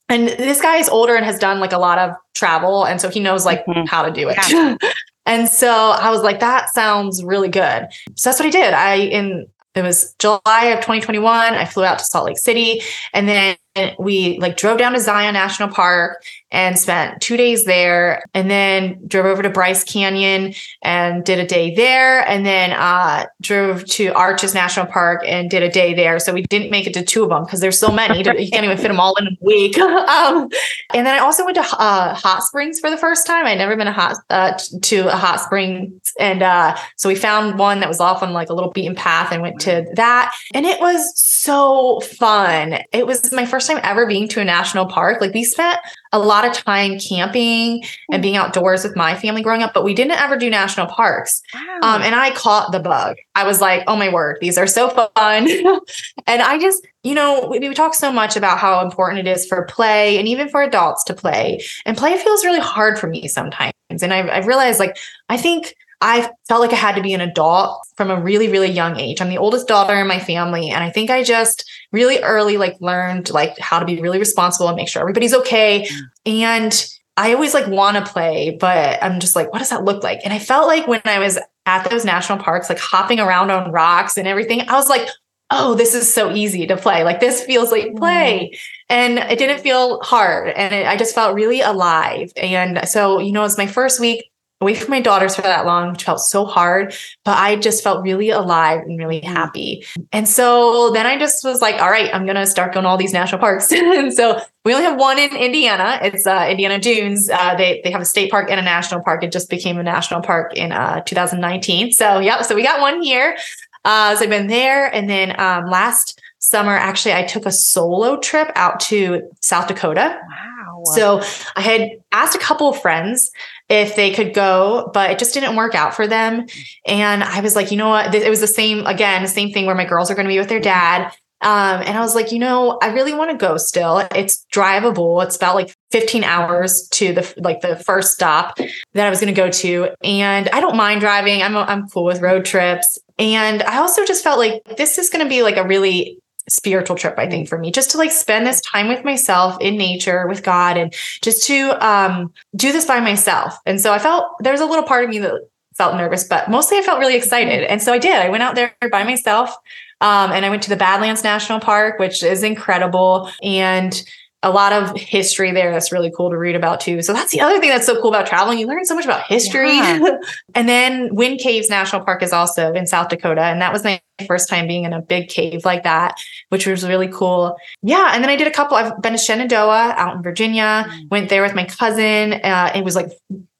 And 0.09 0.27
this 0.27 0.61
guy 0.61 0.77
is 0.77 0.89
older 0.89 1.15
and 1.15 1.23
has 1.25 1.39
done 1.39 1.59
like 1.59 1.71
a 1.71 1.77
lot 1.77 1.97
of 1.97 2.15
travel 2.33 2.85
and 2.85 2.99
so 2.99 3.09
he 3.09 3.19
knows 3.19 3.45
like 3.45 3.65
mm-hmm. 3.65 3.85
how 3.85 4.03
to 4.03 4.11
do 4.11 4.29
it. 4.29 4.37
Yeah. 4.49 4.75
and 5.25 5.47
so 5.47 5.69
i 5.69 6.09
was 6.09 6.21
like 6.21 6.39
that 6.39 6.69
sounds 6.69 7.23
really 7.23 7.49
good. 7.49 7.87
So 8.15 8.29
that's 8.29 8.39
what 8.39 8.47
i 8.47 8.49
did. 8.49 8.73
I 8.73 8.95
in 8.95 9.47
it 9.75 9.81
was 9.83 10.13
July 10.19 10.65
of 10.65 10.79
2021. 10.79 11.53
I 11.53 11.65
flew 11.65 11.83
out 11.83 11.99
to 11.99 12.05
Salt 12.05 12.25
Lake 12.25 12.37
City 12.37 12.81
and 13.13 13.27
then 13.27 13.55
we 13.99 14.37
like 14.39 14.57
drove 14.57 14.77
down 14.77 14.93
to 14.93 14.99
Zion 14.99 15.33
National 15.33 15.69
Park 15.69 16.23
and 16.51 16.77
spent 16.77 17.21
two 17.21 17.37
days 17.37 17.63
there 17.63 18.23
and 18.33 18.51
then 18.51 18.99
drove 19.07 19.25
over 19.25 19.41
to 19.41 19.49
Bryce 19.49 19.85
Canyon 19.85 20.53
and 20.81 21.23
did 21.23 21.39
a 21.39 21.45
day 21.45 21.73
there 21.73 22.27
and 22.27 22.45
then 22.45 22.73
uh, 22.73 23.25
drove 23.39 23.85
to 23.85 24.09
Arches 24.09 24.53
National 24.53 24.85
Park 24.85 25.23
and 25.25 25.49
did 25.49 25.63
a 25.63 25.69
day 25.69 25.93
there. 25.93 26.19
So 26.19 26.33
we 26.33 26.41
didn't 26.43 26.69
make 26.69 26.85
it 26.85 26.93
to 26.95 27.03
two 27.03 27.23
of 27.23 27.29
them 27.29 27.45
because 27.45 27.61
there's 27.61 27.79
so 27.79 27.89
many. 27.89 28.17
you 28.17 28.49
can't 28.51 28.65
even 28.65 28.77
fit 28.77 28.89
them 28.89 28.99
all 28.99 29.15
in 29.15 29.27
a 29.27 29.37
week. 29.39 29.77
um, 29.79 30.49
and 30.93 31.07
then 31.07 31.15
I 31.15 31.19
also 31.19 31.45
went 31.45 31.55
to 31.55 31.61
uh, 31.61 32.13
hot 32.13 32.43
springs 32.43 32.79
for 32.79 32.89
the 32.89 32.97
first 32.97 33.25
time. 33.25 33.45
I'd 33.45 33.57
never 33.57 33.77
been 33.77 33.87
a 33.87 33.93
hot 33.93 34.17
uh, 34.29 34.59
to 34.81 35.07
a 35.07 35.15
hot 35.15 35.39
spring. 35.39 36.01
And 36.19 36.43
uh, 36.43 36.77
so 36.97 37.07
we 37.07 37.15
found 37.15 37.57
one 37.57 37.79
that 37.79 37.87
was 37.87 38.01
off 38.01 38.21
on 38.21 38.33
like 38.33 38.49
a 38.49 38.53
little 38.53 38.71
beaten 38.71 38.95
path 38.95 39.31
and 39.31 39.41
went 39.41 39.61
to 39.61 39.85
that. 39.93 40.35
And 40.53 40.65
it 40.65 40.81
was 40.81 41.17
so 41.17 42.01
fun. 42.01 42.79
It 42.91 43.07
was 43.07 43.31
my 43.31 43.45
first 43.45 43.60
time 43.67 43.79
ever 43.83 44.05
being 44.05 44.27
to 44.29 44.41
a 44.41 44.45
national 44.45 44.85
park. 44.85 45.21
Like 45.21 45.33
we 45.33 45.43
spent 45.43 45.79
a 46.11 46.19
lot 46.19 46.45
of 46.45 46.53
time 46.53 46.99
camping 46.99 47.83
and 48.11 48.21
being 48.21 48.35
outdoors 48.35 48.83
with 48.83 48.95
my 48.95 49.15
family 49.15 49.41
growing 49.41 49.63
up, 49.63 49.73
but 49.73 49.83
we 49.83 49.93
didn't 49.93 50.19
ever 50.19 50.37
do 50.37 50.49
national 50.49 50.87
parks. 50.87 51.41
Wow. 51.53 51.79
Um, 51.83 52.01
and 52.01 52.15
I 52.15 52.31
caught 52.31 52.71
the 52.71 52.79
bug. 52.79 53.17
I 53.35 53.45
was 53.45 53.61
like, 53.61 53.83
oh 53.87 53.95
my 53.95 54.09
word, 54.09 54.37
these 54.41 54.57
are 54.57 54.67
so 54.67 54.89
fun. 54.89 55.09
and 56.27 56.41
I 56.41 56.59
just, 56.59 56.85
you 57.03 57.15
know, 57.15 57.47
we, 57.49 57.59
we 57.59 57.73
talk 57.73 57.93
so 57.93 58.11
much 58.11 58.35
about 58.35 58.57
how 58.57 58.83
important 58.83 59.25
it 59.25 59.31
is 59.31 59.45
for 59.45 59.63
play 59.65 60.17
and 60.17 60.27
even 60.27 60.49
for 60.49 60.61
adults 60.61 61.03
to 61.05 61.13
play. 61.13 61.63
And 61.85 61.97
play 61.97 62.17
feels 62.17 62.45
really 62.45 62.59
hard 62.59 62.99
for 62.99 63.07
me 63.07 63.27
sometimes. 63.27 63.73
And 63.89 64.13
I've, 64.13 64.29
I've 64.29 64.47
realized 64.47 64.79
like, 64.79 64.97
I 65.29 65.37
think 65.37 65.75
I 66.01 66.31
felt 66.47 66.61
like 66.61 66.73
I 66.73 66.77
had 66.77 66.95
to 66.95 67.01
be 67.01 67.13
an 67.13 67.21
adult 67.21 67.85
from 67.95 68.09
a 68.09 68.19
really, 68.19 68.47
really 68.47 68.71
young 68.71 68.99
age. 68.99 69.21
I'm 69.21 69.29
the 69.29 69.37
oldest 69.37 69.67
daughter 69.67 69.93
in 69.93 70.07
my 70.07 70.19
family. 70.19 70.71
And 70.71 70.83
I 70.83 70.89
think 70.89 71.11
I 71.11 71.23
just 71.23 71.69
really 71.91 72.19
early 72.19 72.57
like 72.57 72.75
learned 72.81 73.29
like 73.29 73.57
how 73.59 73.79
to 73.79 73.85
be 73.85 74.01
really 74.01 74.17
responsible 74.17 74.67
and 74.67 74.75
make 74.75 74.89
sure 74.89 75.01
everybody's 75.01 75.35
okay. 75.35 75.87
Mm. 75.87 76.01
And 76.25 76.87
I 77.17 77.33
always 77.33 77.53
like 77.53 77.67
want 77.67 77.97
to 77.97 78.11
play, 78.11 78.57
but 78.59 79.01
I'm 79.03 79.19
just 79.19 79.35
like, 79.35 79.51
what 79.53 79.59
does 79.59 79.69
that 79.69 79.85
look 79.85 80.03
like? 80.03 80.21
And 80.23 80.33
I 80.33 80.39
felt 80.39 80.67
like 80.67 80.87
when 80.87 81.01
I 81.05 81.19
was 81.19 81.37
at 81.67 81.87
those 81.89 82.03
national 82.03 82.39
parks, 82.39 82.67
like 82.67 82.79
hopping 82.79 83.19
around 83.19 83.51
on 83.51 83.71
rocks 83.71 84.17
and 84.17 84.27
everything, 84.27 84.61
I 84.67 84.73
was 84.73 84.89
like, 84.89 85.07
oh, 85.51 85.75
this 85.75 85.93
is 85.93 86.11
so 86.11 86.31
easy 86.31 86.65
to 86.65 86.77
play. 86.77 87.03
Like 87.03 87.19
this 87.19 87.43
feels 87.43 87.71
like 87.71 87.95
play. 87.95 88.57
And 88.89 89.19
it 89.19 89.37
didn't 89.37 89.59
feel 89.59 90.01
hard. 90.01 90.47
And 90.49 90.73
it, 90.73 90.87
I 90.87 90.95
just 90.95 91.13
felt 91.13 91.35
really 91.35 91.61
alive. 91.61 92.31
And 92.37 92.87
so, 92.87 93.19
you 93.19 93.33
know, 93.33 93.43
it's 93.43 93.57
my 93.57 93.67
first 93.67 93.99
week 93.99 94.30
away 94.61 94.75
from 94.75 94.91
my 94.91 95.01
daughters 95.01 95.35
for 95.35 95.41
that 95.41 95.65
long, 95.65 95.91
which 95.91 96.03
felt 96.03 96.19
so 96.19 96.45
hard, 96.45 96.93
but 97.25 97.37
I 97.37 97.55
just 97.55 97.83
felt 97.83 98.03
really 98.03 98.29
alive 98.29 98.81
and 98.81 98.97
really 98.97 99.19
mm. 99.19 99.25
happy. 99.25 99.83
And 100.11 100.27
so 100.27 100.91
then 100.91 101.07
I 101.07 101.17
just 101.17 101.43
was 101.43 101.61
like, 101.61 101.81
all 101.81 101.89
right, 101.89 102.13
I'm 102.13 102.25
going 102.25 102.35
to 102.35 102.45
start 102.45 102.73
going 102.73 102.83
to 102.83 102.89
all 102.89 102.97
these 102.97 103.11
national 103.11 103.39
parks. 103.39 103.71
and 103.71 104.13
so 104.13 104.39
we 104.63 104.73
only 104.73 104.85
have 104.85 104.99
one 104.99 105.17
in 105.17 105.35
Indiana. 105.35 105.99
It's 106.03 106.27
uh, 106.27 106.47
Indiana 106.49 106.79
Dunes. 106.79 107.27
Uh, 107.29 107.55
they, 107.55 107.81
they 107.83 107.91
have 107.91 108.01
a 108.01 108.05
state 108.05 108.29
park 108.29 108.49
and 108.51 108.59
a 108.59 108.63
national 108.63 109.01
park. 109.01 109.23
It 109.23 109.31
just 109.31 109.49
became 109.49 109.79
a 109.79 109.83
national 109.83 110.21
park 110.21 110.53
in 110.55 110.71
uh, 110.71 111.01
2019. 111.01 111.91
So, 111.91 112.19
yeah, 112.19 112.43
so 112.43 112.55
we 112.55 112.61
got 112.61 112.79
one 112.79 113.01
here. 113.01 113.35
Uh, 113.83 114.15
so 114.15 114.23
I've 114.23 114.29
been 114.29 114.47
there. 114.47 114.93
And 114.93 115.09
then 115.09 115.39
um, 115.39 115.65
last 115.65 116.21
summer, 116.37 116.75
actually, 116.75 117.15
I 117.15 117.23
took 117.23 117.47
a 117.47 117.51
solo 117.51 118.17
trip 118.17 118.51
out 118.55 118.79
to 118.81 119.27
South 119.41 119.67
Dakota. 119.67 120.19
Wow. 120.27 120.83
So 120.93 121.21
I 121.55 121.61
had 121.61 121.89
asked 122.11 122.35
a 122.35 122.39
couple 122.39 122.69
of 122.69 122.81
friends 122.81 123.31
if 123.71 123.95
they 123.95 124.11
could 124.11 124.33
go, 124.33 124.91
but 124.93 125.11
it 125.11 125.17
just 125.17 125.33
didn't 125.33 125.55
work 125.55 125.75
out 125.75 125.95
for 125.95 126.05
them. 126.05 126.45
And 126.85 127.23
I 127.23 127.39
was 127.39 127.55
like, 127.55 127.71
you 127.71 127.77
know 127.77 127.87
what? 127.87 128.13
It 128.13 128.29
was 128.29 128.41
the 128.41 128.47
same, 128.47 128.85
again, 128.85 129.25
same 129.27 129.53
thing 129.53 129.65
where 129.65 129.75
my 129.75 129.85
girls 129.85 130.11
are 130.11 130.13
going 130.13 130.25
to 130.25 130.29
be 130.29 130.37
with 130.37 130.49
their 130.49 130.59
dad. 130.59 131.13
Um, 131.39 131.81
and 131.81 131.97
I 131.97 132.01
was 132.01 132.13
like, 132.13 132.33
you 132.33 132.37
know, 132.37 132.77
I 132.83 132.87
really 132.87 133.13
want 133.13 133.31
to 133.31 133.37
go 133.37 133.55
still. 133.55 133.99
It's 134.13 134.45
drivable. 134.53 135.23
It's 135.23 135.37
about 135.37 135.55
like 135.55 135.73
15 135.91 136.25
hours 136.25 136.87
to 136.89 137.13
the 137.13 137.33
like 137.37 137.61
the 137.61 137.77
first 137.77 138.11
stop 138.11 138.57
that 138.57 139.07
I 139.07 139.09
was 139.09 139.21
going 139.21 139.33
to 139.33 139.41
go 139.41 139.49
to. 139.49 139.89
And 140.03 140.49
I 140.49 140.59
don't 140.59 140.75
mind 140.75 140.99
driving. 140.99 141.41
I'm 141.41 141.55
I'm 141.55 141.87
cool 141.87 142.03
with 142.03 142.21
road 142.21 142.45
trips. 142.45 142.99
And 143.17 143.63
I 143.63 143.77
also 143.77 144.05
just 144.05 144.23
felt 144.23 144.37
like 144.37 144.61
this 144.77 144.97
is 144.97 145.09
going 145.09 145.25
to 145.25 145.29
be 145.29 145.41
like 145.41 145.57
a 145.57 145.65
really 145.65 146.20
spiritual 146.49 146.95
trip 146.95 147.15
i 147.17 147.29
think 147.29 147.47
for 147.47 147.57
me 147.57 147.71
just 147.71 147.91
to 147.91 147.97
like 147.97 148.11
spend 148.11 148.45
this 148.45 148.61
time 148.61 148.87
with 148.87 149.03
myself 149.05 149.57
in 149.61 149.77
nature 149.77 150.27
with 150.27 150.43
god 150.43 150.77
and 150.77 150.93
just 151.21 151.45
to 151.45 151.71
um 151.85 152.31
do 152.55 152.71
this 152.71 152.85
by 152.85 152.99
myself. 152.99 153.57
And 153.65 153.79
so 153.79 153.93
i 153.93 153.99
felt 153.99 154.25
there's 154.39 154.59
a 154.59 154.65
little 154.65 154.83
part 154.83 155.03
of 155.03 155.09
me 155.09 155.19
that 155.19 155.33
felt 155.75 155.95
nervous 155.95 156.23
but 156.23 156.49
mostly 156.49 156.77
i 156.77 156.81
felt 156.81 156.99
really 156.99 157.15
excited. 157.15 157.63
And 157.63 157.81
so 157.81 157.93
i 157.93 157.97
did. 157.97 158.15
I 158.15 158.29
went 158.29 158.43
out 158.43 158.55
there 158.55 158.75
by 158.91 159.03
myself 159.03 159.55
um, 160.01 160.31
and 160.31 160.45
i 160.45 160.49
went 160.49 160.63
to 160.63 160.69
the 160.69 160.75
badlands 160.75 161.23
national 161.23 161.59
park 161.59 161.99
which 161.99 162.23
is 162.23 162.43
incredible. 162.43 163.29
And 163.41 164.01
a 164.43 164.49
lot 164.49 164.73
of 164.73 164.95
history 164.97 165.51
there 165.51 165.71
that's 165.71 165.91
really 165.91 166.11
cool 166.15 166.31
to 166.31 166.37
read 166.37 166.55
about 166.55 166.79
too. 166.79 167.01
So 167.01 167.13
that's 167.13 167.31
the 167.31 167.41
other 167.41 167.59
thing 167.59 167.69
that's 167.69 167.85
so 167.85 168.01
cool 168.01 168.09
about 168.09 168.25
traveling. 168.25 168.57
You 168.57 168.67
learn 168.67 168.85
so 168.85 168.95
much 168.95 169.05
about 169.05 169.23
history. 169.27 169.75
Yeah. 169.75 170.17
and 170.55 170.67
then 170.67 171.13
Wind 171.13 171.39
Caves 171.39 171.69
National 171.69 172.03
Park 172.03 172.23
is 172.23 172.33
also 172.33 172.73
in 172.73 172.87
South 172.87 173.09
Dakota. 173.09 173.43
And 173.43 173.61
that 173.61 173.71
was 173.71 173.83
my 173.83 174.01
first 174.27 174.49
time 174.49 174.67
being 174.67 174.83
in 174.83 174.93
a 174.93 175.01
big 175.01 175.29
cave 175.29 175.63
like 175.63 175.83
that, 175.83 176.15
which 176.49 176.65
was 176.65 176.87
really 176.87 177.07
cool. 177.07 177.55
Yeah. 177.83 178.11
And 178.13 178.23
then 178.23 178.31
I 178.31 178.35
did 178.35 178.47
a 178.47 178.51
couple, 178.51 178.77
I've 178.77 178.99
been 179.01 179.13
to 179.13 179.19
Shenandoah 179.19 179.93
out 179.95 180.15
in 180.15 180.23
Virginia, 180.23 180.85
mm-hmm. 180.87 181.07
went 181.11 181.29
there 181.29 181.43
with 181.43 181.53
my 181.53 181.65
cousin. 181.65 182.33
Uh, 182.33 182.71
it 182.73 182.83
was 182.83 182.95
like 182.95 183.11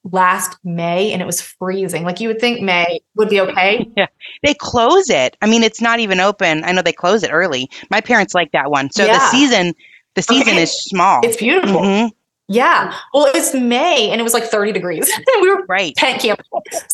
last 0.04 0.58
May 0.64 1.14
and 1.14 1.22
it 1.22 1.26
was 1.26 1.42
freezing. 1.42 2.04
Like 2.04 2.20
you 2.20 2.28
would 2.28 2.40
think 2.40 2.62
May 2.62 3.02
would 3.16 3.30
be 3.30 3.40
okay. 3.42 3.88
Yeah. 3.98 4.08
They 4.42 4.56
close 4.56 5.10
it. 5.10 5.38
I 5.42 5.48
mean, 5.48 5.64
it's 5.64 5.82
not 5.82 6.00
even 6.00 6.20
open. 6.20 6.64
I 6.64 6.72
know 6.72 6.82
they 6.82 6.94
close 6.94 7.24
it 7.24 7.30
early. 7.32 7.70
My 7.92 8.02
parents 8.02 8.34
like 8.34 8.52
that 8.54 8.72
one. 8.72 8.90
So 8.90 9.06
yeah. 9.06 9.14
the 9.14 9.28
season 9.28 9.76
the 10.16 10.22
season 10.22 10.54
okay. 10.54 10.64
is 10.64 10.86
small. 10.86 11.22
It's 11.24 11.38
beautiful. 11.38 11.82
Mm-hmm. 11.82 12.08
Yeah. 12.48 12.94
Well, 13.14 13.32
it's 13.34 13.54
May 13.54 14.10
and 14.10 14.20
it 14.20 14.24
was 14.26 14.34
like 14.34 14.44
30 14.44 14.74
degrees. 14.74 15.10
we 15.42 15.50
were 15.50 15.66
right. 15.70 15.96
tent 15.96 16.22
camp. 16.22 16.42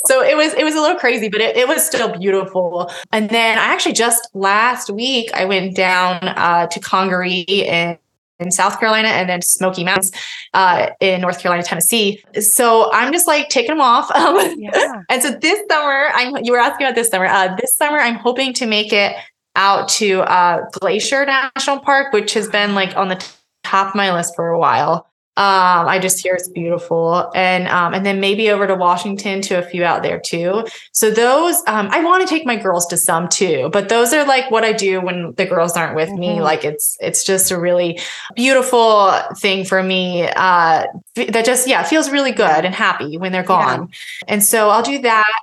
So 0.06 0.22
it 0.22 0.38
was 0.38 0.54
it 0.54 0.64
was 0.64 0.76
a 0.76 0.82
little 0.82 0.98
crazy, 0.98 1.30
but 1.30 1.42
it, 1.42 1.58
it 1.58 1.68
was 1.68 1.84
still 1.84 2.16
beautiful. 2.16 2.92
And 3.12 3.30
then 3.30 3.58
I 3.58 3.64
actually 3.64 3.94
just 3.94 4.30
last 4.36 4.92
week 4.92 5.32
I 5.34 5.46
went 5.46 5.76
down 5.76 6.20
uh, 6.24 6.68
to 6.68 6.80
Congaree 6.80 7.42
in 7.42 7.98
in 8.40 8.52
South 8.52 8.80
Carolina 8.80 9.08
and 9.08 9.28
then 9.28 9.42
Smoky 9.42 9.84
Mountains 9.84 10.12
uh, 10.54 10.90
in 11.00 11.22
North 11.22 11.40
Carolina, 11.40 11.64
Tennessee. 11.64 12.24
So 12.40 12.92
I'm 12.94 13.12
just 13.12 13.26
like 13.26 13.50
taking 13.50 13.72
them 13.72 13.82
off. 13.82 14.12
Um, 14.12 14.38
yeah. 14.60 15.02
and 15.10 15.24
so 15.24 15.32
this 15.32 15.60
summer, 15.72 16.10
I'm 16.14 16.46
you 16.46 16.52
were 16.52 16.60
asking 16.60 16.86
about 16.86 16.94
this 16.94 17.10
summer. 17.10 17.26
Uh, 17.26 17.56
this 17.60 17.76
summer, 17.76 17.98
I'm 17.98 18.16
hoping 18.16 18.54
to 18.54 18.68
make 18.68 18.94
it 18.94 19.16
out 19.58 19.90
to 19.90 20.22
uh, 20.22 20.70
Glacier 20.72 21.26
National 21.26 21.80
Park, 21.80 22.14
which 22.14 22.34
has 22.36 22.48
been 22.48 22.76
like 22.76 22.96
on 22.96 23.10
the 23.10 23.24
top 23.64 23.90
of 23.90 23.96
my 23.96 24.14
list 24.14 24.36
for 24.36 24.48
a 24.50 24.60
while. 24.60 25.08
Um, 25.36 25.88
I 25.88 26.00
just 26.00 26.20
hear 26.24 26.34
it's 26.34 26.50
beautiful, 26.50 27.30
and 27.36 27.68
um, 27.68 27.94
and 27.94 28.04
then 28.04 28.20
maybe 28.20 28.50
over 28.50 28.66
to 28.66 28.74
Washington 28.74 29.40
to 29.44 29.60
a 29.60 29.62
few 29.62 29.84
out 29.84 30.02
there 30.02 30.20
too. 30.20 30.66
So 30.94 31.12
those, 31.12 31.58
um, 31.68 31.90
I 31.92 32.04
want 32.04 32.28
to 32.28 32.28
take 32.28 32.44
my 32.44 32.56
girls 32.56 32.88
to 32.88 32.98
some 32.98 33.30
too, 33.30 33.70
but 33.72 33.88
those 33.88 34.14
are 34.14 34.26
like 34.26 34.50
what 34.50 34.64
I 34.64 34.74
do 34.74 35.00
when 35.00 35.36
the 35.38 35.46
girls 35.46 35.78
aren't 35.78 35.96
with 35.96 36.10
mm-hmm. 36.10 36.20
me. 36.20 36.42
Like 36.42 36.66
it's 36.66 36.98
it's 37.02 37.24
just 37.24 37.52
a 37.52 37.60
really 37.60 38.00
beautiful 38.36 39.12
thing 39.38 39.64
for 39.64 39.84
me 39.84 40.28
uh, 40.28 40.88
that 41.14 41.46
just 41.46 41.68
yeah 41.68 41.84
feels 41.84 42.10
really 42.10 42.32
good 42.32 42.66
and 42.66 42.74
happy 42.74 43.20
when 43.20 43.32
they're 43.32 43.44
gone. 43.44 43.82
Yeah. 43.82 44.34
And 44.34 44.44
so 44.44 44.70
I'll 44.70 44.82
do 44.82 44.98
that, 45.04 45.36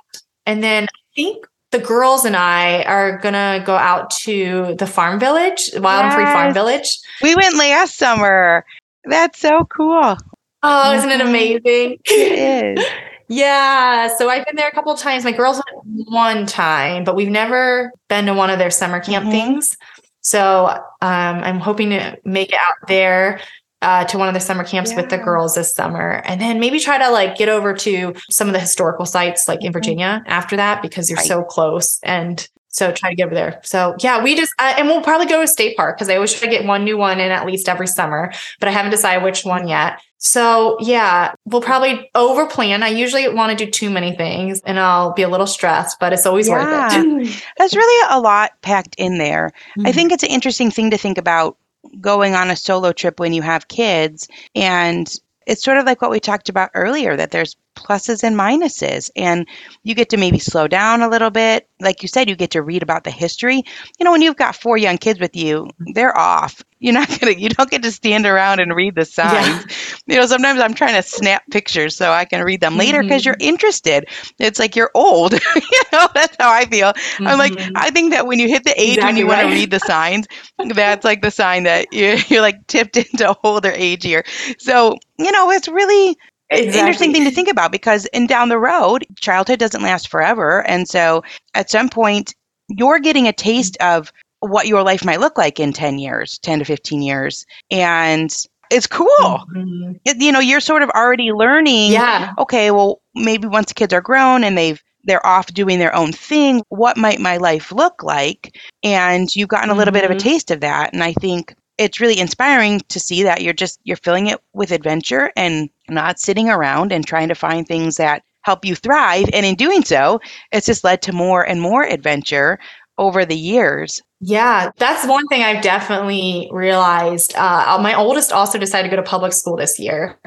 and 0.45 0.61
then 0.61 0.83
I 0.85 0.99
think 1.15 1.47
the 1.77 1.85
girls 1.85 2.23
and 2.25 2.35
I 2.35 2.83
are 2.83 3.17
gonna 3.17 3.61
go 3.65 3.75
out 3.75 4.09
to 4.11 4.75
the 4.79 4.87
farm 4.87 5.19
village, 5.19 5.71
Wild 5.75 5.83
yes. 5.83 6.03
and 6.03 6.13
Free 6.13 6.25
Farm 6.25 6.53
Village. 6.53 6.99
We 7.21 7.35
went 7.35 7.57
last 7.57 7.97
summer. 7.97 8.65
That's 9.03 9.39
so 9.39 9.65
cool. 9.65 10.17
Oh, 10.63 10.93
isn't 10.93 11.09
it 11.09 11.21
amazing? 11.21 11.99
It 12.05 12.77
is. 12.77 12.85
Yeah. 13.27 14.15
So 14.17 14.29
I've 14.29 14.45
been 14.45 14.55
there 14.55 14.67
a 14.67 14.71
couple 14.71 14.91
of 14.91 14.99
times. 14.99 15.23
My 15.23 15.31
girls 15.31 15.59
went 15.83 16.07
one 16.11 16.45
time, 16.45 17.03
but 17.03 17.15
we've 17.15 17.27
never 17.27 17.91
been 18.07 18.27
to 18.27 18.35
one 18.35 18.51
of 18.51 18.59
their 18.59 18.69
summer 18.69 18.99
camp 18.99 19.23
mm-hmm. 19.23 19.31
things. 19.31 19.77
So 20.21 20.67
um, 20.67 20.83
I'm 21.01 21.59
hoping 21.59 21.89
to 21.89 22.19
make 22.23 22.49
it 22.49 22.59
out 22.59 22.87
there 22.87 23.41
uh, 23.85 24.03
to 24.05 24.17
one 24.17 24.27
of 24.27 24.33
the 24.33 24.39
summer 24.39 24.63
camps 24.63 24.89
yeah. 24.89 24.97
with 24.97 25.09
the 25.09 25.17
girls 25.17 25.53
this 25.53 25.73
summer, 25.73 26.23
and 26.25 26.41
then 26.41 26.59
maybe 26.59 26.79
try 26.79 26.97
to 26.97 27.11
like 27.11 27.37
get 27.37 27.49
over 27.49 27.73
to 27.73 28.15
some 28.31 28.47
of 28.47 28.53
the 28.53 28.59
historical 28.59 29.05
sites 29.05 29.47
like 29.47 29.59
in 29.59 29.67
mm-hmm. 29.67 29.73
Virginia 29.73 30.23
after 30.25 30.55
that 30.55 30.81
because 30.81 31.09
you're 31.09 31.17
right. 31.17 31.27
so 31.27 31.43
close 31.43 31.99
and. 32.03 32.49
So 32.67 32.91
try 32.91 33.09
to 33.09 33.15
get 33.15 33.27
over 33.27 33.35
there. 33.35 33.61
So 33.63 33.95
yeah, 34.01 34.21
we 34.21 34.35
just 34.35 34.53
uh, 34.59 34.73
and 34.77 34.89
we'll 34.89 34.99
probably 34.99 35.27
go 35.27 35.39
to 35.39 35.47
state 35.47 35.77
park 35.77 35.95
because 35.95 36.09
I 36.09 36.15
always 36.15 36.33
try 36.33 36.49
to 36.49 36.53
get 36.53 36.65
one 36.65 36.83
new 36.83 36.97
one 36.97 37.21
in 37.21 37.31
at 37.31 37.45
least 37.45 37.69
every 37.69 37.87
summer, 37.87 38.33
but 38.59 38.67
I 38.67 38.73
haven't 38.73 38.91
decided 38.91 39.23
which 39.23 39.45
one 39.45 39.69
yet. 39.69 40.01
So 40.17 40.75
yeah, 40.81 41.33
we'll 41.45 41.61
probably 41.61 42.09
over 42.15 42.45
plan. 42.47 42.83
I 42.83 42.89
usually 42.89 43.29
want 43.29 43.57
to 43.57 43.65
do 43.65 43.71
too 43.71 43.89
many 43.89 44.13
things 44.13 44.59
and 44.65 44.77
I'll 44.77 45.13
be 45.13 45.21
a 45.21 45.29
little 45.29 45.47
stressed, 45.47 46.01
but 46.01 46.11
it's 46.11 46.25
always 46.25 46.49
yeah. 46.49 46.99
worth 46.99 47.07
it. 47.07 47.43
There's 47.57 47.75
really 47.77 48.07
a 48.09 48.19
lot 48.19 48.51
packed 48.61 48.95
in 48.97 49.19
there. 49.19 49.51
Mm-hmm. 49.77 49.87
I 49.87 49.93
think 49.93 50.11
it's 50.11 50.23
an 50.23 50.31
interesting 50.31 50.69
thing 50.69 50.91
to 50.91 50.97
think 50.97 51.17
about 51.17 51.57
going 52.01 52.35
on 52.35 52.49
a 52.49 52.55
solo 52.55 52.91
trip 52.91 53.19
when 53.19 53.33
you 53.33 53.41
have 53.41 53.67
kids. 53.67 54.27
And 54.55 55.11
it's 55.47 55.63
sort 55.63 55.77
of 55.77 55.85
like 55.85 56.01
what 56.01 56.11
we 56.11 56.19
talked 56.19 56.49
about 56.49 56.71
earlier 56.73 57.15
that 57.15 57.31
there's 57.31 57.55
pluses 57.75 58.23
and 58.23 58.35
minuses 58.35 59.09
and 59.15 59.47
you 59.83 59.93
get 59.93 60.09
to 60.09 60.17
maybe 60.17 60.39
slow 60.39 60.67
down 60.67 61.01
a 61.01 61.09
little 61.09 61.29
bit 61.29 61.67
like 61.81 62.01
you 62.01 62.07
said 62.07 62.29
you 62.29 62.35
get 62.35 62.51
to 62.51 62.61
read 62.61 62.81
about 62.81 63.03
the 63.03 63.11
history 63.11 63.63
you 63.99 64.03
know 64.03 64.11
when 64.11 64.21
you've 64.21 64.37
got 64.37 64.55
four 64.55 64.77
young 64.77 64.97
kids 64.97 65.19
with 65.19 65.35
you 65.35 65.67
they're 65.93 66.17
off 66.17 66.63
you're 66.79 66.93
not 66.93 67.07
gonna 67.19 67.33
you 67.33 67.49
don't 67.49 67.69
get 67.69 67.81
to 67.81 67.91
stand 67.91 68.25
around 68.25 68.59
and 68.59 68.75
read 68.75 68.95
the 68.95 69.05
signs 69.05 69.65
yeah. 69.65 69.95
you 70.07 70.15
know 70.15 70.25
sometimes 70.25 70.59
i'm 70.59 70.73
trying 70.73 70.93
to 70.93 71.01
snap 71.01 71.43
pictures 71.49 71.95
so 71.95 72.11
i 72.11 72.25
can 72.25 72.43
read 72.43 72.61
them 72.61 72.77
later 72.77 73.01
because 73.01 73.23
mm-hmm. 73.23 73.41
you're 73.41 73.49
interested 73.49 74.07
it's 74.39 74.59
like 74.59 74.75
you're 74.75 74.91
old 74.93 75.33
you 75.55 75.81
know 75.91 76.07
that's 76.13 76.35
how 76.39 76.51
i 76.51 76.65
feel 76.65 76.93
mm-hmm. 76.93 77.27
i'm 77.27 77.37
like 77.37 77.53
mm-hmm. 77.53 77.75
i 77.75 77.89
think 77.89 78.11
that 78.11 78.27
when 78.27 78.39
you 78.39 78.47
hit 78.47 78.63
the 78.63 78.79
age 78.79 78.97
exactly 78.97 79.05
when 79.05 79.17
you 79.17 79.29
right. 79.29 79.43
want 79.43 79.53
to 79.53 79.59
read 79.59 79.71
the 79.71 79.79
signs 79.79 80.27
that's 80.73 81.03
like 81.03 81.21
the 81.21 81.31
sign 81.31 81.63
that 81.63 81.87
you're, 81.91 82.17
you're 82.27 82.41
like 82.41 82.65
tipped 82.67 82.97
into 82.97 83.35
older 83.43 83.71
age 83.71 84.03
here 84.03 84.23
so 84.57 84.95
you 85.17 85.31
know 85.31 85.49
it's 85.51 85.67
really 85.67 86.17
Exactly. 86.49 86.67
It's 86.67 86.77
an 86.77 86.79
interesting 86.79 87.13
thing 87.13 87.23
to 87.23 87.31
think 87.31 87.49
about 87.49 87.71
because 87.71 88.05
in 88.07 88.27
down 88.27 88.49
the 88.49 88.59
road, 88.59 89.05
childhood 89.17 89.59
doesn't 89.59 89.81
last 89.81 90.09
forever. 90.09 90.65
And 90.67 90.87
so 90.87 91.23
at 91.55 91.69
some 91.69 91.89
point, 91.89 92.35
you're 92.67 92.99
getting 92.99 93.27
a 93.27 93.33
taste 93.33 93.77
of 93.81 94.11
what 94.39 94.67
your 94.67 94.83
life 94.83 95.03
might 95.03 95.19
look 95.19 95.37
like 95.37 95.59
in 95.59 95.73
10 95.73 95.97
years, 95.97 96.37
10 96.39 96.59
to 96.59 96.65
15 96.65 97.01
years. 97.01 97.45
And 97.71 98.31
it's 98.71 98.87
cool. 98.87 99.07
Mm-hmm. 99.19 99.93
It, 100.05 100.17
you 100.17 100.31
know, 100.31 100.39
you're 100.39 100.59
sort 100.59 100.83
of 100.83 100.89
already 100.91 101.31
learning. 101.31 101.91
Yeah. 101.91 102.33
Okay, 102.37 102.71
well, 102.71 103.01
maybe 103.13 103.47
once 103.47 103.69
the 103.69 103.73
kids 103.73 103.93
are 103.93 104.01
grown 104.01 104.43
and 104.43 104.57
they've 104.57 104.81
they're 105.07 105.25
off 105.25 105.53
doing 105.53 105.77
their 105.77 105.95
own 105.95 106.11
thing, 106.11 106.63
what 106.69 106.97
might 106.97 107.19
my 107.19 107.37
life 107.37 107.71
look 107.71 108.01
like? 108.01 108.57
And 108.81 109.33
you've 109.35 109.49
gotten 109.49 109.69
a 109.69 109.75
little 109.75 109.93
mm-hmm. 109.93 110.01
bit 110.01 110.05
of 110.05 110.11
a 110.11 110.15
mm-hmm. 110.15 110.29
taste 110.29 110.49
of 110.49 110.61
that. 110.61 110.93
And 110.93 111.03
I 111.03 111.13
think 111.13 111.55
it's 111.77 111.99
really 111.99 112.19
inspiring 112.19 112.81
to 112.89 112.99
see 112.99 113.23
that 113.23 113.41
you're 113.41 113.53
just 113.53 113.79
you're 113.83 113.97
filling 113.97 114.27
it 114.27 114.41
with 114.53 114.71
adventure 114.71 115.31
and 115.35 115.69
not 115.89 116.19
sitting 116.19 116.49
around 116.49 116.91
and 116.91 117.05
trying 117.05 117.27
to 117.27 117.35
find 117.35 117.67
things 117.67 117.97
that 117.97 118.23
help 118.41 118.63
you 118.63 118.75
thrive 118.75 119.27
and 119.33 119.45
in 119.45 119.55
doing 119.55 119.83
so 119.83 120.19
it's 120.51 120.67
just 120.67 120.83
led 120.83 121.01
to 121.01 121.11
more 121.11 121.47
and 121.47 121.61
more 121.61 121.83
adventure 121.83 122.59
over 122.97 123.25
the 123.25 123.35
years. 123.35 124.01
Yeah 124.21 124.71
that's 124.77 125.05
one 125.05 125.27
thing 125.27 125.43
i've 125.43 125.61
definitely 125.61 126.49
realized 126.51 127.35
uh, 127.35 127.77
my 127.81 127.93
oldest 127.93 128.31
also 128.31 128.57
decided 128.57 128.89
to 128.89 128.95
go 128.95 129.01
to 129.01 129.07
public 129.07 129.33
school 129.33 129.57
this 129.57 129.79
year. 129.79 130.17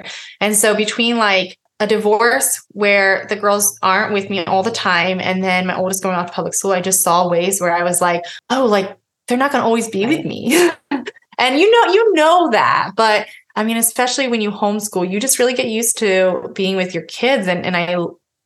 And 0.40 0.54
so 0.54 0.74
between 0.74 1.16
like 1.16 1.58
a 1.80 1.86
divorce 1.86 2.60
where 2.70 3.24
the 3.28 3.36
girls 3.36 3.78
aren't 3.82 4.12
with 4.12 4.28
me 4.30 4.44
all 4.44 4.64
the 4.64 4.70
time 4.70 5.20
and 5.20 5.44
then 5.44 5.66
my 5.66 5.76
oldest 5.76 6.02
going 6.02 6.16
off 6.16 6.26
to 6.26 6.32
public 6.32 6.52
school 6.52 6.72
i 6.72 6.80
just 6.80 7.04
saw 7.04 7.28
ways 7.28 7.60
where 7.60 7.72
i 7.72 7.84
was 7.84 8.00
like 8.00 8.24
oh 8.50 8.66
like 8.66 8.98
they're 9.28 9.38
not 9.38 9.52
going 9.52 9.62
to 9.62 9.66
always 9.66 9.88
be 9.88 10.06
with 10.06 10.24
me. 10.24 10.70
And 11.40 11.58
you 11.58 11.70
know, 11.70 11.92
you 11.92 12.14
know 12.14 12.50
that, 12.50 12.90
but 12.96 13.28
I 13.58 13.64
mean, 13.64 13.76
especially 13.76 14.28
when 14.28 14.40
you 14.40 14.52
homeschool, 14.52 15.10
you 15.10 15.18
just 15.18 15.40
really 15.40 15.52
get 15.52 15.66
used 15.66 15.98
to 15.98 16.48
being 16.54 16.76
with 16.76 16.94
your 16.94 17.02
kids. 17.02 17.48
And, 17.48 17.66
and 17.66 17.76
I, 17.76 17.96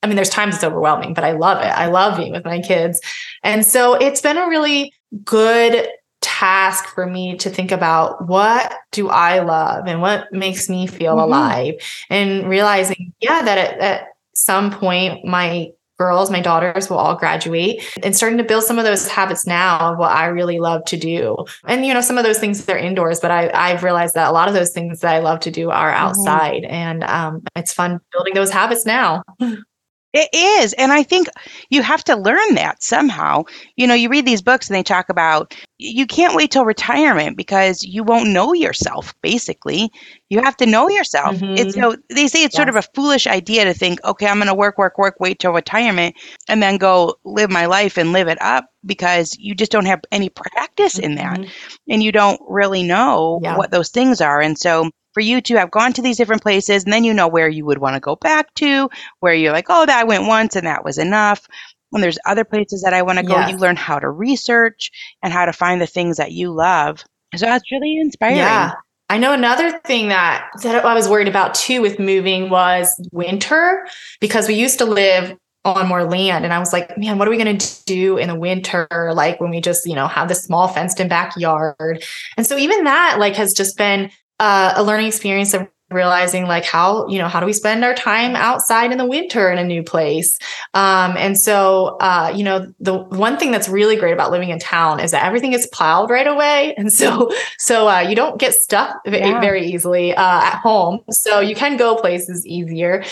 I 0.03 0.07
mean, 0.07 0.16
there's 0.16 0.31
times 0.31 0.55
it's 0.55 0.64
overwhelming, 0.64 1.12
but 1.12 1.22
I 1.22 1.33
love 1.33 1.59
it. 1.59 1.68
I 1.68 1.88
love 1.88 2.16
being 2.16 2.33
with 2.33 2.46
my 2.46 2.61
kids. 2.61 2.98
And 3.42 3.62
so 3.66 3.92
it's 3.92 4.22
been 4.22 4.38
a 4.38 4.48
really 4.48 4.94
good 5.22 5.87
task 6.22 6.87
for 6.94 7.05
me 7.05 7.37
to 7.37 7.51
think 7.51 7.72
about 7.72 8.27
what 8.27 8.75
do 8.90 9.11
I 9.11 9.40
love 9.40 9.87
and 9.87 10.01
what 10.01 10.33
makes 10.33 10.70
me 10.70 10.87
feel 10.87 11.16
mm-hmm. 11.16 11.25
alive 11.25 11.75
and 12.09 12.48
realizing, 12.48 13.12
yeah, 13.20 13.42
that 13.42 13.59
at, 13.59 13.79
at 13.81 14.07
some 14.35 14.70
point 14.70 15.27
my 15.27 15.72
girls, 16.03 16.31
my 16.31 16.41
daughters 16.41 16.91
will 16.91 16.99
all 16.99 17.15
graduate 17.15 17.83
and 18.03 18.17
starting 18.17 18.38
to 18.38 18.45
build 18.45 18.65
some 18.65 18.79
of 18.79 18.85
those 18.85 19.09
habits 19.09 19.47
now 19.47 19.93
of 19.93 19.99
what 19.99 20.11
I 20.11 20.27
really 20.27 20.59
love 20.59 20.85
to 20.87 20.97
do. 20.97 21.37
And, 21.67 21.87
you 21.87 21.95
know, 21.95 22.01
some 22.01 22.19
of 22.19 22.25
those 22.25 22.38
things 22.38 22.65
they're 22.65 22.77
indoors, 22.77 23.21
but 23.21 23.31
I, 23.31 23.51
I've 23.55 23.85
realized 23.85 24.15
that 24.15 24.29
a 24.29 24.33
lot 24.33 24.49
of 24.49 24.55
those 24.55 24.71
things 24.71 25.01
that 25.01 25.15
I 25.15 25.21
love 25.21 25.41
to 25.41 25.51
do 25.51 25.71
are 25.71 25.93
mm-hmm. 25.93 26.05
outside. 26.05 26.62
Mm-hmm. 26.62 26.75
And 26.75 27.05
um, 27.05 27.43
it's 27.57 27.73
fun 27.73 28.01
building 28.12 28.35
those 28.35 28.51
habits 28.51 28.85
now. 28.85 29.23
It 30.12 30.29
is. 30.35 30.75
And 30.75 30.92
I 30.92 31.03
think 31.03 31.29
you 31.70 31.83
have 31.83 32.05
to 32.05 32.16
learn 32.16 32.55
that 32.55 32.83
somehow. 32.83 33.44
You 33.77 33.87
know, 33.87 33.94
you 33.94 34.11
read 34.11 34.27
these 34.27 34.42
books 34.42 34.68
and 34.68 34.77
they 34.77 34.83
talk 34.83 35.09
about 35.09 35.55
you 35.79 36.07
can't 36.07 36.37
wait 36.37 36.51
till 36.51 36.64
retirement 36.64 37.37
because 37.37 37.83
you 37.83 38.05
won't 38.05 38.29
know 38.29 38.53
yourself, 38.53 39.14
basically. 39.22 39.90
You 40.29 40.42
have 40.42 40.57
to 40.59 40.66
know 40.66 40.88
yourself. 40.88 41.37
Mm-hmm. 41.37 41.55
It's 41.57 41.77
you 41.77 41.83
know, 41.83 41.96
they 42.11 42.27
say 42.27 42.44
it's 42.44 42.55
yes. 42.55 42.57
sort 42.57 42.68
of 42.68 42.77
a 42.77 42.83
foolish 42.94 43.27
idea 43.27 43.64
to 43.64 43.75
think, 43.75 44.05
okay, 44.05 44.27
I'm 44.27 44.38
gonna 44.38 44.55
work, 44.55 44.77
work, 44.77 44.98
work, 44.98 45.16
wait 45.18 45.38
till 45.38 45.53
retirement 45.53 46.14
and 46.48 46.62
then 46.62 46.77
go 46.77 47.16
live 47.25 47.51
my 47.51 47.66
life 47.66 47.96
and 47.96 48.12
live 48.12 48.29
it 48.29 48.40
up 48.42 48.66
because 48.85 49.37
you 49.38 49.55
just 49.55 49.72
don't 49.72 49.87
have 49.87 50.01
any 50.12 50.29
practice 50.29 50.96
mm-hmm. 50.96 51.05
in 51.05 51.14
that. 51.16 51.38
Mm-hmm. 51.38 51.51
And 51.90 52.03
you 52.03 52.12
don't 52.12 52.40
really 52.48 52.83
know 52.83 53.40
yeah. 53.42 53.57
what 53.57 53.70
those 53.70 53.90
things 53.90 54.20
are. 54.20 54.40
And 54.40 54.59
so 54.59 54.90
for 55.12 55.20
you 55.20 55.40
to 55.42 55.57
have 55.57 55.70
gone 55.70 55.92
to 55.94 56.03
these 56.03 56.16
different 56.16 56.42
places 56.42 56.85
and 56.85 56.92
then 56.92 57.05
you 57.05 57.12
know 57.14 57.29
where 57.29 57.48
you 57.48 57.64
would 57.64 57.79
want 57.79 57.94
to 57.94 58.01
go 58.01 58.16
back 58.16 58.53
to, 58.55 58.90
where 59.20 59.35
you're 59.35 59.53
like, 59.53 59.66
oh, 59.68 59.87
that 59.87 59.98
I 59.98 60.05
went 60.05 60.27
once 60.27 60.57
and 60.57 60.66
that 60.66 60.85
was 60.85 60.98
enough. 60.98 61.46
When 61.90 62.01
there's 62.01 62.18
other 62.25 62.44
places 62.44 62.83
that 62.83 62.94
I 62.94 63.03
want 63.03 63.18
to 63.18 63.25
go, 63.25 63.46
you 63.46 63.59
learn 63.59 63.77
how 63.77 63.98
to 63.98 64.09
research 64.09 64.90
and 65.22 65.33
how 65.33 65.44
to 65.44 65.53
find 65.53 65.81
the 65.81 65.87
things 65.87 66.16
that 66.16 66.33
you 66.33 66.51
love. 66.51 67.05
So 67.37 67.46
that's 67.46 67.70
really 67.70 67.98
inspiring. 67.98 68.38
Yeah. 68.38 68.72
I 69.11 69.18
know 69.18 69.35
another 69.35 69.79
thing 69.81 70.09
that, 70.09 70.48
that 70.62 70.87
I 70.87 70.94
was 70.94 71.07
worried 71.07 71.29
about 71.29 71.55
too 71.55 71.83
with 71.83 71.98
moving 71.98 72.48
was 72.48 72.98
winter 73.12 73.87
because 74.20 74.48
we 74.48 74.55
used 74.55 74.79
to 74.79 74.87
live 74.87 75.37
on 75.64 75.87
more 75.87 76.05
land. 76.05 76.44
And 76.44 76.53
I 76.53 76.59
was 76.59 76.72
like, 76.72 76.96
man, 76.96 77.18
what 77.18 77.29
are 77.29 77.31
we 77.31 77.37
going 77.37 77.59
to 77.59 77.85
do 77.85 78.16
in 78.16 78.29
the 78.29 78.35
winter? 78.35 78.88
Like 79.14 79.40
when 79.40 79.51
we 79.51 79.61
just, 79.61 79.87
you 79.87 79.94
know, 79.94 80.09
have 80.09 80.29
this 80.29 80.42
small 80.42 80.66
fenced 80.68 80.98
in 80.98 81.09
backyard. 81.09 82.03
And 82.37 82.46
so 82.46 82.57
even 82.57 82.85
that 82.85 83.18
like 83.18 83.37
has 83.37 83.53
just 83.53 83.77
been 83.77 84.11
uh, 84.43 84.73
a 84.75 84.83
learning 84.83 85.07
experience 85.07 85.55
of 85.55 85.69
realizing 85.89 86.47
like 86.47 86.65
how 86.65 87.07
you 87.07 87.19
know 87.19 87.29
how 87.29 87.39
do 87.39 87.47
we 87.47 87.53
spend 87.53 87.85
our 87.85 87.95
time 87.95 88.35
outside 88.35 88.91
in 88.91 88.99
the 88.99 89.07
winter 89.07 89.53
in 89.53 89.59
a 89.59 89.65
new 89.65 89.83
place 89.83 90.37
um, 90.75 91.17
and 91.17 91.39
so 91.39 91.97
uh, 92.01 92.33
you 92.35 92.43
know 92.43 92.73
the 92.81 92.97
one 92.97 93.37
thing 93.37 93.53
that's 93.53 93.69
really 93.69 93.95
great 93.95 94.13
about 94.13 94.33
living 94.33 94.49
in 94.49 94.59
town 94.59 94.99
is 94.99 95.13
that 95.13 95.25
everything 95.25 95.53
is 95.53 95.67
plowed 95.69 96.11
right 96.11 96.27
away 96.27 96.75
and 96.79 96.93
so 96.93 97.31
so 97.59 97.89
uh, 97.89 98.01
you 98.01 98.17
don't 98.17 98.41
get 98.41 98.53
stuck 98.53 98.97
yeah. 99.07 99.41
very 99.41 99.65
easily 99.65 100.13
uh, 100.15 100.41
at 100.43 100.59
home 100.59 101.01
so 101.11 101.39
you 101.39 101.55
can 101.55 101.77
go 101.77 101.95
places 101.95 102.45
easier 102.47 103.05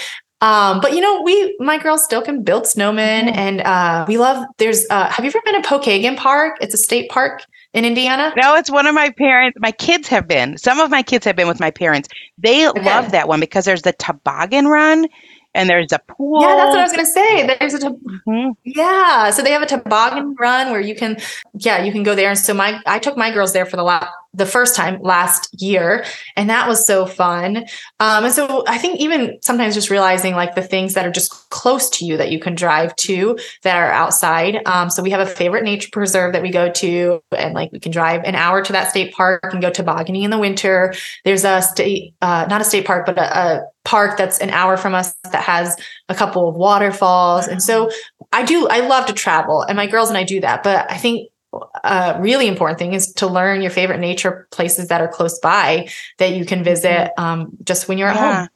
um, 0.43 0.81
but 0.81 0.95
you 0.95 1.03
know, 1.03 1.21
we 1.21 1.55
my 1.61 1.77
girls 1.77 2.03
still 2.03 2.23
can 2.23 2.43
build 2.43 2.64
snowmen, 2.64 3.25
mm-hmm. 3.25 3.38
and 3.38 3.61
uh, 3.61 4.07
we 4.09 4.16
love. 4.16 4.47
There's. 4.57 4.87
Uh, 4.88 5.07
have 5.11 5.23
you 5.23 5.29
ever 5.29 5.43
been 5.45 5.61
to 5.61 5.69
Pokagon 5.69 6.16
Park? 6.16 6.57
It's 6.62 6.73
a 6.73 6.79
state 6.79 7.11
park 7.11 7.45
in 7.72 7.85
Indiana? 7.85 8.33
No, 8.37 8.56
it's 8.56 8.70
one 8.70 8.87
of 8.87 8.94
my 8.94 9.11
parents. 9.11 9.59
My 9.61 9.72
kids 9.72 10.09
have 10.09 10.26
been. 10.26 10.59
Some 10.59 10.80
of 10.80 10.90
my 10.90 11.02
kids 11.02 11.24
have 11.24 11.37
been 11.37 11.48
with 11.48 11.61
my 11.61 11.70
parents. 11.70 12.09
They 12.38 12.68
okay. 12.68 12.83
love 12.83 13.12
that 13.12 13.28
one 13.28 13.40
because 13.40 13.64
there's 13.64 13.83
the 13.83 13.92
toboggan 13.92 14.66
run 14.66 15.06
and 15.54 15.68
there's 15.68 15.92
a 15.92 15.98
pool. 15.98 16.42
Yeah, 16.42 16.56
that's 16.56 16.70
what 16.70 16.78
I 16.78 16.83
was 16.83 16.92
going 16.92 17.04
to 17.04 17.11
say. 17.11 17.56
There's 17.59 17.74
a 17.74 17.78
to- 17.80 17.90
mm-hmm. 17.90 18.50
yeah, 18.64 19.30
so 19.30 19.42
they 19.42 19.50
have 19.50 19.62
a 19.62 19.66
toboggan 19.66 20.37
run 20.38 20.70
where 20.70 20.80
you 20.80 20.94
can 20.94 21.16
yeah, 21.54 21.83
you 21.83 21.92
can 21.92 22.02
go 22.02 22.14
there 22.14 22.30
and 22.30 22.38
so 22.38 22.54
my 22.54 22.80
I 22.87 22.98
took 22.98 23.16
my 23.16 23.33
girls 23.33 23.52
there 23.52 23.66
for 23.66 23.76
the 23.76 23.83
last 23.83 24.11
the 24.33 24.47
first 24.47 24.77
time 24.77 25.01
last 25.03 25.49
year 25.61 26.05
and 26.37 26.49
that 26.51 26.69
was 26.69 26.87
so 26.87 27.05
fun. 27.05 27.66
Um, 27.99 28.25
and 28.25 28.33
so 28.33 28.64
i 28.69 28.79
think 28.79 29.01
even 29.01 29.38
sometimes 29.43 29.75
just 29.75 29.90
realizing 29.90 30.35
like 30.35 30.55
the 30.55 30.62
things 30.62 30.95
that 30.95 31.07
are 31.07 31.11
just 31.11 31.51
close 31.51 31.90
to 31.90 32.05
you 32.05 32.16
that 32.16 32.31
you 32.31 32.38
can 32.38 32.55
drive 32.55 32.95
to 32.97 33.38
that 33.62 33.77
are 33.77 33.90
outside. 33.90 34.61
Um, 34.66 34.88
so 34.90 35.03
we 35.03 35.11
have 35.11 35.21
a 35.21 35.27
favorite 35.27 35.64
nature 35.64 35.88
preserve 35.93 36.33
that 36.33 36.43
we 36.43 36.51
go 36.51 36.71
to 36.71 37.23
and 37.37 37.55
like 37.55 37.73
we 37.73 37.81
can 37.81 37.93
drive 37.93 38.23
an 38.25 38.35
hour 38.35 38.62
to 38.62 38.73
that 38.73 38.90
state 38.90 39.12
park 39.12 39.45
and 39.53 39.61
go 39.61 39.71
tobogganing 39.71 40.23
in 40.23 40.31
the 40.31 40.38
winter. 40.38 40.95
There's 41.25 41.45
a 41.45 41.61
state 41.61 42.14
uh, 42.23 42.47
not 42.49 42.61
a 42.61 42.64
state 42.64 42.87
park 42.87 43.07
but 43.07 43.19
a, 43.19 43.38
a 43.38 43.66
park 43.85 44.16
that's 44.16 44.38
an 44.38 44.51
hour 44.51 44.77
from 44.77 44.95
us 44.95 45.14
that 45.33 45.43
has 45.43 45.77
a 46.09 46.14
couple 46.14 46.49
of 46.49 46.55
waterfalls. 46.55 47.49
And 47.49 47.62
so 47.62 47.90
i 48.33 48.45
do 48.45 48.69
i 48.69 48.81
love 48.81 49.07
to 49.07 49.12
travel 49.12 49.62
and 49.62 49.77
my 49.77 49.87
girls 49.87 50.09
and 50.09 50.16
i 50.19 50.25
do 50.25 50.40
that. 50.40 50.62
But 50.62 50.90
i 50.90 50.97
think 50.97 51.30
a 51.52 52.16
really 52.20 52.46
important 52.46 52.78
thing 52.78 52.92
is 52.92 53.12
to 53.14 53.26
learn 53.26 53.60
your 53.60 53.70
favorite 53.70 53.98
nature 53.98 54.46
places 54.50 54.88
that 54.88 55.00
are 55.00 55.08
close 55.08 55.38
by 55.40 55.88
that 56.18 56.32
you 56.32 56.44
can 56.44 56.62
visit 56.62 57.10
mm-hmm. 57.18 57.22
um, 57.22 57.50
just 57.64 57.88
when 57.88 57.98
you're 57.98 58.08
at 58.08 58.16
yeah. 58.16 58.38
home. 58.40 58.48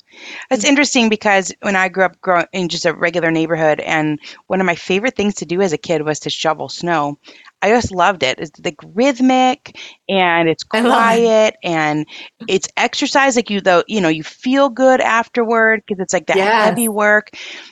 It's 0.50 0.64
interesting 0.64 1.08
because 1.08 1.52
when 1.62 1.74
I 1.74 1.88
grew 1.88 2.04
up 2.04 2.20
grow- 2.20 2.46
in 2.52 2.68
just 2.68 2.86
a 2.86 2.94
regular 2.94 3.32
neighborhood, 3.32 3.80
and 3.80 4.20
one 4.46 4.60
of 4.60 4.66
my 4.66 4.76
favorite 4.76 5.16
things 5.16 5.34
to 5.36 5.46
do 5.46 5.60
as 5.60 5.72
a 5.72 5.78
kid 5.78 6.02
was 6.02 6.20
to 6.20 6.30
shovel 6.30 6.68
snow. 6.68 7.18
I 7.64 7.70
just 7.70 7.92
loved 7.92 8.22
it. 8.22 8.38
It's 8.38 8.60
like 8.62 8.76
rhythmic 8.92 9.80
and 10.06 10.50
it's 10.50 10.64
quiet 10.64 11.54
it. 11.54 11.58
and 11.66 12.06
it's 12.46 12.68
exercise. 12.76 13.36
Like 13.36 13.48
you 13.48 13.62
though, 13.62 13.82
you 13.88 14.02
know, 14.02 14.10
you 14.10 14.22
feel 14.22 14.68
good 14.68 15.00
afterward 15.00 15.80
because 15.86 15.98
it's 15.98 16.12
like 16.12 16.26
that 16.26 16.36
yes. 16.36 16.66
heavy 16.66 16.90
work. 16.90 17.30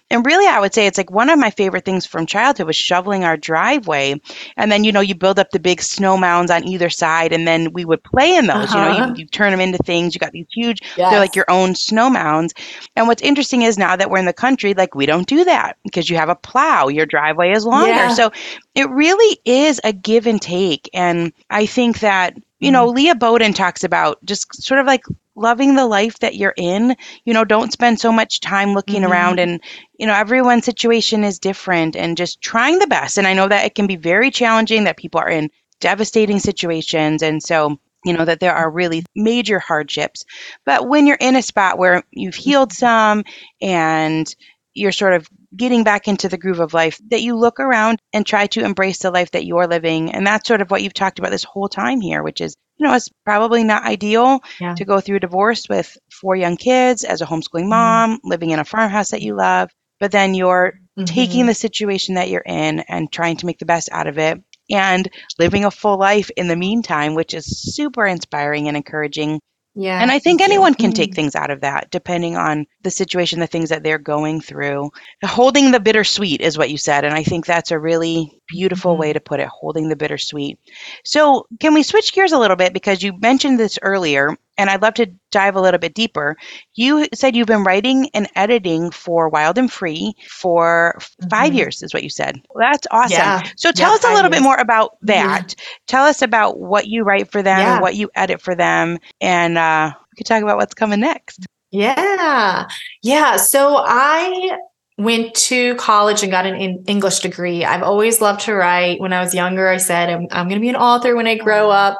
And 0.09 0.25
really, 0.25 0.47
I 0.47 0.61
would 0.61 0.73
say 0.73 0.87
it's 0.87 0.97
like 0.97 1.11
one 1.11 1.29
of 1.29 1.39
my 1.39 1.51
favorite 1.51 1.85
things 1.85 2.07
from 2.07 2.25
childhood 2.25 2.67
was 2.67 2.77
shoveling 2.77 3.23
our 3.25 3.37
driveway. 3.37 4.19
And 4.57 4.73
then, 4.73 4.85
you 4.85 4.93
know, 4.93 5.01
you 5.01 5.15
build 5.15 5.39
up 5.39 5.51
the 5.51 5.61
big 5.61 5.83
snow 5.83 6.17
mounds 6.17 6.51
on 6.51 6.67
either 6.67 6.89
side, 6.89 7.33
and 7.33 7.47
then 7.47 7.73
we 7.73 7.85
would 7.85 8.03
play 8.03 8.35
in 8.35 8.47
those. 8.47 8.73
Uh-huh. 8.73 8.79
You 8.79 8.85
know, 8.85 8.91
you, 8.91 9.03
uh-huh. 9.03 9.15
you, 9.17 9.27
turn 9.27 9.51
them 9.51 9.61
into 9.61 9.79
things. 9.79 10.15
You 10.15 10.19
got 10.19 10.33
these 10.33 10.47
huge, 10.55 10.81
yes. 10.97 11.11
they're 11.11 11.21
like 11.21 11.37
your 11.37 11.51
own 11.51 11.75
snow 11.75 12.09
mounds. 12.09 12.55
And 12.97 13.09
what's 13.09 13.23
interesting 13.23 13.63
is 13.63 13.77
now 13.77 13.97
that 13.97 14.11
we're 14.11 14.19
in 14.19 14.27
the 14.27 14.33
country, 14.33 14.73
like 14.73 14.95
we 14.95 15.05
don't 15.05 15.27
do 15.27 15.45
that 15.45 15.77
because 15.83 16.09
you 16.09 16.17
have 16.17 16.29
a 16.29 16.37
plow. 16.37 16.89
Your 16.89 17.07
driveway 17.07 17.53
is 17.53 17.67
longer. 17.67 17.89
Yeah. 17.89 18.15
So 18.15 18.33
it 18.75 18.89
really 18.91 19.39
is 19.45 19.81
a 19.85 19.93
give 19.93 20.27
and 20.27 20.41
take. 20.41 20.89
And 20.95 21.33
I 21.51 21.67
think 21.67 22.01
that, 22.01 22.35
you 22.59 22.71
know, 22.71 22.87
mm-hmm. 22.87 22.97
Leah 22.97 23.15
Boden 23.15 23.53
talks 23.53 23.85
about 23.85 24.25
just 24.25 24.63
sort 24.63 24.81
of 24.81 24.87
like 24.87 25.05
loving 25.35 25.75
the 25.75 25.87
life 25.87 26.19
that 26.21 26.37
you're 26.37 26.55
in. 26.57 26.97
You 27.25 27.35
know, 27.35 27.45
don't 27.45 27.73
spend 27.73 28.01
so 28.01 28.13
much 28.13 28.41
time 28.41 28.75
looking 28.75 29.03
mm-hmm. 29.03 29.13
around 29.13 29.41
and, 29.41 29.61
you 29.99 30.07
know, 30.07 30.15
everyone's 30.15 30.65
situation 30.65 31.25
is 31.25 31.39
different 31.39 31.97
and 31.97 32.17
just 32.17 32.41
trying 32.41 32.79
the 32.79 32.87
best. 32.87 33.19
And 33.19 33.27
I 33.27 33.35
know 33.35 33.49
that 33.49 33.67
it 33.67 33.75
can 33.75 33.87
be 33.87 33.97
very 33.97 34.31
challenging 34.31 34.85
that 34.85 34.97
people 34.97 35.21
are 35.21 35.31
in 35.31 35.51
devastating 35.81 36.39
situations. 36.39 37.23
And 37.23 37.43
so, 37.43 37.79
you 38.05 38.13
know, 38.13 38.25
that 38.25 38.41
there 38.41 38.55
are 38.55 38.71
really 38.71 39.05
major 39.15 39.59
hardships. 39.59 40.25
But 40.65 40.89
when 40.89 41.07
you're 41.07 41.19
in 41.21 41.37
a 41.37 41.43
spot 41.43 41.79
where 41.79 42.03
you've 42.11 42.35
healed 42.35 42.71
mm-hmm. 42.71 42.87
some 42.87 43.25
and 43.61 44.35
you're 44.75 44.93
sort 44.93 45.13
of 45.13 45.29
getting 45.57 45.85
back 45.85 46.09
into 46.09 46.29
the 46.29 46.39
groove 46.39 46.61
of 46.61 46.75
life, 46.75 46.99
that 47.11 47.23
you 47.23 47.37
look 47.37 47.61
around 47.61 48.01
and 48.13 48.25
try 48.25 48.47
to 48.49 48.65
embrace 48.65 48.99
the 48.99 49.11
life 49.11 49.31
that 49.33 49.45
you're 49.45 49.67
living. 49.67 50.13
And 50.13 50.27
that's 50.27 50.49
sort 50.49 50.61
of 50.61 50.71
what 50.71 50.83
you've 50.83 50.95
talked 50.95 51.19
about 51.19 51.31
this 51.31 51.45
whole 51.45 51.69
time 51.69 52.01
here, 52.01 52.23
which 52.23 52.41
is, 52.41 52.55
you 52.77 52.87
know, 52.87 52.95
it's 52.95 53.11
probably 53.25 53.65
not 53.65 53.85
ideal 53.85 54.41
yeah. 54.61 54.75
to 54.75 54.85
go 54.85 55.01
through 55.01 55.17
a 55.17 55.21
divorce 55.21 55.69
with 55.69 55.97
four 56.11 56.37
young 56.37 56.57
kids 56.57 57.05
as 57.05 57.21
a 57.21 57.27
homeschooling 57.27 57.63
mm-hmm. 57.63 57.69
mom, 57.71 58.17
mm-hmm. 58.17 58.29
living 58.29 58.51
in 58.51 58.59
a 58.59 58.65
farmhouse 58.65 59.11
that 59.11 59.23
you 59.23 59.35
love, 59.35 59.71
but 60.01 60.13
then 60.13 60.35
you're 60.35 60.73
mm-hmm. 60.99 61.05
taking 61.05 61.47
the 61.47 61.55
situation 61.55 62.15
that 62.15 62.29
you're 62.29 62.43
in 62.45 62.81
and 62.81 63.13
trying 63.13 63.37
to 63.37 63.47
make 63.47 63.59
the 63.59 63.67
best 63.67 63.89
out 63.93 64.07
of 64.07 64.19
it 64.19 64.43
and 64.71 65.09
living 65.39 65.65
a 65.65 65.71
full 65.71 65.99
life 65.99 66.31
in 66.37 66.49
the 66.49 66.57
meantime, 66.57 67.15
which 67.15 67.35
is 67.35 67.75
super 67.75 68.07
inspiring 68.07 68.69
and 68.69 68.77
encouraging. 68.77 69.41
Yeah. 69.75 70.03
And 70.03 70.11
I 70.11 70.19
think 70.19 70.43
anyone 70.43 70.75
can 70.75 70.93
take 70.93 71.11
mm-hmm. 71.11 71.15
things 71.15 71.35
out 71.35 71.51
of 71.51 71.63
that 71.63 71.91
depending 71.91 72.37
on 72.37 72.67
the 72.83 72.91
situation, 72.91 73.41
the 73.41 73.47
things 73.47 73.71
that 73.71 73.83
they're 73.83 73.99
going 73.99 74.41
through. 74.41 74.91
Holding 75.25 75.71
the 75.71 75.81
bittersweet 75.81 76.43
is 76.43 76.59
what 76.59 76.71
you 76.71 76.77
said. 76.77 77.05
And 77.05 77.15
I 77.15 77.23
think 77.23 77.47
that's 77.47 77.71
a 77.71 77.79
really 77.79 78.39
beautiful 78.49 78.93
mm-hmm. 78.93 79.01
way 79.01 79.13
to 79.15 79.21
put 79.21 79.41
it, 79.41 79.49
holding 79.49 79.89
the 79.89 79.97
bittersweet. 79.97 80.59
So, 81.05 81.47
can 81.59 81.73
we 81.73 81.83
switch 81.83 82.13
gears 82.13 82.33
a 82.33 82.39
little 82.39 82.57
bit? 82.57 82.75
Because 82.75 83.03
you 83.03 83.19
mentioned 83.19 83.59
this 83.59 83.79
earlier, 83.81 84.37
and 84.63 84.71
I'd 84.71 84.81
love 84.81 84.95
to 84.95 85.07
dive 85.33 85.57
a 85.57 85.61
little 85.61 85.81
bit 85.81 85.95
deeper. 85.95 86.37
You 86.75 87.09
said 87.13 87.35
you've 87.35 87.49
been 87.49 87.65
writing 87.65 88.09
and 88.15 88.29
editing 88.37 88.93
for 88.93 89.29
Wild 89.29 89.59
and 89.59 89.71
Free 89.71 90.15
for 90.29 90.95
mm-hmm. 90.97 91.29
five 91.29 91.53
years, 91.53 91.83
is 91.83 91.93
what 91.93 92.05
you 92.05 92.11
said. 92.11 92.41
That's 92.57 92.87
awesome. 92.93 93.19
Yeah. 93.19 93.43
So, 93.57 93.73
tell 93.73 93.91
yeah, 93.91 93.95
us 93.97 94.05
a 94.05 94.15
little 94.15 94.31
years. 94.31 94.41
bit 94.41 94.43
more 94.43 94.57
about 94.57 94.97
that. 95.03 95.57
Tell 95.89 96.05
us 96.05 96.23
about 96.23 96.61
what 96.61 96.87
you 96.87 97.03
write 97.03 97.31
for 97.31 97.43
them 97.43 97.59
yeah. 97.59 97.81
what 97.81 97.97
you 97.97 98.09
edit 98.15 98.41
for 98.41 98.55
them. 98.55 98.99
And 99.21 99.59
uh, 99.59 99.93
we 100.13 100.17
could 100.17 100.27
talk 100.27 100.43
about 100.43 100.57
what's 100.57 100.75
coming 100.75 101.01
next. 101.01 101.45
Yeah. 101.73 102.69
Yeah. 103.03 103.37
So 103.37 103.77
I 103.79 104.59
went 104.99 105.35
to 105.35 105.75
college 105.77 106.23
and 106.23 106.31
got 106.31 106.47
an 106.47 106.85
English 106.87 107.21
degree. 107.21 107.65
I've 107.65 107.83
always 107.83 108.21
loved 108.21 108.43
to 108.43 108.55
write. 108.55 109.01
When 109.01 109.13
I 109.13 109.21
was 109.21 109.35
younger, 109.35 109.69
I 109.69 109.79
said, 109.79 110.09
I'm, 110.11 110.29
I'm 110.31 110.49
going 110.49 110.61
to 110.61 110.65
be 110.65 110.69
an 110.69 110.77
author 110.77 111.17
when 111.17 111.27
I 111.27 111.37
grow 111.37 111.71
up. 111.71 111.99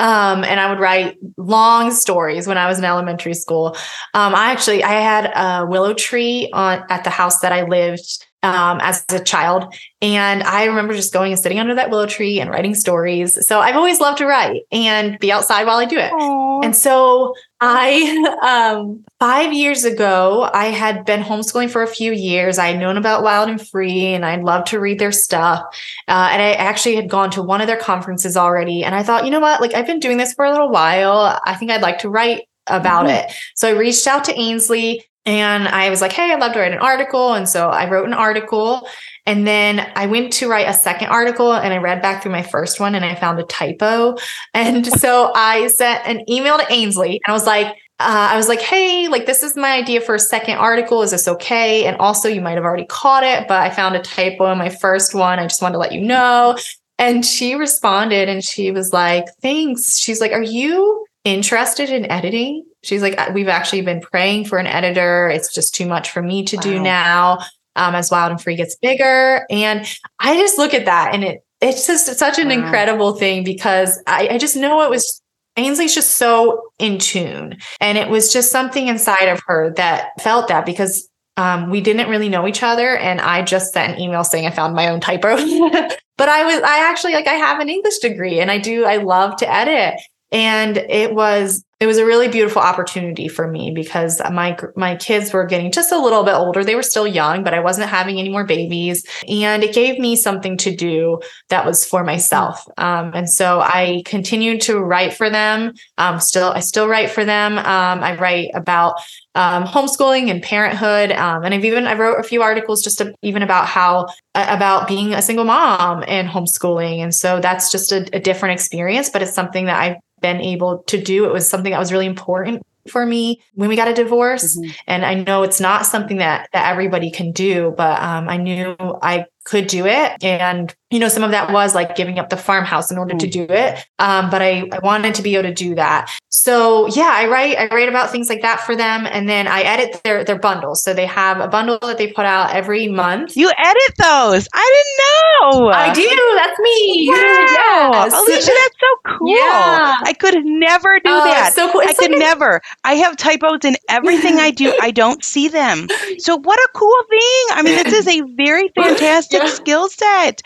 Um, 0.00 0.44
and 0.44 0.58
I 0.58 0.70
would 0.70 0.80
write 0.80 1.18
long 1.36 1.90
stories 1.90 2.46
when 2.46 2.56
I 2.56 2.66
was 2.66 2.78
in 2.78 2.84
elementary 2.86 3.34
school. 3.34 3.76
Um, 4.14 4.34
I 4.34 4.50
actually 4.50 4.82
I 4.82 4.92
had 4.92 5.26
a 5.26 5.66
willow 5.66 5.92
tree 5.92 6.48
on 6.54 6.82
at 6.88 7.04
the 7.04 7.10
house 7.10 7.40
that 7.40 7.52
I 7.52 7.64
lived 7.64 8.26
um, 8.42 8.80
as 8.80 9.04
a 9.10 9.20
child, 9.20 9.74
and 10.02 10.42
I 10.42 10.64
remember 10.64 10.94
just 10.94 11.12
going 11.12 11.32
and 11.32 11.40
sitting 11.40 11.58
under 11.58 11.74
that 11.74 11.90
willow 11.90 12.06
tree 12.06 12.40
and 12.40 12.50
writing 12.50 12.74
stories. 12.74 13.46
So 13.46 13.60
I've 13.60 13.76
always 13.76 14.00
loved 14.00 14.18
to 14.18 14.26
write 14.26 14.62
and 14.72 15.18
be 15.18 15.30
outside 15.30 15.66
while 15.66 15.78
I 15.78 15.84
do 15.84 15.98
it. 15.98 16.10
Aww. 16.10 16.64
And 16.64 16.74
so 16.74 17.34
I, 17.60 18.72
um, 18.74 19.04
five 19.18 19.52
years 19.52 19.84
ago, 19.84 20.48
I 20.52 20.66
had 20.66 21.04
been 21.04 21.20
homeschooling 21.22 21.70
for 21.70 21.82
a 21.82 21.86
few 21.86 22.12
years. 22.12 22.58
I 22.58 22.68
had 22.68 22.80
known 22.80 22.96
about 22.96 23.22
Wild 23.22 23.50
and 23.50 23.66
Free 23.66 24.06
and 24.06 24.24
I 24.24 24.36
loved 24.36 24.68
to 24.68 24.80
read 24.80 24.98
their 24.98 25.12
stuff. 25.12 25.62
Uh, 26.08 26.28
and 26.32 26.42
I 26.42 26.52
actually 26.52 26.96
had 26.96 27.08
gone 27.08 27.30
to 27.32 27.42
one 27.42 27.60
of 27.60 27.66
their 27.66 27.76
conferences 27.76 28.36
already. 28.36 28.84
And 28.84 28.94
I 28.94 29.02
thought, 29.02 29.24
you 29.24 29.30
know 29.30 29.40
what? 29.40 29.60
Like 29.60 29.74
I've 29.74 29.86
been 29.86 30.00
doing 30.00 30.16
this 30.16 30.32
for 30.32 30.44
a 30.44 30.50
little 30.50 30.70
while. 30.70 31.38
I 31.44 31.54
think 31.54 31.70
I'd 31.70 31.82
like 31.82 31.98
to 31.98 32.08
write 32.08 32.46
about 32.66 33.06
mm-hmm. 33.06 33.28
it. 33.28 33.34
So 33.54 33.68
I 33.68 33.72
reached 33.72 34.06
out 34.06 34.24
to 34.24 34.38
Ainsley 34.38 35.04
and 35.30 35.68
I 35.68 35.90
was 35.90 36.00
like, 36.00 36.12
hey, 36.12 36.32
I'd 36.32 36.40
love 36.40 36.54
to 36.54 36.58
write 36.58 36.72
an 36.72 36.78
article. 36.78 37.34
And 37.34 37.48
so 37.48 37.68
I 37.70 37.88
wrote 37.88 38.04
an 38.04 38.12
article. 38.14 38.88
And 39.26 39.46
then 39.46 39.88
I 39.94 40.06
went 40.06 40.32
to 40.34 40.48
write 40.48 40.68
a 40.68 40.72
second 40.72 41.06
article 41.06 41.52
and 41.52 41.72
I 41.72 41.76
read 41.76 42.02
back 42.02 42.22
through 42.22 42.32
my 42.32 42.42
first 42.42 42.80
one 42.80 42.96
and 42.96 43.04
I 43.04 43.14
found 43.14 43.38
a 43.38 43.44
typo. 43.44 44.16
And 44.54 44.84
so 44.84 45.30
I 45.36 45.68
sent 45.68 46.04
an 46.04 46.28
email 46.28 46.58
to 46.58 46.72
Ainsley 46.72 47.20
and 47.24 47.30
I 47.30 47.32
was 47.32 47.46
like, 47.46 47.68
uh, 48.00 48.30
I 48.32 48.36
was 48.36 48.48
like, 48.48 48.60
hey, 48.60 49.06
like 49.06 49.26
this 49.26 49.44
is 49.44 49.56
my 49.56 49.72
idea 49.72 50.00
for 50.00 50.16
a 50.16 50.18
second 50.18 50.56
article. 50.56 51.02
Is 51.02 51.12
this 51.12 51.28
okay? 51.28 51.84
And 51.84 51.96
also, 51.98 52.28
you 52.28 52.40
might 52.40 52.56
have 52.56 52.64
already 52.64 52.86
caught 52.86 53.22
it, 53.22 53.46
but 53.46 53.60
I 53.60 53.70
found 53.70 53.94
a 53.94 54.00
typo 54.00 54.50
in 54.50 54.58
my 54.58 54.70
first 54.70 55.14
one. 55.14 55.38
I 55.38 55.44
just 55.44 55.62
wanted 55.62 55.74
to 55.74 55.78
let 55.78 55.92
you 55.92 56.00
know. 56.00 56.58
And 56.98 57.24
she 57.24 57.54
responded 57.54 58.28
and 58.28 58.42
she 58.42 58.72
was 58.72 58.92
like, 58.92 59.26
thanks. 59.40 59.96
She's 59.96 60.20
like, 60.20 60.32
are 60.32 60.42
you 60.42 61.06
interested 61.24 61.90
in 61.90 62.10
editing? 62.10 62.64
She's 62.82 63.02
like, 63.02 63.34
we've 63.34 63.48
actually 63.48 63.82
been 63.82 64.00
praying 64.00 64.46
for 64.46 64.58
an 64.58 64.66
editor. 64.66 65.28
It's 65.28 65.52
just 65.52 65.74
too 65.74 65.86
much 65.86 66.10
for 66.10 66.22
me 66.22 66.44
to 66.44 66.56
wow. 66.56 66.62
do 66.62 66.80
now 66.80 67.38
um, 67.76 67.94
as 67.94 68.10
Wild 68.10 68.32
and 68.32 68.40
Free 68.40 68.56
gets 68.56 68.76
bigger. 68.76 69.46
And 69.50 69.86
I 70.18 70.36
just 70.36 70.58
look 70.58 70.74
at 70.74 70.86
that 70.86 71.14
and 71.14 71.24
it 71.24 71.44
it's 71.60 71.86
just 71.86 72.06
such 72.18 72.38
an 72.38 72.48
wow. 72.48 72.54
incredible 72.54 73.14
thing 73.16 73.44
because 73.44 74.02
I, 74.06 74.28
I 74.32 74.38
just 74.38 74.56
know 74.56 74.80
it 74.80 74.88
was 74.88 75.20
Ainsley's 75.56 75.94
just 75.94 76.16
so 76.16 76.62
in 76.78 76.98
tune. 76.98 77.58
And 77.80 77.98
it 77.98 78.08
was 78.08 78.32
just 78.32 78.50
something 78.50 78.88
inside 78.88 79.26
of 79.26 79.40
her 79.46 79.72
that 79.74 80.08
felt 80.20 80.48
that 80.48 80.64
because 80.64 81.08
um, 81.36 81.70
we 81.70 81.80
didn't 81.80 82.08
really 82.08 82.28
know 82.28 82.46
each 82.46 82.62
other. 82.62 82.96
And 82.96 83.20
I 83.20 83.42
just 83.42 83.72
sent 83.72 83.94
an 83.94 84.00
email 84.00 84.24
saying 84.24 84.46
I 84.46 84.50
found 84.50 84.74
my 84.74 84.88
own 84.88 85.00
typo. 85.00 85.36
but 86.16 86.28
I 86.28 86.44
was, 86.44 86.62
I 86.62 86.88
actually 86.88 87.14
like, 87.14 87.26
I 87.26 87.34
have 87.34 87.60
an 87.60 87.68
English 87.68 87.98
degree 87.98 88.40
and 88.40 88.50
I 88.50 88.58
do, 88.58 88.84
I 88.84 88.96
love 88.96 89.36
to 89.38 89.52
edit. 89.52 90.00
And 90.32 90.76
it 90.76 91.14
was 91.14 91.64
it 91.80 91.86
was 91.86 91.96
a 91.96 92.04
really 92.04 92.28
beautiful 92.28 92.60
opportunity 92.60 93.26
for 93.26 93.48
me 93.48 93.70
because 93.70 94.20
my 94.30 94.56
my 94.76 94.96
kids 94.96 95.32
were 95.32 95.46
getting 95.46 95.72
just 95.72 95.90
a 95.90 95.98
little 95.98 96.24
bit 96.24 96.34
older. 96.34 96.62
They 96.62 96.74
were 96.74 96.82
still 96.82 97.06
young, 97.06 97.42
but 97.42 97.54
I 97.54 97.60
wasn't 97.60 97.88
having 97.88 98.18
any 98.18 98.28
more 98.28 98.44
babies, 98.44 99.06
and 99.26 99.64
it 99.64 99.74
gave 99.74 99.98
me 99.98 100.14
something 100.14 100.58
to 100.58 100.76
do 100.76 101.20
that 101.48 101.64
was 101.64 101.86
for 101.86 102.04
myself. 102.04 102.62
Um, 102.76 103.12
and 103.14 103.30
so 103.30 103.60
I 103.60 104.02
continued 104.04 104.60
to 104.62 104.78
write 104.78 105.14
for 105.14 105.30
them. 105.30 105.72
Um, 105.96 106.20
still, 106.20 106.52
I 106.52 106.60
still 106.60 106.86
write 106.86 107.10
for 107.10 107.24
them. 107.24 107.56
Um, 107.56 108.04
I 108.04 108.14
write 108.14 108.50
about 108.52 109.00
um, 109.34 109.64
homeschooling 109.64 110.30
and 110.30 110.42
parenthood, 110.42 111.12
um, 111.12 111.44
and 111.44 111.54
I've 111.54 111.64
even 111.64 111.86
I 111.86 111.94
wrote 111.94 112.20
a 112.20 112.24
few 112.24 112.42
articles 112.42 112.82
just 112.82 112.98
to, 112.98 113.14
even 113.22 113.42
about 113.42 113.66
how 113.66 114.06
about 114.34 114.86
being 114.86 115.14
a 115.14 115.22
single 115.22 115.46
mom 115.46 116.04
and 116.06 116.28
homeschooling. 116.28 116.98
And 116.98 117.14
so 117.14 117.40
that's 117.40 117.72
just 117.72 117.90
a, 117.90 118.06
a 118.12 118.20
different 118.20 118.52
experience, 118.52 119.08
but 119.08 119.22
it's 119.22 119.34
something 119.34 119.64
that 119.64 119.80
I've 119.80 119.96
been 120.20 120.40
able 120.40 120.84
to 120.88 121.00
do. 121.00 121.24
It 121.24 121.32
was 121.32 121.48
something 121.48 121.72
that 121.72 121.78
was 121.78 121.92
really 121.92 122.06
important 122.06 122.62
for 122.88 123.04
me 123.04 123.42
when 123.54 123.68
we 123.68 123.76
got 123.76 123.88
a 123.88 123.94
divorce. 123.94 124.56
Mm-hmm. 124.56 124.70
And 124.86 125.04
I 125.04 125.14
know 125.14 125.42
it's 125.42 125.60
not 125.60 125.86
something 125.86 126.16
that 126.18 126.48
that 126.52 126.70
everybody 126.70 127.10
can 127.10 127.32
do, 127.32 127.74
but 127.76 128.00
um, 128.02 128.28
I 128.28 128.36
knew 128.36 128.76
I 129.02 129.26
could 129.44 129.66
do 129.66 129.86
it. 129.86 130.22
And, 130.22 130.74
you 130.90 130.98
know, 130.98 131.08
some 131.08 131.22
of 131.22 131.30
that 131.30 131.52
was 131.52 131.74
like 131.74 131.96
giving 131.96 132.18
up 132.18 132.28
the 132.28 132.36
farmhouse 132.36 132.90
in 132.90 132.98
order 132.98 133.14
mm. 133.14 133.20
to 133.20 133.26
do 133.26 133.46
it. 133.48 133.84
Um, 133.98 134.30
but 134.30 134.42
I, 134.42 134.68
I 134.72 134.78
wanted 134.80 135.14
to 135.16 135.22
be 135.22 135.34
able 135.34 135.48
to 135.48 135.54
do 135.54 135.74
that. 135.74 136.10
So 136.42 136.86
yeah, 136.86 137.12
I 137.14 137.26
write, 137.28 137.58
I 137.58 137.66
write 137.66 137.90
about 137.90 138.10
things 138.10 138.30
like 138.30 138.40
that 138.40 138.60
for 138.62 138.74
them. 138.74 139.06
And 139.10 139.28
then 139.28 139.46
I 139.46 139.60
edit 139.60 140.00
their, 140.04 140.24
their 140.24 140.38
bundles. 140.38 140.82
So 140.82 140.94
they 140.94 141.04
have 141.04 141.38
a 141.38 141.48
bundle 141.48 141.78
that 141.82 141.98
they 141.98 142.10
put 142.10 142.24
out 142.24 142.54
every 142.54 142.88
month. 142.88 143.36
You 143.36 143.50
edit 143.50 143.94
those. 143.98 144.48
I 144.54 144.64
didn't 144.74 145.60
know. 145.60 145.68
I 145.68 145.92
do. 145.92 146.08
That's 146.36 146.58
me. 146.60 147.08
Wow. 147.10 147.90
Yes. 147.92 148.14
Alisha, 148.14 148.46
that's 148.46 148.76
so 148.80 149.18
cool. 149.18 149.36
Yeah. 149.36 149.96
I 150.02 150.14
could 150.18 150.42
never 150.46 150.98
do 151.00 151.10
uh, 151.10 151.24
that. 151.24 151.52
So 151.52 151.70
cool. 151.72 151.82
I 151.82 151.92
could 151.92 152.10
like 152.10 152.18
never. 152.20 152.62
I 152.84 152.94
have 152.94 153.18
typos 153.18 153.62
in 153.64 153.76
everything 153.90 154.38
I 154.38 154.50
do. 154.50 154.72
I 154.80 154.92
don't 154.92 155.22
see 155.22 155.48
them. 155.48 155.88
So 156.18 156.36
what 156.36 156.58
a 156.58 156.68
cool 156.74 157.02
thing. 157.08 157.46
I 157.50 157.62
mean, 157.62 157.82
this 157.82 157.92
is 157.92 158.08
a 158.08 158.20
very 158.34 158.68
fantastic 158.74 159.46
skill 159.48 159.88
set. 159.88 160.42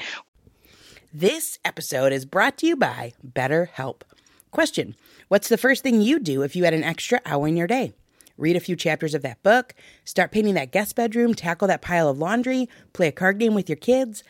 This 1.13 1.59
episode 1.65 2.13
is 2.13 2.25
brought 2.25 2.59
to 2.59 2.67
you 2.67 2.77
by 2.77 3.13
BetterHelp. 3.27 4.03
Question 4.51 4.95
What's 5.35 5.49
the 5.49 5.59
first 5.59 5.83
thing 5.83 6.01
you 6.01 6.21
do 6.21 6.43
if 6.43 6.55
you 6.55 6.63
had 6.63 6.75
an 6.75 6.85
extra 6.85 7.21
hour 7.27 7.49
in 7.49 7.57
your 7.57 7.67
day? 7.67 7.93
Read 8.39 8.55
a 8.55 8.61
few 8.61 8.77
chapters 8.77 9.15
of 9.15 9.23
that 9.23 9.43
book, 9.43 9.75
start 10.05 10.31
painting 10.31 10.55
that 10.55 10.71
guest 10.71 10.95
bedroom, 10.95 11.35
tackle 11.35 11.67
that 11.67 11.83
pile 11.83 12.09
of 12.09 12.19
laundry, 12.19 12.69
play 12.93 13.09
a 13.09 13.13
card 13.13 13.41
game 13.41 13.53
with 13.53 13.69
your 13.69 13.75
kids. 13.75 14.23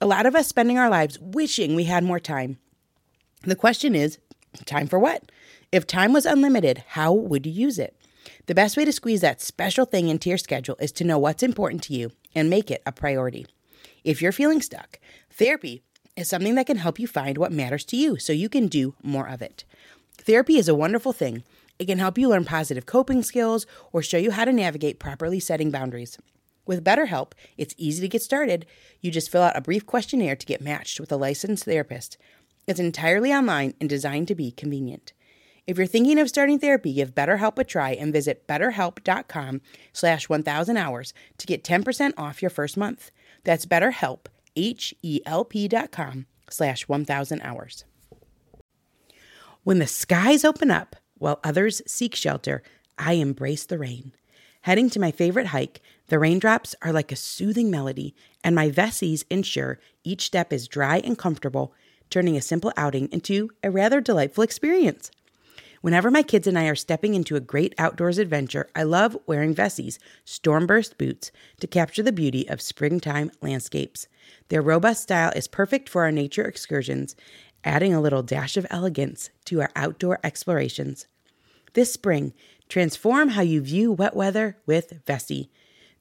A 0.00 0.06
lot 0.06 0.26
of 0.26 0.34
us 0.34 0.48
spending 0.48 0.76
our 0.76 0.90
lives 0.90 1.20
wishing 1.20 1.76
we 1.76 1.84
had 1.84 2.02
more 2.02 2.18
time. 2.18 2.58
The 3.42 3.54
question 3.54 3.94
is 3.94 4.18
time 4.64 4.88
for 4.88 4.98
what? 4.98 5.30
If 5.70 5.86
time 5.86 6.12
was 6.12 6.26
unlimited, 6.26 6.82
how 6.88 7.12
would 7.12 7.46
you 7.46 7.52
use 7.52 7.78
it? 7.78 7.96
The 8.46 8.54
best 8.56 8.76
way 8.76 8.84
to 8.84 8.90
squeeze 8.90 9.20
that 9.20 9.40
special 9.40 9.84
thing 9.84 10.08
into 10.08 10.30
your 10.30 10.38
schedule 10.38 10.74
is 10.80 10.90
to 10.94 11.04
know 11.04 11.20
what's 11.20 11.44
important 11.44 11.84
to 11.84 11.94
you 11.94 12.10
and 12.34 12.50
make 12.50 12.72
it 12.72 12.82
a 12.84 12.90
priority. 12.90 13.46
If 14.02 14.20
you're 14.20 14.32
feeling 14.32 14.62
stuck, 14.62 14.98
therapy 15.30 15.84
is 16.16 16.28
something 16.28 16.56
that 16.56 16.66
can 16.66 16.78
help 16.78 16.98
you 16.98 17.06
find 17.06 17.38
what 17.38 17.52
matters 17.52 17.84
to 17.84 17.96
you 17.96 18.18
so 18.18 18.32
you 18.32 18.48
can 18.48 18.66
do 18.66 18.96
more 19.00 19.28
of 19.28 19.42
it. 19.42 19.62
Therapy 20.22 20.58
is 20.58 20.68
a 20.68 20.74
wonderful 20.74 21.14
thing. 21.14 21.44
It 21.78 21.86
can 21.86 21.98
help 21.98 22.18
you 22.18 22.28
learn 22.28 22.44
positive 22.44 22.84
coping 22.84 23.22
skills 23.22 23.64
or 23.90 24.02
show 24.02 24.18
you 24.18 24.32
how 24.32 24.44
to 24.44 24.52
navigate 24.52 24.98
properly 24.98 25.40
setting 25.40 25.70
boundaries. 25.70 26.18
With 26.66 26.84
BetterHelp, 26.84 27.32
it's 27.56 27.74
easy 27.78 28.02
to 28.02 28.08
get 28.08 28.20
started. 28.20 28.66
You 29.00 29.10
just 29.10 29.30
fill 29.30 29.40
out 29.40 29.56
a 29.56 29.62
brief 29.62 29.86
questionnaire 29.86 30.36
to 30.36 30.46
get 30.46 30.60
matched 30.60 31.00
with 31.00 31.10
a 31.10 31.16
licensed 31.16 31.64
therapist. 31.64 32.18
It's 32.66 32.78
entirely 32.78 33.32
online 33.32 33.72
and 33.80 33.88
designed 33.88 34.28
to 34.28 34.34
be 34.34 34.50
convenient. 34.50 35.14
If 35.66 35.78
you're 35.78 35.86
thinking 35.86 36.18
of 36.18 36.28
starting 36.28 36.58
therapy, 36.58 36.92
give 36.92 37.14
BetterHelp 37.14 37.56
a 37.58 37.64
try 37.64 37.92
and 37.92 38.12
visit 38.12 38.46
betterhelp.com 38.46 39.62
slash 39.94 40.28
1000 40.28 40.76
hours 40.76 41.14
to 41.38 41.46
get 41.46 41.64
10% 41.64 42.12
off 42.18 42.42
your 42.42 42.50
first 42.50 42.76
month. 42.76 43.10
That's 43.44 43.64
betterhelp, 43.64 44.26
H-E-L-P 44.54 45.68
dot 45.68 45.92
com 45.92 46.26
slash 46.50 46.88
1000 46.88 47.40
hours. 47.40 47.84
When 49.62 49.78
the 49.78 49.86
skies 49.86 50.42
open 50.42 50.70
up 50.70 50.96
while 51.18 51.38
others 51.44 51.82
seek 51.86 52.14
shelter, 52.14 52.62
I 52.96 53.14
embrace 53.14 53.66
the 53.66 53.78
rain. 53.78 54.12
Heading 54.62 54.88
to 54.90 55.00
my 55.00 55.10
favorite 55.10 55.48
hike, 55.48 55.82
the 56.08 56.18
raindrops 56.18 56.74
are 56.82 56.92
like 56.92 57.12
a 57.12 57.16
soothing 57.16 57.70
melody, 57.70 58.14
and 58.42 58.54
my 58.54 58.70
Vessies 58.70 59.24
ensure 59.30 59.78
each 60.02 60.22
step 60.26 60.50
is 60.52 60.66
dry 60.66 60.98
and 60.98 61.18
comfortable, 61.18 61.74
turning 62.08 62.36
a 62.36 62.42
simple 62.42 62.72
outing 62.76 63.08
into 63.12 63.50
a 63.62 63.70
rather 63.70 64.00
delightful 64.00 64.44
experience. 64.44 65.10
Whenever 65.82 66.10
my 66.10 66.22
kids 66.22 66.46
and 66.46 66.58
I 66.58 66.66
are 66.66 66.74
stepping 66.74 67.14
into 67.14 67.36
a 67.36 67.40
great 67.40 67.74
outdoors 67.78 68.18
adventure, 68.18 68.68
I 68.74 68.82
love 68.82 69.16
wearing 69.26 69.54
Vessi's 69.54 69.98
Stormburst 70.26 70.98
boots 70.98 71.32
to 71.60 71.66
capture 71.66 72.02
the 72.02 72.12
beauty 72.12 72.46
of 72.48 72.60
springtime 72.60 73.30
landscapes. 73.40 74.06
Their 74.48 74.60
robust 74.60 75.04
style 75.04 75.32
is 75.34 75.48
perfect 75.48 75.88
for 75.88 76.02
our 76.02 76.12
nature 76.12 76.44
excursions, 76.44 77.16
adding 77.64 77.92
a 77.92 78.00
little 78.00 78.22
dash 78.22 78.56
of 78.56 78.66
elegance 78.70 79.30
to 79.46 79.60
our 79.60 79.70
outdoor 79.76 80.18
explorations. 80.24 81.06
This 81.74 81.92
spring, 81.92 82.32
transform 82.68 83.30
how 83.30 83.42
you 83.42 83.60
view 83.60 83.92
wet 83.92 84.16
weather 84.16 84.56
with 84.66 85.04
Vessi. 85.06 85.48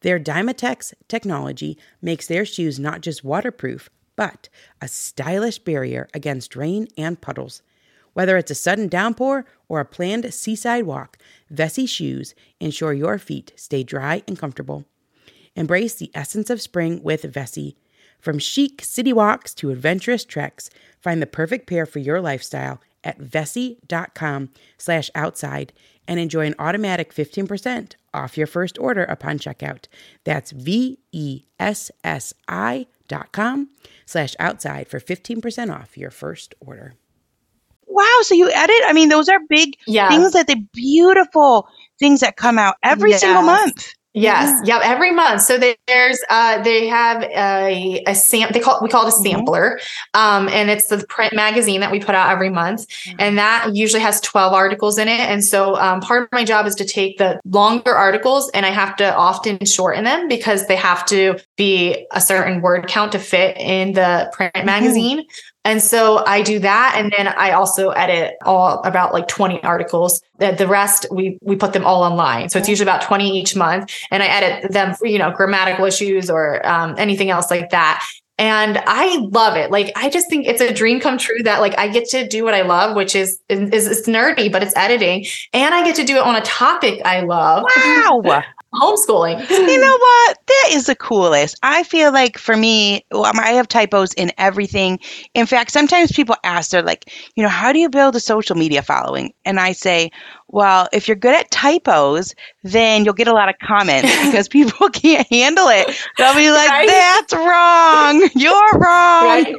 Their 0.02 0.20
Dymatex 0.20 0.94
technology 1.08 1.78
makes 2.02 2.28
their 2.28 2.46
shoes 2.46 2.80
not 2.80 3.02
just 3.02 3.24
waterproof, 3.24 3.90
but 4.16 4.50
a 4.82 4.88
stylish 4.88 5.60
barrier 5.60 6.08
against 6.14 6.56
rain 6.56 6.88
and 6.98 7.20
puddles. 7.20 7.62
Whether 8.14 8.38
it's 8.38 8.52
a 8.52 8.56
sudden 8.56 8.88
downpour 8.88 9.46
or 9.68 9.80
a 9.80 9.86
planned 9.86 10.34
seaside 10.34 10.84
walk, 10.84 11.18
Vessi 11.54 11.88
shoes 11.88 12.36
ensure 12.60 12.94
your 12.94 13.18
feet 13.18 13.54
stay 13.56 13.84
dry 13.84 14.24
and 14.28 14.38
comfortable. 14.38 14.86
Embrace 15.56 15.96
the 15.96 16.12
essence 16.14 16.50
of 16.50 16.62
spring 16.62 17.02
with 17.04 17.24
Vessi. 17.24 17.76
From 18.20 18.40
chic 18.40 18.84
city 18.84 19.14
walks 19.14 19.54
to 19.56 19.72
adventurous 19.72 20.26
treks, 20.26 20.70
find 21.00 21.22
the 21.22 21.28
perfect 21.28 21.68
pair 21.68 21.86
for 21.86 22.00
your 22.00 22.22
lifestyle 22.22 22.82
at 23.04 23.20
vessi.com 23.20 24.50
slash 24.78 25.10
outside 25.16 25.72
and 26.08 26.20
enjoy 26.20 26.46
an 26.46 26.56
automatic 26.60 27.14
15% 27.14 27.94
off 28.14 28.38
your 28.38 28.48
first 28.48 28.78
order 28.80 29.04
upon 29.04 29.40
checkout. 29.40 29.86
That's 30.24 30.52
V-E-S-S-I 30.52 31.46
dot 33.08 33.32
com 33.32 33.70
slash 34.06 34.36
outside 34.40 34.88
for 34.88 35.00
15% 35.00 35.74
off 35.74 35.98
your 35.98 36.12
first 36.12 36.54
order 36.60 36.94
wow, 38.00 38.20
so 38.22 38.34
you 38.34 38.50
edit? 38.50 38.82
I 38.86 38.94
mean, 38.94 39.10
those 39.10 39.28
are 39.30 39.40
big 39.50 39.76
yes. 39.86 40.12
things 40.12 40.32
that 40.34 40.48
the 40.48 40.56
beautiful 40.74 41.68
things 42.00 42.22
that 42.22 42.38
come 42.38 42.58
out 42.58 42.76
every 42.84 43.12
yes. 43.12 43.22
single 43.22 43.42
month. 43.44 43.90
Yes. 44.14 44.62
Yeah. 44.66 44.80
Every 44.84 45.12
month. 45.12 45.42
So 45.42 45.60
there's, 45.86 46.20
uh, 46.32 46.64
they 46.64 46.88
have 46.88 47.22
a, 47.24 48.04
a 48.08 48.16
sam, 48.16 48.50
they 48.52 48.60
call, 48.60 48.80
we 48.82 48.90
call 48.90 49.06
it 49.06 49.14
a 49.14 49.16
mm-hmm. 49.16 49.24
sampler. 49.24 49.80
Um, 50.16 50.50
and 50.50 50.72
it's 50.72 50.88
the 50.88 51.06
print 51.08 51.34
magazine 51.36 51.80
that 51.82 51.92
we 51.92 52.00
put 52.00 52.16
out 52.16 52.32
every 52.32 52.50
month. 52.50 52.88
Mm-hmm. 52.88 53.18
And 53.20 53.38
that 53.38 53.76
usually 53.76 54.02
has 54.02 54.20
12 54.22 54.52
articles 54.52 54.98
in 54.98 55.08
it. 55.08 55.20
And 55.20 55.46
so, 55.46 55.76
um, 55.76 56.02
part 56.02 56.24
of 56.24 56.30
my 56.32 56.44
job 56.44 56.66
is 56.66 56.74
to 56.76 56.86
take 56.86 57.20
the 57.20 57.40
longer 57.46 57.96
articles 57.96 58.50
and 58.56 58.66
I 58.66 58.70
have 58.70 58.96
to 58.98 59.16
often 59.16 59.64
shorten 59.66 60.06
them 60.06 60.28
because 60.28 60.66
they 60.66 60.76
have 60.76 61.06
to 61.08 61.38
be 61.56 62.08
a 62.12 62.20
certain 62.20 62.62
word 62.62 62.88
count 62.88 63.12
to 63.12 63.20
fit 63.20 63.58
in 63.58 63.94
the 63.94 64.32
print 64.34 64.56
mm-hmm. 64.56 64.66
magazine. 64.66 65.26
And 65.66 65.82
so 65.82 66.24
I 66.26 66.42
do 66.42 66.60
that. 66.60 66.96
And 66.98 67.14
then 67.16 67.28
I 67.28 67.52
also 67.52 67.90
edit 67.90 68.36
all 68.46 68.82
about 68.84 69.14
like 69.14 69.28
20 69.28 69.62
articles. 69.64 70.22
That 70.38 70.58
The 70.58 70.68
rest, 70.68 71.06
we, 71.12 71.38
we 71.42 71.56
put 71.56 71.74
them 71.74 71.86
all 71.86 72.02
online. 72.04 72.50
So 72.50 72.60
it's 72.60 72.70
usually 72.70 72.86
about 72.86 73.02
20 73.02 73.40
each 73.40 73.56
month. 73.56 73.94
And 74.10 74.24
I 74.24 74.28
edit 74.28 74.72
them 74.72 74.94
for, 74.96 75.06
you 75.06 75.20
know, 75.20 75.32
grammatical 75.32 75.86
issues 75.86 76.30
or 76.30 76.66
um, 76.66 76.96
anything 76.98 77.30
else 77.30 77.52
like 77.52 77.72
that. 77.72 78.06
And 78.38 78.82
I 78.88 79.18
love 79.18 79.58
it. 79.58 79.70
Like, 79.70 79.92
I 79.98 80.10
just 80.10 80.30
think 80.30 80.48
it's 80.48 80.62
a 80.62 80.74
dream 80.74 81.02
come 81.02 81.18
true 81.18 81.44
that 81.44 81.60
like 81.60 81.78
I 81.78 81.90
get 81.90 82.08
to 82.12 82.26
do 82.26 82.46
what 82.46 82.54
I 82.54 82.62
love, 82.62 82.96
which 82.96 83.14
is, 83.14 83.42
is, 83.50 83.86
is 83.86 84.08
nerdy, 84.08 84.50
but 84.50 84.64
it's 84.64 84.76
editing. 84.78 85.26
And 85.52 85.76
I 85.76 85.84
get 85.84 85.98
to 85.98 86.06
do 86.06 86.16
it 86.16 86.24
on 86.24 86.38
a 86.38 86.42
topic 86.42 87.02
I 87.04 87.20
love. 87.20 87.66
Wow. 87.76 88.44
Homeschooling. 88.74 89.50
You 89.50 89.80
know 89.80 89.98
what? 89.98 90.38
That 90.48 90.70
is 90.72 90.86
the 90.86 90.96
coolest. 90.96 91.58
I 91.64 91.84
feel 91.84 92.12
like 92.12 92.38
for 92.38 92.56
me, 92.56 93.06
well, 93.12 93.32
I 93.36 93.52
have 93.52 93.68
typos 93.68 94.14
in 94.14 94.32
everything. 94.38 95.00
In 95.34 95.46
fact, 95.46 95.72
sometimes 95.72 96.12
people 96.12 96.36
ask, 96.44 96.72
they're 96.72 96.82
like, 96.82 97.12
you 97.36 97.44
know, 97.44 97.50
how 97.50 97.74
do 97.74 97.80
you 97.80 97.90
build 97.90 98.16
a 98.16 98.20
social 98.20 98.56
media 98.56 98.82
following? 98.82 99.34
And 99.46 99.60
I 99.60 99.72
say, 99.72 100.12
well, 100.52 100.90
if 100.92 101.08
you're 101.08 101.16
good 101.16 101.36
at 101.36 101.50
typos, 101.52 102.34
then 102.64 103.06
you'll 103.06 103.14
get 103.14 103.28
a 103.28 103.34
lot 103.34 103.50
of 103.50 103.56
comments 103.60 104.10
because 104.26 104.48
people 104.48 104.90
can't 104.94 105.28
handle 105.32 105.68
it. 105.68 105.88
They'll 106.18 106.36
be 106.36 106.52
like, 106.52 106.70
right? 106.70 106.88
that's 106.88 107.34
wrong. 107.34 108.30
You're 108.36 108.80
wrong. 108.80 109.56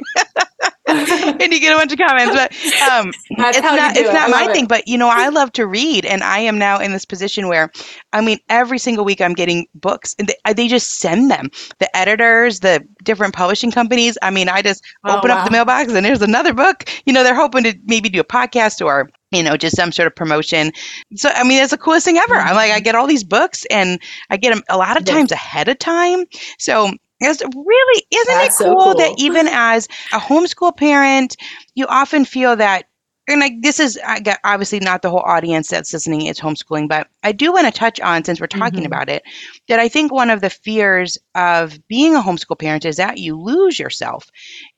and 0.87 1.53
you 1.53 1.59
get 1.59 1.73
a 1.73 1.77
bunch 1.77 1.93
of 1.93 1.97
comments. 1.97 2.35
But 2.35 2.51
um, 2.91 3.13
it's 3.29 3.61
not, 3.61 3.97
it's 3.97 4.13
not 4.13 4.29
my 4.29 4.49
it. 4.49 4.53
thing. 4.53 4.67
But, 4.67 4.87
you 4.87 4.97
know, 4.97 5.09
I 5.09 5.29
love 5.29 5.53
to 5.53 5.65
read. 5.65 6.05
And 6.05 6.23
I 6.23 6.39
am 6.39 6.57
now 6.57 6.79
in 6.79 6.91
this 6.91 7.05
position 7.05 7.47
where, 7.47 7.71
I 8.11 8.21
mean, 8.21 8.39
every 8.49 8.77
single 8.77 9.05
week 9.05 9.21
I'm 9.21 9.33
getting 9.33 9.67
books 9.75 10.15
and 10.19 10.27
they, 10.27 10.53
they 10.53 10.67
just 10.67 10.99
send 10.99 11.31
them. 11.31 11.49
The 11.79 11.95
editors, 11.95 12.59
the 12.59 12.85
different 13.03 13.33
publishing 13.33 13.71
companies. 13.71 14.17
I 14.21 14.29
mean, 14.29 14.49
I 14.49 14.61
just 14.61 14.83
oh, 15.05 15.17
open 15.17 15.31
wow. 15.31 15.37
up 15.37 15.45
the 15.45 15.51
mailbox 15.51 15.93
and 15.93 16.05
there's 16.05 16.21
another 16.21 16.53
book. 16.53 16.89
You 17.05 17.13
know, 17.13 17.23
they're 17.23 17.33
hoping 17.33 17.63
to 17.63 17.77
maybe 17.85 18.09
do 18.09 18.19
a 18.19 18.25
podcast 18.25 18.85
or 18.85 19.09
you 19.31 19.41
know, 19.41 19.57
just 19.57 19.75
some 19.75 19.91
sort 19.91 20.07
of 20.07 20.15
promotion. 20.15 20.71
So, 21.15 21.29
I 21.29 21.43
mean, 21.43 21.61
it's 21.61 21.71
the 21.71 21.77
coolest 21.77 22.05
thing 22.05 22.17
ever. 22.17 22.35
I'm 22.35 22.55
like, 22.55 22.71
I 22.71 22.79
get 22.79 22.95
all 22.95 23.07
these 23.07 23.23
books 23.23 23.65
and 23.71 23.99
I 24.29 24.37
get 24.37 24.53
them 24.53 24.63
a 24.69 24.77
lot 24.77 24.97
of 24.97 25.05
times 25.05 25.31
ahead 25.31 25.67
of 25.67 25.79
time. 25.79 26.25
So, 26.59 26.91
it's 27.23 27.41
really, 27.41 28.03
isn't 28.11 28.33
That's 28.33 28.59
it 28.59 28.63
cool, 28.63 28.79
so 28.79 28.83
cool 28.83 28.95
that 28.95 29.13
even 29.19 29.47
as 29.51 29.87
a 30.11 30.19
homeschool 30.19 30.75
parent, 30.75 31.37
you 31.75 31.85
often 31.87 32.25
feel 32.25 32.55
that 32.55 32.85
and 33.27 33.39
like 33.39 33.61
this 33.61 33.79
is 33.79 33.99
obviously 34.43 34.79
not 34.79 35.03
the 35.03 35.09
whole 35.09 35.19
audience 35.19 35.69
that's 35.69 35.93
listening 35.93 36.25
it's 36.25 36.41
homeschooling 36.41 36.89
but 36.89 37.07
i 37.21 37.31
do 37.31 37.53
want 37.53 37.65
to 37.65 37.71
touch 37.71 37.99
on 37.99 38.23
since 38.23 38.41
we're 38.41 38.47
talking 38.47 38.79
mm-hmm. 38.79 38.87
about 38.87 39.09
it 39.09 39.21
that 39.67 39.79
i 39.79 39.87
think 39.87 40.11
one 40.11 40.31
of 40.31 40.41
the 40.41 40.49
fears 40.49 41.19
of 41.35 41.79
being 41.87 42.15
a 42.15 42.19
homeschool 42.19 42.57
parent 42.57 42.83
is 42.83 42.97
that 42.97 43.19
you 43.19 43.39
lose 43.39 43.77
yourself 43.77 44.29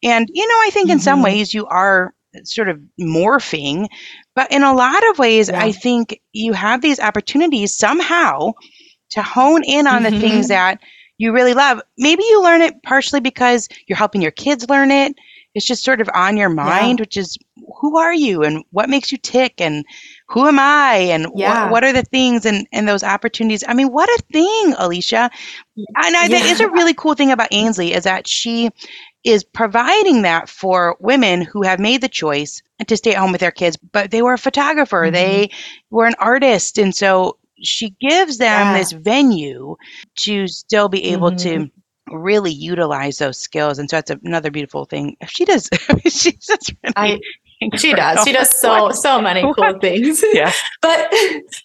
and 0.04 0.30
you 0.34 0.46
know 0.46 0.56
i 0.66 0.70
think 0.72 0.88
mm-hmm. 0.88 0.98
in 0.98 1.00
some 1.00 1.20
mm-hmm. 1.20 1.26
ways 1.26 1.54
you 1.54 1.66
are 1.68 2.14
sort 2.44 2.70
of 2.70 2.80
morphing. 3.00 3.88
But 4.36 4.52
in 4.52 4.64
a 4.64 4.74
lot 4.74 5.08
of 5.12 5.20
ways, 5.20 5.50
yeah. 5.50 5.64
I 5.64 5.72
think 5.72 6.20
you 6.32 6.54
have 6.54 6.82
these 6.82 7.00
opportunities 7.00 7.76
somehow 7.76 8.54
to 9.12 9.22
hone 9.22 9.64
in 9.64 9.88
on 9.88 10.04
mm-hmm. 10.04 10.14
the 10.14 10.20
things 10.20 10.48
that 10.48 10.80
you 11.18 11.32
really 11.32 11.54
love. 11.54 11.82
Maybe 11.98 12.24
you 12.24 12.44
learn 12.44 12.62
it 12.62 12.82
partially 12.84 13.20
because 13.20 13.70
you're 13.88 13.98
helping 13.98 14.22
your 14.22 14.32
kids 14.32 14.70
learn 14.70 14.92
it. 14.92 15.16
It's 15.56 15.68
just 15.68 15.84
sort 15.84 16.02
of 16.02 16.10
on 16.16 16.36
your 16.36 16.50
mind, 16.50 16.98
yeah. 16.98 17.04
which 17.04 17.16
is 17.16 17.38
who 17.80 17.98
are 18.00 18.14
you 18.14 18.44
and 18.44 18.64
what 18.72 18.90
makes 18.90 19.12
you 19.12 19.20
tick 19.20 19.62
and 19.62 19.86
who 20.28 20.48
am 20.48 20.58
I 20.58 20.96
and 20.96 21.28
yeah. 21.36 21.70
what 21.70 21.84
are 21.84 21.94
the 21.94 22.02
things 22.02 22.48
and, 22.48 22.68
and 22.72 22.88
those 22.88 23.04
opportunities. 23.04 23.64
I 23.68 23.76
mean, 23.76 23.92
what 23.92 24.10
a 24.10 24.24
thing, 24.34 24.74
Alisha. 24.74 25.30
And 25.78 26.16
I, 26.16 26.24
yeah. 26.24 26.28
that 26.30 26.46
is 26.48 26.60
a 26.60 26.70
really 26.70 26.96
cool 26.96 27.14
thing 27.14 27.30
about 27.30 27.50
Ainsley 27.52 27.94
is 27.94 28.06
that 28.06 28.28
she 28.28 28.72
is 29.24 29.44
providing 29.44 30.22
that 30.24 30.50
for 30.50 30.98
women 31.00 31.42
who 31.42 31.64
have 31.64 31.80
made 31.80 32.02
the 32.02 32.10
choice 32.10 32.62
to 32.86 32.98
stay 32.98 33.14
at 33.14 33.18
home 33.18 33.32
with 33.32 33.42
their 33.42 33.52
kids, 33.52 33.78
but 33.92 34.12
they 34.12 34.22
were 34.22 34.34
a 34.34 34.38
photographer, 34.38 35.04
mm-hmm. 35.04 35.14
they 35.14 35.50
were 35.90 36.06
an 36.06 36.16
artist. 36.20 36.78
And 36.78 36.94
so 36.94 37.38
she 37.62 37.92
gives 38.02 38.38
them 38.38 38.68
yeah. 38.68 38.78
this 38.78 38.92
venue 38.92 39.76
to 40.18 40.48
still 40.48 40.90
be 40.90 41.06
able 41.06 41.32
mm-hmm. 41.32 41.64
to 41.64 41.72
really 42.12 42.52
utilize 42.52 43.18
those 43.18 43.38
skills. 43.38 43.80
And 43.80 43.90
so 43.90 43.98
that's 43.98 44.12
another 44.24 44.52
beautiful 44.52 44.86
thing. 44.86 45.16
She 45.28 45.46
does. 45.46 45.70
she's 46.04 46.46
just 46.46 46.74
really 46.84 46.94
I, 46.96 47.20
she 47.78 47.94
does. 47.94 48.24
She 48.26 48.34
does 48.34 48.60
so 48.60 48.92
so 48.92 49.22
many 49.22 49.42
cool 49.56 49.80
things. 49.80 50.24
Yeah. 50.34 50.52
but 50.82 51.10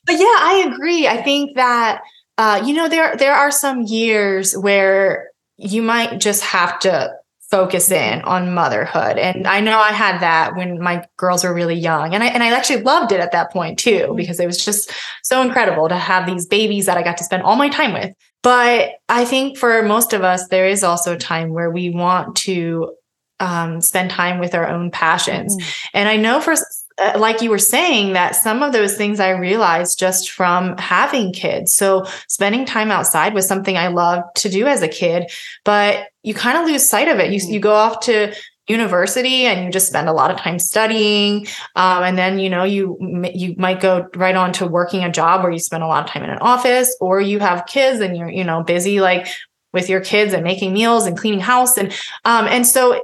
but 0.06 0.12
yeah, 0.12 0.24
I 0.24 0.70
agree. 0.72 1.08
I 1.08 1.22
think 1.22 1.56
that 1.56 2.02
uh, 2.36 2.62
you 2.64 2.74
know 2.74 2.88
there 2.88 3.16
there 3.16 3.34
are 3.34 3.50
some 3.50 3.82
years 3.82 4.56
where 4.56 5.30
you 5.56 5.82
might 5.82 6.20
just 6.20 6.44
have 6.44 6.78
to 6.80 7.12
focus 7.50 7.90
in 7.90 8.20
on 8.22 8.52
motherhood. 8.52 9.16
And 9.16 9.46
I 9.46 9.60
know 9.60 9.78
I 9.78 9.92
had 9.92 10.20
that 10.20 10.54
when 10.54 10.80
my 10.80 11.04
girls 11.16 11.44
were 11.44 11.54
really 11.54 11.74
young. 11.74 12.14
And 12.14 12.22
I 12.22 12.26
and 12.26 12.42
I 12.42 12.52
actually 12.54 12.82
loved 12.82 13.12
it 13.12 13.20
at 13.20 13.32
that 13.32 13.52
point 13.52 13.78
too, 13.78 13.90
mm-hmm. 13.90 14.16
because 14.16 14.38
it 14.38 14.46
was 14.46 14.62
just 14.62 14.92
so 15.22 15.40
incredible 15.42 15.88
to 15.88 15.96
have 15.96 16.26
these 16.26 16.46
babies 16.46 16.86
that 16.86 16.98
I 16.98 17.02
got 17.02 17.16
to 17.18 17.24
spend 17.24 17.42
all 17.42 17.56
my 17.56 17.68
time 17.68 17.92
with. 17.92 18.14
But 18.42 18.92
I 19.08 19.24
think 19.24 19.58
for 19.58 19.82
most 19.82 20.12
of 20.12 20.22
us, 20.22 20.48
there 20.48 20.66
is 20.66 20.84
also 20.84 21.14
a 21.14 21.18
time 21.18 21.52
where 21.52 21.70
we 21.70 21.90
want 21.90 22.36
to 22.36 22.94
um, 23.40 23.80
spend 23.80 24.10
time 24.10 24.38
with 24.38 24.54
our 24.54 24.66
own 24.66 24.90
passions. 24.90 25.56
Mm-hmm. 25.56 25.68
And 25.94 26.08
I 26.08 26.16
know 26.16 26.40
for 26.40 26.54
uh, 26.98 27.18
like 27.18 27.42
you 27.42 27.50
were 27.50 27.58
saying 27.58 28.14
that 28.14 28.34
some 28.34 28.62
of 28.62 28.72
those 28.72 28.96
things 28.96 29.20
I 29.20 29.30
realized 29.30 29.98
just 29.98 30.30
from 30.30 30.76
having 30.78 31.32
kids. 31.32 31.74
So 31.74 32.06
spending 32.28 32.64
time 32.64 32.90
outside 32.90 33.34
was 33.34 33.46
something 33.46 33.76
I 33.76 33.88
loved 33.88 34.36
to 34.36 34.48
do 34.48 34.66
as 34.66 34.82
a 34.82 34.88
kid, 34.88 35.30
but 35.64 36.08
you 36.22 36.34
kind 36.34 36.58
of 36.58 36.66
lose 36.66 36.88
sight 36.88 37.08
of 37.08 37.18
it. 37.18 37.32
You, 37.32 37.40
you 37.52 37.60
go 37.60 37.72
off 37.72 38.00
to 38.00 38.34
university 38.68 39.46
and 39.46 39.64
you 39.64 39.72
just 39.72 39.86
spend 39.86 40.08
a 40.08 40.12
lot 40.12 40.30
of 40.30 40.36
time 40.36 40.58
studying 40.58 41.46
um, 41.74 42.02
and 42.02 42.18
then 42.18 42.38
you 42.38 42.50
know 42.50 42.64
you 42.64 42.98
you 43.32 43.54
might 43.56 43.80
go 43.80 44.06
right 44.14 44.36
on 44.36 44.52
to 44.52 44.66
working 44.66 45.04
a 45.04 45.10
job 45.10 45.42
where 45.42 45.50
you 45.50 45.58
spend 45.58 45.82
a 45.82 45.86
lot 45.86 46.04
of 46.04 46.10
time 46.10 46.22
in 46.22 46.30
an 46.30 46.38
office 46.40 46.94
or 47.00 47.18
you 47.20 47.38
have 47.38 47.66
kids 47.66 48.00
and 48.00 48.14
you're 48.14 48.28
you 48.28 48.44
know 48.44 48.62
busy 48.62 49.00
like 49.00 49.26
with 49.72 49.88
your 49.88 50.00
kids 50.00 50.34
and 50.34 50.44
making 50.44 50.72
meals 50.74 51.06
and 51.06 51.16
cleaning 51.16 51.40
house 51.40 51.78
and 51.78 51.92
um 52.26 52.46
and 52.46 52.66
so 52.66 53.02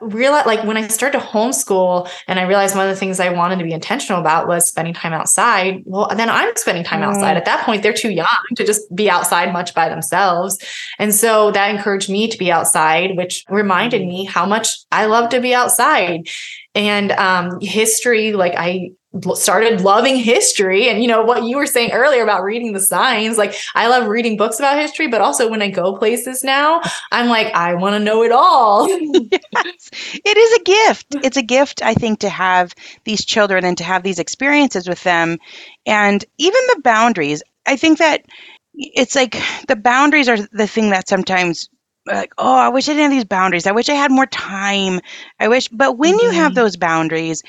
realize 0.00 0.46
like 0.46 0.64
when 0.64 0.76
I 0.76 0.86
started 0.88 1.18
to 1.18 1.24
homeschool 1.24 2.08
and 2.28 2.38
I 2.38 2.42
realized 2.42 2.76
one 2.76 2.86
of 2.86 2.94
the 2.94 2.98
things 2.98 3.18
I 3.18 3.30
wanted 3.30 3.58
to 3.58 3.64
be 3.64 3.72
intentional 3.72 4.20
about 4.20 4.46
was 4.46 4.68
spending 4.68 4.92
time 4.92 5.12
outside. 5.12 5.82
Well, 5.86 6.10
then 6.14 6.28
I'm 6.28 6.54
spending 6.56 6.84
time 6.84 7.02
outside. 7.02 7.34
Mm. 7.34 7.38
At 7.38 7.44
that 7.46 7.64
point, 7.64 7.82
they're 7.82 7.92
too 7.92 8.10
young 8.10 8.28
to 8.56 8.64
just 8.64 8.82
be 8.94 9.08
outside 9.08 9.52
much 9.52 9.74
by 9.74 9.88
themselves. 9.88 10.58
And 10.98 11.14
so 11.14 11.50
that 11.52 11.74
encouraged 11.74 12.10
me 12.10 12.28
to 12.28 12.38
be 12.38 12.52
outside, 12.52 13.16
which 13.16 13.44
reminded 13.48 14.02
mm. 14.02 14.08
me 14.08 14.24
how 14.24 14.44
much 14.44 14.68
I 14.92 15.06
love 15.06 15.30
to 15.30 15.40
be 15.40 15.54
outside. 15.54 16.28
And 16.74 17.12
um, 17.12 17.60
history, 17.60 18.32
like 18.32 18.54
I 18.56 18.90
started 19.34 19.80
loving 19.80 20.16
history 20.16 20.88
and 20.88 21.00
you 21.00 21.08
know 21.08 21.22
what 21.22 21.44
you 21.44 21.56
were 21.56 21.66
saying 21.66 21.92
earlier 21.92 22.22
about 22.22 22.42
reading 22.42 22.72
the 22.72 22.80
signs 22.80 23.38
like 23.38 23.54
i 23.74 23.86
love 23.86 24.08
reading 24.08 24.36
books 24.36 24.58
about 24.58 24.76
history 24.76 25.06
but 25.06 25.20
also 25.20 25.48
when 25.48 25.62
i 25.62 25.70
go 25.70 25.96
places 25.96 26.42
now 26.42 26.80
i'm 27.12 27.28
like 27.28 27.52
i 27.54 27.74
want 27.74 27.94
to 27.94 28.00
know 28.00 28.22
it 28.22 28.32
all 28.32 28.88
yes. 28.88 29.90
it 30.12 30.36
is 30.36 30.58
a 30.58 30.64
gift 30.64 31.24
it's 31.24 31.36
a 31.36 31.42
gift 31.42 31.80
i 31.82 31.94
think 31.94 32.18
to 32.18 32.28
have 32.28 32.74
these 33.04 33.24
children 33.24 33.64
and 33.64 33.78
to 33.78 33.84
have 33.84 34.02
these 34.02 34.18
experiences 34.18 34.88
with 34.88 35.02
them 35.04 35.38
and 35.86 36.24
even 36.38 36.60
the 36.74 36.80
boundaries 36.82 37.42
i 37.66 37.76
think 37.76 37.98
that 37.98 38.24
it's 38.74 39.14
like 39.14 39.40
the 39.68 39.76
boundaries 39.76 40.28
are 40.28 40.38
the 40.52 40.66
thing 40.66 40.90
that 40.90 41.08
sometimes 41.08 41.68
like 42.06 42.32
oh 42.38 42.58
i 42.58 42.68
wish 42.68 42.88
i 42.88 42.92
didn't 42.92 43.04
have 43.04 43.12
these 43.12 43.24
boundaries 43.24 43.66
i 43.66 43.72
wish 43.72 43.88
i 43.88 43.94
had 43.94 44.10
more 44.10 44.26
time 44.26 45.00
i 45.38 45.46
wish 45.46 45.68
but 45.68 45.98
when 45.98 46.14
mm-hmm. 46.14 46.26
you 46.26 46.32
have 46.32 46.50
mm-hmm. 46.50 46.60
those 46.62 46.76
boundaries 46.76 47.42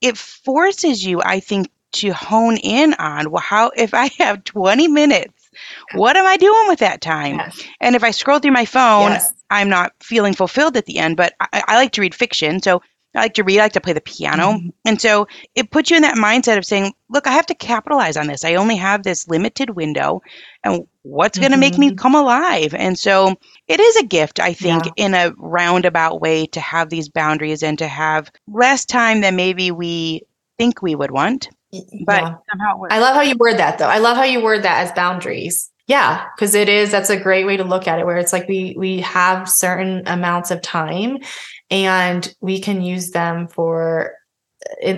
it 0.00 0.16
forces 0.16 1.04
you, 1.04 1.20
I 1.22 1.40
think, 1.40 1.70
to 1.90 2.12
hone 2.12 2.58
in 2.58 2.94
on 2.94 3.30
well, 3.30 3.40
how 3.40 3.70
if 3.76 3.94
I 3.94 4.10
have 4.18 4.44
20 4.44 4.88
minutes, 4.88 5.50
what 5.94 6.16
am 6.16 6.26
I 6.26 6.36
doing 6.36 6.68
with 6.68 6.80
that 6.80 7.00
time? 7.00 7.36
Yes. 7.36 7.64
And 7.80 7.96
if 7.96 8.04
I 8.04 8.10
scroll 8.10 8.38
through 8.38 8.52
my 8.52 8.64
phone, 8.64 9.12
yes. 9.12 9.32
I'm 9.50 9.68
not 9.68 9.92
feeling 10.00 10.34
fulfilled 10.34 10.76
at 10.76 10.86
the 10.86 10.98
end. 10.98 11.16
But 11.16 11.34
I, 11.40 11.62
I, 11.66 11.76
like 11.76 11.92
to 11.92 12.00
read 12.00 12.14
fiction, 12.14 12.60
so 12.60 12.82
I 13.14 13.20
like 13.20 13.34
to 13.34 13.42
read, 13.42 13.58
I 13.58 13.64
like 13.64 13.72
to 13.72 13.80
play 13.80 13.94
the 13.94 14.00
piano. 14.00 14.52
Mm-hmm. 14.52 14.68
And 14.84 15.00
so 15.00 15.26
it 15.54 15.70
puts 15.70 15.90
you 15.90 15.96
in 15.96 16.02
that 16.02 16.16
mindset 16.16 16.58
of 16.58 16.64
saying, 16.64 16.92
look, 17.08 17.26
I 17.26 17.32
have 17.32 17.46
to 17.46 17.54
capitalize 17.54 18.16
on 18.16 18.26
this. 18.26 18.44
I 18.44 18.54
only 18.54 18.76
have 18.76 19.02
this 19.02 19.28
limited 19.28 19.70
window, 19.70 20.20
and 20.62 20.86
what's 21.02 21.38
going 21.38 21.52
to 21.52 21.58
make 21.58 21.78
me 21.78 21.88
mm-hmm. 21.88 21.96
come 21.96 22.14
alive? 22.14 22.74
And 22.74 22.98
so 22.98 23.34
it 23.66 23.80
is 23.80 23.96
a 23.96 24.04
gift, 24.04 24.40
I 24.40 24.52
think, 24.52 24.84
yeah. 24.84 24.92
in 24.96 25.14
a 25.14 25.32
roundabout 25.38 26.20
way 26.20 26.46
to 26.46 26.60
have 26.60 26.90
these 26.90 27.08
boundaries 27.08 27.62
and 27.62 27.78
to 27.78 27.88
have 27.88 28.30
less 28.46 28.84
time 28.84 29.22
than 29.22 29.36
maybe 29.36 29.70
we 29.70 30.22
think 30.58 30.82
we 30.82 30.94
would 30.94 31.10
want. 31.10 31.48
But 32.04 32.22
yeah. 32.22 32.34
somehow. 32.50 32.82
I 32.90 32.98
love 32.98 33.14
how 33.14 33.22
you 33.22 33.36
word 33.38 33.58
that, 33.58 33.78
though. 33.78 33.88
I 33.88 33.98
love 33.98 34.16
how 34.16 34.24
you 34.24 34.42
word 34.42 34.62
that 34.64 34.84
as 34.84 34.92
boundaries. 34.92 35.70
Yeah, 35.86 36.26
because 36.36 36.54
it 36.54 36.68
is. 36.68 36.90
That's 36.90 37.08
a 37.08 37.16
great 37.18 37.46
way 37.46 37.56
to 37.56 37.64
look 37.64 37.88
at 37.88 37.98
it. 37.98 38.04
Where 38.04 38.18
it's 38.18 38.32
like 38.32 38.46
we 38.46 38.74
we 38.76 39.00
have 39.00 39.48
certain 39.48 40.02
amounts 40.06 40.50
of 40.50 40.60
time, 40.60 41.16
and 41.70 42.34
we 42.40 42.60
can 42.60 42.82
use 42.82 43.10
them 43.10 43.48
for 43.48 44.14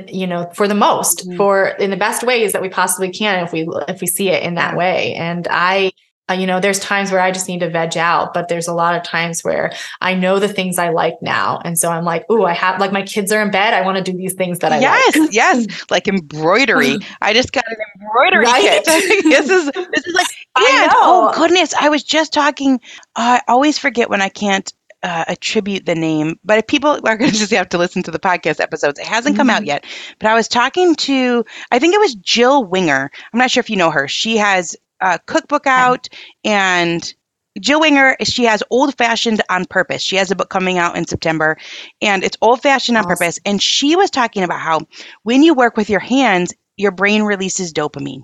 you 0.08 0.26
know 0.26 0.50
for 0.54 0.66
the 0.66 0.74
most 0.74 1.26
mm-hmm. 1.26 1.36
for 1.36 1.68
in 1.68 1.90
the 1.90 1.96
best 1.96 2.22
ways 2.22 2.52
that 2.52 2.62
we 2.62 2.68
possibly 2.68 3.10
can 3.10 3.44
if 3.44 3.52
we 3.52 3.68
if 3.88 4.00
we 4.00 4.06
see 4.06 4.30
it 4.30 4.42
in 4.42 4.54
that 4.54 4.76
way 4.76 5.14
and 5.14 5.46
i 5.50 5.92
uh, 6.30 6.34
you 6.34 6.46
know, 6.46 6.60
there's 6.60 6.78
times 6.78 7.10
where 7.10 7.20
I 7.20 7.32
just 7.32 7.48
need 7.48 7.60
to 7.60 7.68
veg 7.68 7.96
out, 7.96 8.32
but 8.32 8.48
there's 8.48 8.68
a 8.68 8.74
lot 8.74 8.94
of 8.94 9.02
times 9.02 9.42
where 9.42 9.72
I 10.00 10.14
know 10.14 10.38
the 10.38 10.48
things 10.48 10.78
I 10.78 10.90
like 10.90 11.14
now. 11.20 11.60
And 11.64 11.78
so 11.78 11.90
I'm 11.90 12.04
like, 12.04 12.24
oh, 12.28 12.44
I 12.44 12.52
have 12.52 12.78
like 12.78 12.92
my 12.92 13.02
kids 13.02 13.32
are 13.32 13.42
in 13.42 13.50
bed. 13.50 13.74
I 13.74 13.80
want 13.80 13.96
to 13.96 14.12
do 14.12 14.16
these 14.16 14.34
things 14.34 14.60
that 14.60 14.72
I 14.72 14.78
yes, 14.78 15.16
like. 15.16 15.32
Yes, 15.32 15.66
like 15.90 16.06
embroidery. 16.06 16.98
I 17.20 17.32
just 17.32 17.52
got 17.52 17.64
an 17.66 17.76
embroidery 18.00 18.44
right? 18.44 18.62
kit. 18.62 18.84
this 19.24 19.50
is 19.50 19.66
this 19.72 20.06
is 20.06 20.14
like 20.14 20.26
and 20.56 20.92
oh 20.94 21.32
goodness, 21.34 21.74
I 21.74 21.88
was 21.88 22.04
just 22.04 22.32
talking. 22.32 22.74
Uh, 23.16 23.40
I 23.40 23.42
always 23.48 23.78
forget 23.78 24.08
when 24.08 24.22
I 24.22 24.28
can't 24.28 24.72
uh, 25.02 25.24
attribute 25.28 25.86
the 25.86 25.94
name, 25.94 26.38
but 26.44 26.58
if 26.58 26.66
people 26.66 27.00
are 27.06 27.16
going 27.16 27.30
to 27.30 27.36
just 27.36 27.52
have 27.52 27.68
to 27.70 27.78
listen 27.78 28.02
to 28.04 28.10
the 28.10 28.18
podcast 28.18 28.60
episodes, 28.60 28.98
it 28.98 29.06
hasn't 29.06 29.36
come 29.36 29.48
mm-hmm. 29.48 29.56
out 29.56 29.66
yet. 29.66 29.84
But 30.18 30.30
I 30.30 30.34
was 30.34 30.48
talking 30.48 30.94
to, 30.96 31.44
I 31.70 31.78
think 31.78 31.94
it 31.94 32.00
was 32.00 32.14
Jill 32.16 32.64
Winger. 32.64 33.10
I'm 33.32 33.38
not 33.38 33.50
sure 33.50 33.60
if 33.60 33.70
you 33.70 33.76
know 33.76 33.90
her. 33.90 34.08
She 34.08 34.36
has 34.36 34.76
a 35.00 35.18
cookbook 35.18 35.66
out 35.66 36.08
and 36.44 37.14
Jill 37.58 37.80
Winger, 37.80 38.16
she 38.22 38.44
has 38.44 38.62
Old 38.70 38.96
Fashioned 38.96 39.42
on 39.50 39.64
Purpose. 39.64 40.02
She 40.02 40.16
has 40.16 40.30
a 40.30 40.36
book 40.36 40.50
coming 40.50 40.78
out 40.78 40.96
in 40.96 41.06
September, 41.06 41.56
and 42.00 42.22
it's 42.22 42.36
Old 42.40 42.62
Fashioned 42.62 42.96
on 42.96 43.04
awesome. 43.04 43.16
Purpose. 43.16 43.38
And 43.44 43.60
she 43.60 43.96
was 43.96 44.10
talking 44.10 44.44
about 44.44 44.60
how 44.60 44.86
when 45.24 45.42
you 45.42 45.52
work 45.52 45.76
with 45.76 45.90
your 45.90 46.00
hands, 46.00 46.54
your 46.76 46.92
brain 46.92 47.22
releases 47.22 47.72
dopamine. 47.72 48.22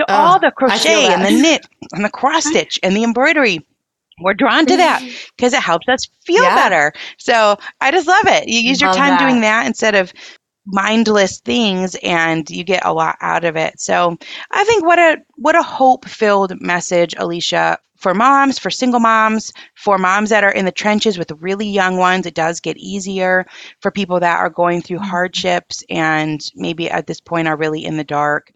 So 0.00 0.06
oh, 0.08 0.14
all 0.14 0.40
the 0.40 0.50
crochet 0.50 1.06
and 1.06 1.24
the 1.24 1.30
knit 1.42 1.66
and 1.92 2.04
the 2.04 2.10
cross 2.10 2.46
stitch 2.46 2.80
and 2.82 2.96
the 2.96 3.04
embroidery, 3.04 3.64
we're 4.20 4.34
drawn 4.34 4.66
to 4.66 4.76
that 4.76 5.02
because 5.36 5.52
it 5.52 5.62
helps 5.62 5.88
us 5.88 6.06
feel 6.24 6.42
yeah. 6.42 6.54
better. 6.54 6.92
So 7.18 7.56
I 7.80 7.90
just 7.90 8.06
love 8.06 8.26
it. 8.26 8.48
You 8.48 8.60
use 8.60 8.82
love 8.82 8.88
your 8.88 8.94
time 8.94 9.18
that. 9.18 9.20
doing 9.20 9.40
that 9.40 9.66
instead 9.66 9.94
of 9.94 10.12
mindless 10.66 11.40
things 11.40 11.96
and 12.02 12.48
you 12.48 12.62
get 12.64 12.84
a 12.84 12.92
lot 12.92 13.16
out 13.20 13.44
of 13.44 13.56
it. 13.56 13.80
So 13.80 14.16
I 14.50 14.64
think 14.64 14.84
what 14.84 14.98
a 14.98 15.18
what 15.36 15.56
a 15.56 15.62
hope 15.62 16.08
filled 16.08 16.60
message, 16.60 17.14
Alisha, 17.14 17.78
for 17.96 18.14
moms, 18.14 18.58
for 18.58 18.70
single 18.70 19.00
moms, 19.00 19.52
for 19.74 19.98
moms 19.98 20.30
that 20.30 20.44
are 20.44 20.52
in 20.52 20.64
the 20.64 20.72
trenches 20.72 21.18
with 21.18 21.32
really 21.38 21.68
young 21.68 21.96
ones. 21.96 22.26
It 22.26 22.34
does 22.34 22.60
get 22.60 22.76
easier 22.76 23.46
for 23.80 23.90
people 23.90 24.20
that 24.20 24.38
are 24.38 24.50
going 24.50 24.82
through 24.82 24.98
mm-hmm. 24.98 25.10
hardships 25.10 25.84
and 25.88 26.40
maybe 26.54 26.90
at 26.90 27.06
this 27.06 27.20
point 27.20 27.48
are 27.48 27.56
really 27.56 27.84
in 27.84 27.96
the 27.96 28.04
dark. 28.04 28.52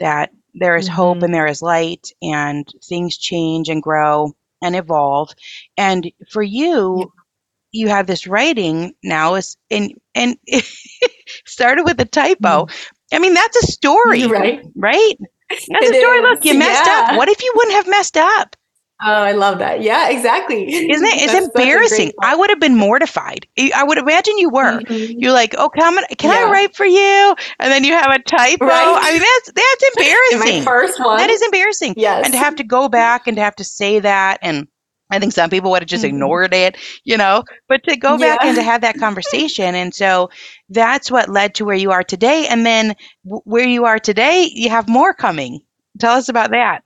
That 0.00 0.30
there 0.54 0.76
is 0.76 0.86
mm-hmm. 0.86 0.96
hope 0.96 1.22
and 1.22 1.34
there 1.34 1.46
is 1.46 1.62
light 1.62 2.08
and 2.22 2.66
things 2.88 3.16
change 3.16 3.68
and 3.68 3.82
grow 3.82 4.34
and 4.64 4.74
evolve. 4.74 5.30
And 5.76 6.10
for 6.30 6.42
you, 6.42 7.12
you 7.70 7.88
have 7.88 8.06
this 8.06 8.26
writing 8.26 8.94
now 9.02 9.34
is 9.34 9.56
and 9.70 9.92
and 10.14 10.36
started 11.44 11.84
with 11.84 12.00
a 12.00 12.04
typo. 12.04 12.66
Mm. 12.66 12.70
I 13.12 13.18
mean, 13.18 13.34
that's 13.34 13.56
a 13.62 13.66
story, 13.66 14.26
right? 14.38 14.64
Right? 14.74 15.14
That's 15.50 15.68
it 15.68 15.94
a 15.94 16.00
story. 16.00 16.18
Is. 16.18 16.22
Look, 16.22 16.44
you 16.44 16.58
messed 16.58 16.86
yeah. 16.86 17.08
up. 17.10 17.16
What 17.16 17.28
if 17.28 17.42
you 17.42 17.52
wouldn't 17.54 17.76
have 17.76 17.88
messed 17.88 18.16
up? 18.16 18.56
Oh, 19.02 19.10
I 19.10 19.32
love 19.32 19.58
that. 19.58 19.82
Yeah, 19.82 20.08
exactly. 20.10 20.72
Isn't 20.90 21.06
it? 21.06 21.14
It's 21.22 21.34
embarrassing. 21.34 22.12
I 22.22 22.36
would 22.36 22.48
have 22.50 22.60
been 22.60 22.76
mortified. 22.76 23.46
I 23.74 23.82
would 23.82 23.98
imagine 23.98 24.38
you 24.38 24.50
were. 24.50 24.80
Mm-hmm. 24.80 25.18
You're 25.18 25.32
like, 25.32 25.54
oh, 25.58 25.68
come 25.68 25.98
on, 25.98 26.04
can 26.16 26.30
yeah. 26.30 26.46
I 26.46 26.50
write 26.50 26.76
for 26.76 26.86
you? 26.86 27.34
And 27.58 27.72
then 27.72 27.84
you 27.84 27.92
have 27.92 28.10
a 28.14 28.22
typo. 28.22 28.64
Right. 28.64 28.98
I 29.02 29.12
mean, 29.12 29.20
that's 29.20 29.52
that's 29.52 29.96
embarrassing. 29.96 30.64
my 30.64 30.64
first 30.64 31.00
one. 31.00 31.18
That 31.18 31.30
is 31.30 31.42
embarrassing. 31.42 31.94
Yes. 31.96 32.24
And 32.24 32.32
to 32.32 32.38
have 32.38 32.56
to 32.56 32.64
go 32.64 32.88
back 32.88 33.26
and 33.26 33.36
to 33.36 33.42
have 33.42 33.56
to 33.56 33.64
say 33.64 33.98
that 33.98 34.38
and 34.42 34.68
I 35.10 35.18
think 35.18 35.32
some 35.32 35.50
people 35.50 35.70
would 35.70 35.82
have 35.82 35.88
just 35.88 36.02
mm-hmm. 36.02 36.14
ignored 36.14 36.54
it, 36.54 36.76
you 37.04 37.16
know, 37.16 37.44
but 37.68 37.82
to 37.84 37.96
go 37.96 38.16
back 38.16 38.40
yeah. 38.42 38.48
and 38.48 38.56
to 38.56 38.62
have 38.62 38.80
that 38.80 38.98
conversation. 38.98 39.74
And 39.74 39.94
so 39.94 40.30
that's 40.70 41.10
what 41.10 41.28
led 41.28 41.54
to 41.56 41.64
where 41.64 41.76
you 41.76 41.90
are 41.90 42.02
today. 42.02 42.46
And 42.48 42.64
then 42.64 42.94
w- 43.24 43.42
where 43.44 43.68
you 43.68 43.84
are 43.84 43.98
today, 43.98 44.50
you 44.52 44.70
have 44.70 44.88
more 44.88 45.12
coming. 45.12 45.60
Tell 45.98 46.16
us 46.16 46.28
about 46.28 46.50
that. 46.50 46.83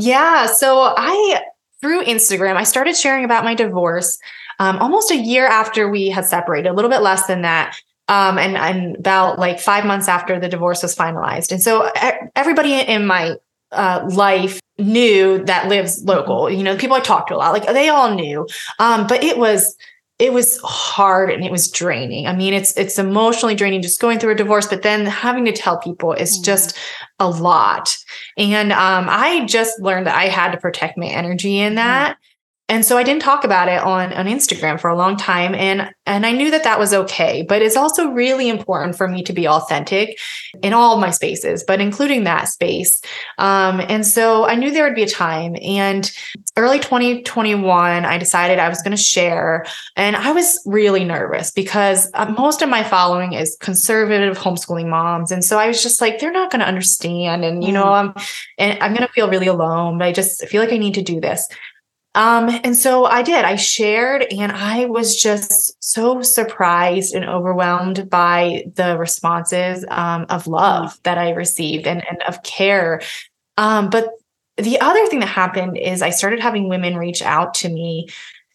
Yeah. 0.00 0.46
So 0.46 0.94
I, 0.96 1.42
through 1.80 2.04
Instagram, 2.04 2.56
I 2.56 2.64
started 2.64 2.96
sharing 2.96 3.24
about 3.24 3.44
my 3.44 3.54
divorce 3.54 4.18
um, 4.58 4.78
almost 4.78 5.10
a 5.10 5.16
year 5.16 5.46
after 5.46 5.90
we 5.90 6.08
had 6.08 6.26
separated, 6.26 6.68
a 6.68 6.72
little 6.72 6.90
bit 6.90 7.02
less 7.02 7.26
than 7.26 7.42
that. 7.42 7.76
Um, 8.08 8.38
and, 8.38 8.56
and 8.56 8.96
about 8.96 9.38
like 9.38 9.60
five 9.60 9.84
months 9.84 10.08
after 10.08 10.40
the 10.40 10.48
divorce 10.48 10.82
was 10.82 10.96
finalized. 10.96 11.52
And 11.52 11.62
so 11.62 11.90
everybody 12.34 12.74
in 12.74 13.06
my 13.06 13.36
uh, 13.70 14.04
life 14.10 14.60
knew 14.78 15.44
that 15.44 15.68
lives 15.68 16.02
local. 16.04 16.50
You 16.50 16.64
know, 16.64 16.76
people 16.76 16.96
I 16.96 17.00
talked 17.00 17.28
to 17.28 17.36
a 17.36 17.38
lot, 17.38 17.52
like 17.52 17.66
they 17.66 17.88
all 17.88 18.12
knew. 18.14 18.48
Um, 18.78 19.06
but 19.06 19.22
it 19.22 19.38
was 19.38 19.76
it 20.20 20.34
was 20.34 20.60
hard 20.62 21.30
and 21.30 21.42
it 21.42 21.50
was 21.50 21.70
draining. 21.70 22.26
I 22.26 22.36
mean, 22.36 22.52
it's 22.52 22.76
it's 22.76 22.98
emotionally 22.98 23.54
draining 23.54 23.80
just 23.80 24.00
going 24.00 24.18
through 24.18 24.32
a 24.32 24.36
divorce, 24.36 24.66
but 24.66 24.82
then 24.82 25.06
having 25.06 25.46
to 25.46 25.52
tell 25.52 25.78
people 25.78 26.12
is 26.12 26.34
mm-hmm. 26.34 26.44
just 26.44 26.76
a 27.18 27.28
lot. 27.28 27.96
And 28.36 28.70
um, 28.72 29.06
I 29.08 29.46
just 29.46 29.80
learned 29.80 30.06
that 30.06 30.16
I 30.16 30.26
had 30.26 30.52
to 30.52 30.58
protect 30.58 30.98
my 30.98 31.06
energy 31.06 31.58
in 31.58 31.70
mm-hmm. 31.70 31.76
that. 31.76 32.18
And 32.70 32.86
so 32.86 32.96
I 32.96 33.02
didn't 33.02 33.22
talk 33.22 33.42
about 33.42 33.66
it 33.68 33.82
on, 33.82 34.12
on 34.12 34.26
Instagram 34.26 34.80
for 34.80 34.88
a 34.88 34.96
long 34.96 35.16
time. 35.16 35.56
And, 35.56 35.92
and 36.06 36.24
I 36.24 36.30
knew 36.30 36.52
that 36.52 36.62
that 36.62 36.78
was 36.78 36.94
okay. 36.94 37.42
But 37.42 37.62
it's 37.62 37.76
also 37.76 38.10
really 38.10 38.48
important 38.48 38.96
for 38.96 39.08
me 39.08 39.24
to 39.24 39.32
be 39.32 39.48
authentic 39.48 40.20
in 40.62 40.72
all 40.72 40.94
of 40.94 41.00
my 41.00 41.10
spaces, 41.10 41.64
but 41.66 41.80
including 41.80 42.22
that 42.24 42.44
space. 42.44 43.02
Um, 43.38 43.80
and 43.80 44.06
so 44.06 44.46
I 44.46 44.54
knew 44.54 44.70
there 44.70 44.84
would 44.84 44.94
be 44.94 45.02
a 45.02 45.08
time. 45.08 45.56
And 45.60 46.10
early 46.56 46.78
2021, 46.78 48.04
I 48.04 48.18
decided 48.18 48.60
I 48.60 48.68
was 48.68 48.82
going 48.82 48.96
to 48.96 49.02
share. 49.02 49.66
And 49.96 50.14
I 50.14 50.30
was 50.30 50.62
really 50.64 51.04
nervous 51.04 51.50
because 51.50 52.08
uh, 52.14 52.32
most 52.38 52.62
of 52.62 52.68
my 52.68 52.84
following 52.84 53.32
is 53.32 53.56
conservative 53.60 54.38
homeschooling 54.38 54.88
moms. 54.88 55.32
And 55.32 55.44
so 55.44 55.58
I 55.58 55.66
was 55.66 55.82
just 55.82 56.00
like, 56.00 56.20
they're 56.20 56.30
not 56.30 56.52
going 56.52 56.60
to 56.60 56.68
understand. 56.68 57.44
And, 57.44 57.64
you 57.64 57.72
know, 57.72 57.86
mm. 57.86 58.14
I'm, 58.16 58.24
and 58.58 58.80
I'm 58.80 58.94
going 58.94 59.06
to 59.06 59.12
feel 59.12 59.28
really 59.28 59.48
alone, 59.48 59.98
but 59.98 60.06
I 60.06 60.12
just 60.12 60.46
feel 60.46 60.62
like 60.62 60.72
I 60.72 60.78
need 60.78 60.94
to 60.94 61.02
do 61.02 61.20
this. 61.20 61.48
Um, 62.14 62.48
and 62.64 62.76
so 62.76 63.04
I 63.04 63.22
did, 63.22 63.44
I 63.44 63.54
shared, 63.54 64.26
and 64.32 64.50
I 64.50 64.86
was 64.86 65.20
just 65.20 65.76
so 65.82 66.22
surprised 66.22 67.14
and 67.14 67.24
overwhelmed 67.24 68.10
by 68.10 68.64
the 68.74 68.98
responses 68.98 69.84
um, 69.88 70.26
of 70.28 70.48
love 70.48 70.98
that 71.04 71.18
I 71.18 71.30
received 71.30 71.86
and, 71.86 72.02
and 72.08 72.20
of 72.24 72.42
care. 72.42 73.00
Um, 73.56 73.90
but 73.90 74.10
the 74.56 74.80
other 74.80 75.06
thing 75.06 75.20
that 75.20 75.26
happened 75.26 75.78
is 75.78 76.02
I 76.02 76.10
started 76.10 76.40
having 76.40 76.68
women 76.68 76.96
reach 76.96 77.22
out 77.22 77.54
to 77.54 77.68
me 77.68 78.08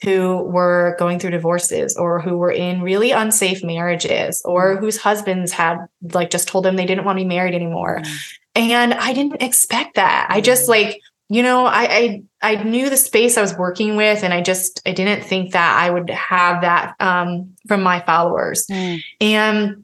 who 0.03 0.43
were 0.43 0.95
going 0.99 1.19
through 1.19 1.31
divorces 1.31 1.95
or 1.95 2.19
who 2.19 2.37
were 2.37 2.51
in 2.51 2.81
really 2.81 3.11
unsafe 3.11 3.63
marriages 3.63 4.41
or 4.43 4.75
mm. 4.75 4.79
whose 4.79 4.97
husbands 4.97 5.53
had 5.53 5.77
like 6.11 6.29
just 6.29 6.49
told 6.49 6.65
them 6.65 6.75
they 6.75 6.85
didn't 6.85 7.05
want 7.05 7.17
to 7.17 7.23
be 7.23 7.27
married 7.27 7.55
anymore. 7.55 8.01
Mm. 8.01 8.19
And 8.55 8.93
I 8.93 9.13
didn't 9.13 9.41
expect 9.41 9.95
that. 9.95 10.27
I 10.29 10.41
just 10.41 10.65
mm. 10.65 10.69
like 10.69 11.01
you 11.27 11.41
know, 11.41 11.65
I, 11.65 11.83
I 11.83 12.23
I 12.45 12.63
knew 12.63 12.91
the 12.91 12.97
space 12.97 13.37
I 13.37 13.41
was 13.41 13.57
working 13.57 13.95
with, 13.95 14.23
and 14.23 14.33
I 14.33 14.41
just 14.41 14.81
I 14.85 14.91
didn't 14.91 15.23
think 15.23 15.53
that 15.53 15.81
I 15.81 15.89
would 15.89 16.09
have 16.11 16.61
that 16.61 16.95
um, 16.99 17.55
from 17.67 17.81
my 17.81 18.01
followers, 18.01 18.67
mm. 18.67 19.01
and 19.19 19.83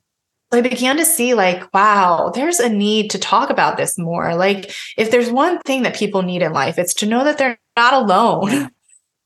I 0.52 0.62
began 0.62 0.98
to 0.98 1.06
see 1.06 1.34
like, 1.34 1.74
wow, 1.74 2.32
there's 2.36 2.60
a 2.60 2.70
need 2.70 3.10
to 3.12 3.20
talk 3.20 3.50
about 3.50 3.78
this 3.78 3.98
more. 3.98 4.36
Like, 4.36 4.72
if 4.96 5.10
there's 5.10 5.32
one 5.32 5.60
thing 5.62 5.84
that 5.84 5.96
people 5.96 6.22
need 6.22 6.44
in 6.44 6.54
life, 6.54 6.78
it's 6.78 6.94
to 6.96 7.08
know 7.08 7.24
that 7.24 7.40
they're 7.40 7.60
not 7.76 7.94
alone. 7.94 8.52
Yeah. 8.52 8.68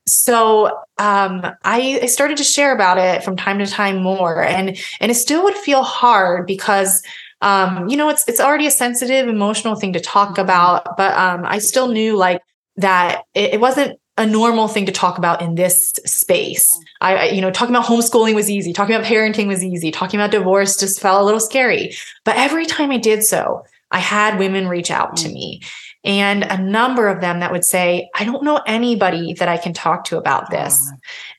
So 0.07 0.67
um, 0.97 1.41
I, 1.63 1.99
I 2.03 2.05
started 2.05 2.37
to 2.37 2.43
share 2.43 2.73
about 2.73 2.99
it 2.99 3.23
from 3.23 3.35
time 3.35 3.59
to 3.59 3.65
time 3.65 4.01
more, 4.01 4.41
and 4.43 4.77
and 5.01 5.11
it 5.11 5.15
still 5.15 5.43
would 5.43 5.55
feel 5.55 5.83
hard 5.83 6.47
because 6.47 7.03
um, 7.41 7.89
you 7.89 7.97
know, 7.97 8.07
it's 8.07 8.27
it's 8.29 8.39
already 8.39 8.65
a 8.65 8.71
sensitive, 8.71 9.27
emotional 9.27 9.75
thing 9.75 9.93
to 9.93 9.99
talk 9.99 10.31
mm-hmm. 10.31 10.41
about, 10.41 10.95
but 10.95 11.13
um, 11.17 11.43
I 11.45 11.59
still 11.59 11.89
knew 11.89 12.15
like 12.15 12.41
that 12.77 13.23
it, 13.33 13.55
it 13.55 13.59
wasn't 13.59 13.99
a 14.17 14.25
normal 14.25 14.67
thing 14.67 14.85
to 14.85 14.91
talk 14.91 15.17
about 15.17 15.41
in 15.41 15.55
this 15.55 15.91
space. 16.05 16.79
I, 17.01 17.15
I, 17.15 17.23
you 17.25 17.41
know, 17.41 17.51
talking 17.51 17.75
about 17.75 17.87
homeschooling 17.87 18.33
was 18.33 18.49
easy. 18.49 18.71
Talking 18.71 18.95
about 18.95 19.07
parenting 19.07 19.47
was 19.47 19.63
easy. 19.63 19.91
Talking 19.91 20.19
about 20.19 20.31
divorce 20.31 20.77
just 20.77 21.01
felt 21.01 21.21
a 21.21 21.25
little 21.25 21.39
scary. 21.39 21.93
But 22.23 22.37
every 22.37 22.65
time 22.65 22.91
I 22.91 22.97
did 22.97 23.23
so, 23.23 23.63
I 23.91 23.99
had 23.99 24.39
women 24.39 24.67
reach 24.67 24.89
out 24.89 25.17
to 25.17 25.25
mm-hmm. 25.25 25.33
me 25.33 25.61
and 26.05 26.43
a 26.43 26.61
number 26.61 27.07
of 27.07 27.19
them 27.19 27.39
that 27.39 27.51
would 27.51 27.65
say, 27.65 28.09
I 28.15 28.23
don't 28.25 28.43
know 28.43 28.61
anybody 28.65 29.33
that 29.33 29.49
I 29.49 29.57
can 29.57 29.73
talk 29.73 30.05
to 30.05 30.17
about 30.17 30.51
this. 30.51 30.79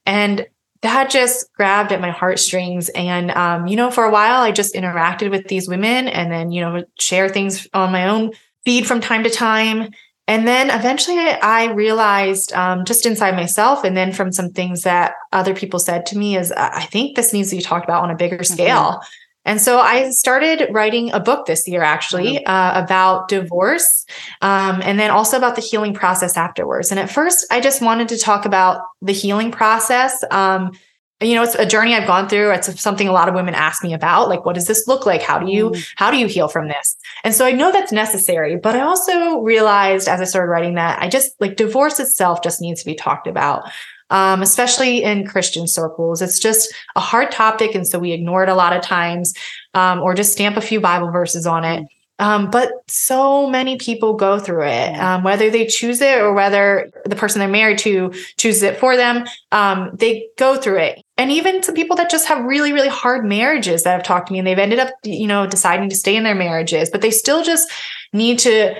And 0.05 0.47
that 0.82 1.09
just 1.09 1.53
grabbed 1.55 1.93
at 1.93 2.01
my 2.01 2.11
heartstrings. 2.11 2.89
And, 2.91 3.30
um, 3.30 3.68
you 3.68 3.76
know, 3.76 3.91
for 3.91 4.05
a 4.05 4.11
while, 4.11 4.43
I 4.43 4.51
just 4.51 4.74
interacted 4.74 5.30
with 5.30 5.49
these 5.49 5.68
women 5.68 6.09
and 6.09 6.30
then, 6.30 6.51
you 6.51 6.61
know, 6.61 6.84
share 6.99 7.28
things 7.28 7.66
on 7.72 7.93
my 7.93 8.09
own 8.09 8.32
feed 8.64 8.87
from 8.87 9.01
time 9.01 9.22
to 9.22 9.30
time. 9.30 9.91
And 10.29 10.47
then 10.47 10.70
eventually 10.70 11.18
I 11.18 11.66
realized 11.66 12.53
um, 12.53 12.85
just 12.85 13.07
inside 13.07 13.37
myself, 13.37 13.85
and 13.85 13.97
then 13.97 14.12
from 14.12 14.33
some 14.33 14.51
things 14.51 14.83
that 14.83 15.14
other 15.33 15.55
people 15.55 15.79
said 15.79 16.05
to 16.07 16.18
me, 16.18 16.37
is 16.37 16.53
I 16.53 16.83
think 16.83 17.14
this 17.14 17.33
needs 17.33 17.51
to 17.51 17.57
be 17.57 17.62
talked 17.62 17.85
about 17.85 18.03
on 18.03 18.11
a 18.11 18.16
bigger 18.16 18.39
mm-hmm. 18.39 18.55
scale. 18.55 18.93
Mm-hmm. 18.93 19.09
And 19.47 19.61
so 19.61 19.79
I 19.79 20.11
started 20.11 20.66
writing 20.72 21.12
a 21.12 21.20
book 21.20 21.47
this 21.47 21.68
year, 21.68 21.83
actually, 21.83 22.39
mm-hmm. 22.39 22.51
uh, 22.51 22.83
about 22.83 23.29
divorce 23.29 24.05
um, 24.43 24.83
and 24.83 24.99
then 24.99 25.12
also 25.12 25.37
about 25.37 25.55
the 25.55 25.62
healing 25.62 25.95
process 25.95 26.37
afterwards. 26.37 26.91
And 26.91 26.99
at 26.99 27.11
first, 27.11 27.47
I 27.51 27.61
just 27.61 27.81
wanted 27.81 28.09
to 28.09 28.18
talk 28.18 28.45
about 28.45 28.81
the 29.01 29.12
healing 29.12 29.53
process. 29.53 30.24
Um, 30.33 30.72
you 31.21 31.35
know 31.35 31.43
it's 31.43 31.55
a 31.55 31.64
journey 31.64 31.95
i've 31.95 32.07
gone 32.07 32.29
through 32.29 32.51
it's 32.51 32.81
something 32.81 33.09
a 33.09 33.12
lot 33.12 33.29
of 33.29 33.35
women 33.35 33.55
ask 33.55 33.83
me 33.83 33.95
about 33.95 34.29
like 34.29 34.45
what 34.45 34.55
does 34.55 34.67
this 34.67 34.87
look 34.87 35.07
like 35.07 35.23
how 35.23 35.39
do 35.39 35.51
you 35.51 35.71
mm. 35.71 35.93
how 35.97 36.11
do 36.11 36.19
you 36.19 36.27
heal 36.27 36.49
from 36.49 36.69
this 36.69 36.97
and 37.25 37.35
so 37.35 37.47
i 37.47 37.53
know 37.53 37.73
that's 37.73 37.93
necessary 37.93 38.57
but 38.57 38.77
i 38.77 38.81
also 38.81 39.41
realized 39.41 40.09
as 40.09 40.21
i 40.21 40.25
started 40.25 40.51
writing 40.51 40.75
that 40.75 41.01
i 41.01 41.09
just 41.09 41.33
like 41.41 41.57
divorce 41.57 41.99
itself 41.99 42.43
just 42.43 42.61
needs 42.61 42.81
to 42.81 42.87
be 42.87 42.95
talked 42.95 43.27
about 43.27 43.64
um, 44.11 44.41
especially 44.41 45.03
in 45.03 45.27
Christian 45.27 45.67
circles. 45.67 46.23
It's 46.23 46.39
just 46.39 46.73
a 46.95 47.01
hard 47.01 47.33
topic. 47.33 47.75
And 47.75 47.85
so 47.85 47.99
we 47.99 48.12
ignore 48.12 48.45
it 48.45 48.49
a 48.49 48.55
lot 48.55 48.73
of 48.73 48.81
times 48.81 49.35
um, 49.75 50.01
or 50.01 50.14
just 50.14 50.33
stamp 50.33 50.57
a 50.57 50.61
few 50.61 50.81
Bible 50.81 51.11
verses 51.11 51.45
on 51.45 51.64
it. 51.64 51.89
Um, 52.19 52.51
but 52.51 52.71
so 52.89 53.49
many 53.49 53.77
people 53.77 54.14
go 54.14 54.39
through 54.39 54.64
it, 54.64 54.97
um, 54.99 55.23
whether 55.23 55.51
they 55.51 55.67
choose 55.67 56.01
it 56.01 56.19
or 56.19 56.33
whether 56.33 56.91
the 57.05 57.17
person 57.17 57.41
they're 57.41 57.49
married 57.49 57.79
to 57.79 58.12
chooses 58.39 58.62
it 58.62 58.79
for 58.79 58.97
them. 58.97 59.27
Um, 59.53 59.91
they 59.93 60.29
go 60.39 60.57
through 60.57 60.79
it. 60.79 61.03
And 61.19 61.33
even 61.33 61.62
some 61.62 61.75
people 61.75 61.97
that 61.97 62.11
just 62.11 62.29
have 62.29 62.45
really, 62.45 62.73
really 62.73 62.89
hard 62.89 63.25
marriages 63.25 63.83
that 63.83 63.93
have 63.93 64.03
talked 64.03 64.27
to 64.27 64.33
me 64.33 64.39
and 64.39 64.47
they've 64.47 64.59
ended 64.59 64.79
up, 64.79 64.91
you 65.03 65.27
know, 65.27 65.47
deciding 65.47 65.89
to 65.89 65.97
stay 65.97 66.14
in 66.14 66.25
their 66.25 66.35
marriages, 66.35 66.91
but 66.91 67.01
they 67.01 67.11
still 67.11 67.43
just 67.43 67.71
need 68.12 68.39
to 68.41 68.75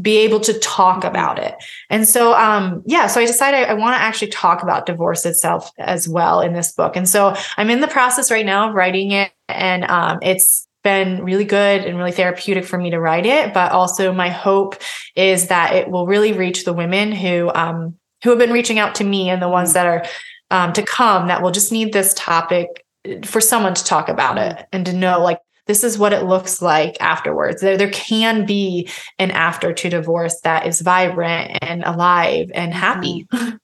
be 0.00 0.18
able 0.18 0.40
to 0.40 0.58
talk 0.58 0.98
mm-hmm. 0.98 1.08
about 1.08 1.38
it. 1.38 1.54
And 1.90 2.06
so, 2.06 2.34
um, 2.34 2.82
yeah, 2.86 3.06
so 3.06 3.20
I 3.20 3.26
decided 3.26 3.58
I, 3.58 3.72
I 3.72 3.74
want 3.74 3.96
to 3.96 4.02
actually 4.02 4.28
talk 4.28 4.62
about 4.62 4.86
divorce 4.86 5.26
itself 5.26 5.70
as 5.78 6.08
well 6.08 6.40
in 6.40 6.52
this 6.52 6.72
book. 6.72 6.96
And 6.96 7.08
so 7.08 7.34
I'm 7.56 7.70
in 7.70 7.80
the 7.80 7.88
process 7.88 8.30
right 8.30 8.46
now 8.46 8.68
of 8.68 8.74
writing 8.74 9.12
it, 9.12 9.32
and 9.48 9.84
um, 9.84 10.18
it's 10.22 10.66
been 10.84 11.24
really 11.24 11.44
good 11.44 11.84
and 11.84 11.98
really 11.98 12.12
therapeutic 12.12 12.64
for 12.64 12.78
me 12.78 12.90
to 12.90 13.00
write 13.00 13.26
it. 13.26 13.52
But 13.52 13.72
also, 13.72 14.12
my 14.12 14.28
hope 14.28 14.76
is 15.16 15.48
that 15.48 15.74
it 15.74 15.90
will 15.90 16.06
really 16.06 16.32
reach 16.32 16.64
the 16.64 16.72
women 16.72 17.12
who 17.12 17.50
um, 17.54 17.96
who 18.22 18.30
have 18.30 18.38
been 18.38 18.52
reaching 18.52 18.78
out 18.78 18.96
to 18.96 19.04
me 19.04 19.30
and 19.30 19.40
the 19.42 19.48
ones 19.48 19.72
that 19.72 19.86
are 19.86 20.04
um, 20.50 20.72
to 20.72 20.82
come 20.82 21.28
that 21.28 21.42
will 21.42 21.50
just 21.50 21.72
need 21.72 21.92
this 21.92 22.14
topic 22.14 22.84
for 23.24 23.40
someone 23.40 23.74
to 23.74 23.84
talk 23.84 24.08
about 24.08 24.36
mm-hmm. 24.36 24.58
it 24.58 24.66
and 24.72 24.86
to 24.86 24.92
know 24.92 25.22
like 25.22 25.40
this 25.66 25.84
is 25.84 25.98
what 25.98 26.14
it 26.14 26.24
looks 26.24 26.62
like 26.62 26.96
afterwards. 26.98 27.60
There, 27.60 27.76
there 27.76 27.90
can 27.90 28.46
be 28.46 28.88
an 29.18 29.30
after 29.30 29.72
to 29.74 29.90
divorce 29.90 30.40
that 30.40 30.66
is 30.66 30.80
vibrant 30.80 31.58
and 31.60 31.84
alive 31.84 32.50
and 32.54 32.72
happy. 32.72 33.26
Mm-hmm. 33.32 33.56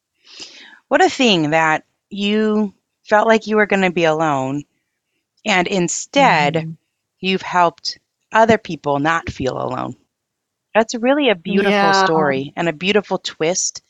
What 0.89 1.03
a 1.03 1.09
thing 1.09 1.51
that 1.51 1.85
you 2.11 2.75
felt 3.05 3.27
like 3.27 3.47
you 3.47 3.57
were 3.57 3.67
going 3.67 3.83
to 3.83 3.91
be 3.91 4.05
alone. 4.05 4.65
And 5.47 5.67
instead, 5.67 6.55
mm-hmm. 6.55 6.73
you've 7.21 7.43
helped 7.43 7.99
other 8.33 8.59
people 8.59 8.99
not 8.99 9.31
feel 9.31 9.57
alone. 9.57 9.97
That's 10.75 10.95
really 10.95 11.31
a 11.31 11.35
beautiful 11.35 11.73
yeah. 11.73 12.05
story 12.05 12.53
and 12.55 12.69
a 12.69 12.73
beautiful 12.73 13.19
twist. 13.19 13.83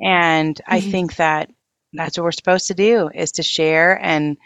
And 0.00 0.56
mm-hmm. 0.56 0.74
I 0.74 0.80
think 0.80 1.16
that 1.16 1.50
that's 1.96 2.18
what 2.18 2.24
we're 2.24 2.32
supposed 2.32 2.66
to 2.68 2.74
do 2.74 3.10
is 3.14 3.32
to 3.32 3.42
share 3.42 3.98
and 4.02 4.36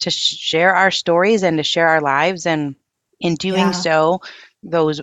to 0.00 0.10
share 0.10 0.74
our 0.74 0.90
stories 0.90 1.42
and 1.42 1.58
to 1.58 1.62
share 1.62 1.88
our 1.88 2.00
lives. 2.00 2.46
And 2.46 2.74
in 3.20 3.36
doing 3.36 3.58
yeah. 3.58 3.70
so, 3.72 4.20
those 4.62 5.00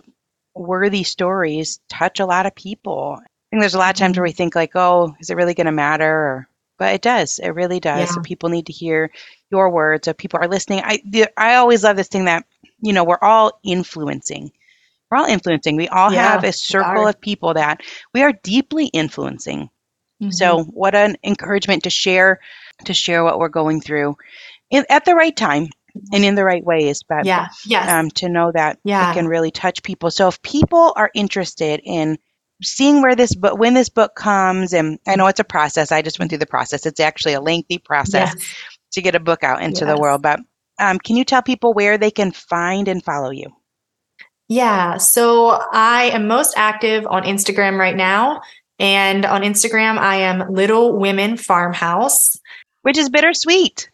worthy 0.56 1.04
stories 1.04 1.80
touch 1.90 2.20
a 2.20 2.26
lot 2.26 2.46
of 2.46 2.56
people. 2.56 3.18
I 3.20 3.26
think 3.50 3.62
there's 3.62 3.74
a 3.74 3.80
lot 3.80 3.92
of 3.92 4.00
times 4.00 4.18
where 4.18 4.24
we 4.24 4.30
mm-hmm. 4.30 4.38
think 4.38 4.56
like, 4.56 4.76
oh, 4.76 5.14
is 5.20 5.30
it 5.30 5.36
really 5.36 5.54
going 5.54 5.66
to 5.66 5.72
matter? 5.72 6.10
Or, 6.10 6.48
but 6.78 6.94
it 6.94 7.02
does. 7.02 7.40
It 7.40 7.50
really 7.50 7.80
does. 7.80 8.10
Yeah. 8.10 8.16
So 8.16 8.22
people 8.22 8.50
need 8.50 8.66
to 8.68 8.74
hear 8.74 9.12
your 9.52 9.70
words. 9.70 10.06
So 10.06 10.14
people 10.14 10.40
are 10.42 10.48
listening. 10.48 10.82
I 10.84 11.00
I 11.38 11.56
always 11.56 11.84
love 11.84 11.98
this 11.98 12.08
thing 12.08 12.26
that 12.26 12.46
you 12.82 12.94
know 12.94 13.04
we're 13.04 13.18
all 13.22 13.60
influencing. 13.64 14.52
We're 15.10 15.18
all 15.18 15.26
influencing. 15.26 15.76
We 15.76 15.90
all 15.90 16.12
yeah, 16.12 16.32
have 16.32 16.44
a 16.44 16.54
circle 16.54 17.08
of 17.08 17.20
people 17.20 17.54
that 17.54 17.82
we 18.14 18.24
are 18.24 18.34
deeply 18.44 18.88
influencing. 18.88 19.70
Mm-hmm. 20.22 20.32
So 20.32 20.64
what 20.64 20.94
an 20.94 21.18
encouragement 21.24 21.84
to 21.84 21.90
share 21.90 22.40
to 22.86 22.94
share 22.94 23.24
what 23.24 23.40
we're 23.40 23.50
going 23.50 23.82
through 23.82 24.16
in, 24.70 24.86
at 24.90 25.06
the 25.06 25.16
right 25.16 25.36
time 25.36 25.70
and 26.14 26.24
in 26.24 26.36
the 26.36 26.46
right 26.46 26.64
ways 26.64 27.04
but 27.04 27.26
yeah 27.26 27.50
yes. 27.66 27.90
um, 27.90 28.10
to 28.10 28.30
know 28.30 28.52
that 28.52 28.80
yeah. 28.86 29.12
it 29.12 29.14
can 29.14 29.28
really 29.28 29.52
touch 29.52 29.84
people 29.84 30.10
so 30.10 30.30
if 30.30 30.42
people 30.42 30.94
are 30.96 31.12
interested 31.14 31.82
in 31.84 32.18
seeing 32.64 33.02
where 33.02 33.16
this 33.16 33.36
book 33.36 33.58
when 33.58 33.74
this 33.74 33.90
book 33.90 34.16
comes 34.16 34.74
and 34.74 35.00
i 35.06 35.16
know 35.18 35.28
it's 35.28 35.42
a 35.42 35.44
process 35.44 35.92
i 35.92 36.02
just 36.02 36.18
went 36.18 36.32
through 36.32 36.38
the 36.38 36.46
process 36.46 36.86
it's 36.86 37.02
actually 37.02 37.34
a 37.34 37.42
lengthy 37.42 37.78
process 37.78 38.34
yes. 38.38 38.56
to 38.92 39.02
get 39.02 39.16
a 39.16 39.20
book 39.20 39.44
out 39.44 39.62
into 39.62 39.86
yes. 39.86 39.94
the 39.94 40.02
world 40.02 40.22
but 40.22 40.40
um, 40.80 40.98
can 40.98 41.18
you 41.18 41.26
tell 41.26 41.42
people 41.42 41.74
where 41.74 41.98
they 41.98 42.12
can 42.12 42.32
find 42.32 42.88
and 42.88 43.04
follow 43.04 43.32
you 43.32 43.52
Yeah. 44.52 44.98
So 44.98 45.62
I 45.72 46.12
am 46.14 46.28
most 46.28 46.56
active 46.58 47.08
on 47.08 47.24
Instagram 47.24 47.80
right 47.80 47.96
now. 47.96 48.42
And 48.82 49.26
on 49.28 49.44
Instagram, 49.44 50.00
I 50.00 50.16
am 50.18 50.52
Little 50.52 50.98
Women 50.98 51.38
Farmhouse, 51.38 52.36
which 52.82 52.98
is 52.98 53.10
bittersweet. 53.10 53.92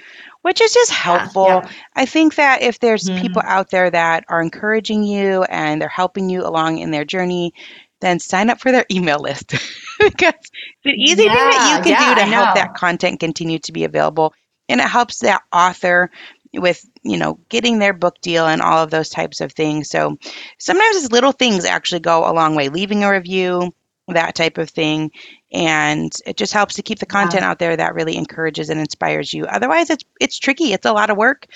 which 0.46 0.62
is 0.62 0.76
just 0.76 0.91
helpful. 0.91 1.48
Yeah, 1.48 1.62
yeah. 1.64 1.72
I 1.96 2.06
think 2.06 2.36
that 2.36 2.62
if 2.62 2.80
there's 2.80 3.06
mm-hmm. 3.06 3.20
people 3.20 3.41
out 3.43 3.72
there 3.72 3.89
that 3.89 4.26
are 4.30 4.43
encouraging 4.43 5.04
you 5.04 5.41
and 5.41 5.82
they're 5.82 5.89
helping 5.89 6.30
you 6.30 6.46
along 6.46 6.78
in 6.78 6.91
their 6.91 7.04
journey, 7.04 7.56
then 8.00 8.20
sign 8.20 8.52
up 8.52 8.60
for 8.60 8.72
their 8.72 8.86
email 8.91 9.20
list 9.20 9.50
because 10.00 10.36
it's 10.36 10.86
an 10.86 10.93
easy 11.00 11.24
yeah, 11.24 11.34
thing 11.34 11.50
that 11.50 11.78
you 11.80 11.84
can 11.96 12.10
do 12.10 12.22
to 12.22 12.28
help 12.28 12.54
that 12.54 12.76
content 12.76 13.20
continue 13.20 13.58
to 13.58 13.72
be 13.72 13.86
available. 13.86 14.36
And 14.70 14.80
it 14.80 14.88
helps 14.88 15.22
that 15.22 15.41
author 15.52 16.12
with 16.54 16.86
you 17.02 17.18
know 17.18 17.39
getting 17.50 17.80
their 17.80 17.93
book 17.93 18.22
deal 18.22 18.46
and 18.46 18.62
all 18.62 18.84
of 18.84 18.91
those 18.91 19.10
types 19.10 19.41
of 19.41 19.52
things 19.52 19.89
so 19.89 20.18
sometimes 20.58 20.96
it's 20.96 21.12
little 21.12 21.34
things 21.34 21.66
actually 21.66 22.00
go 22.00 22.20
a 22.20 22.32
long 22.32 22.56
way 22.56 22.70
leaving 22.70 23.04
a 23.04 23.12
review 23.12 23.74
that 24.08 24.36
type 24.36 24.58
of 24.58 24.70
thing 24.70 25.12
and 25.52 26.12
it 26.26 26.38
just 26.38 26.54
helps 26.54 26.76
to 26.76 26.82
keep 26.82 27.00
the 27.00 27.06
content 27.06 27.41
yeah. 27.41 27.50
out 27.50 27.60
there 27.60 27.78
that 27.78 27.93
really 27.93 28.18
encourages 28.18 28.70
and 28.70 28.80
inspires 28.80 29.34
you 29.34 29.46
otherwise 29.46 29.89
it's 29.89 30.04
it's 30.20 30.39
tricky 30.39 30.74
it's 30.74 30.86
a 30.86 30.93
lot 30.93 31.10
of 31.10 31.18
work 31.18 31.48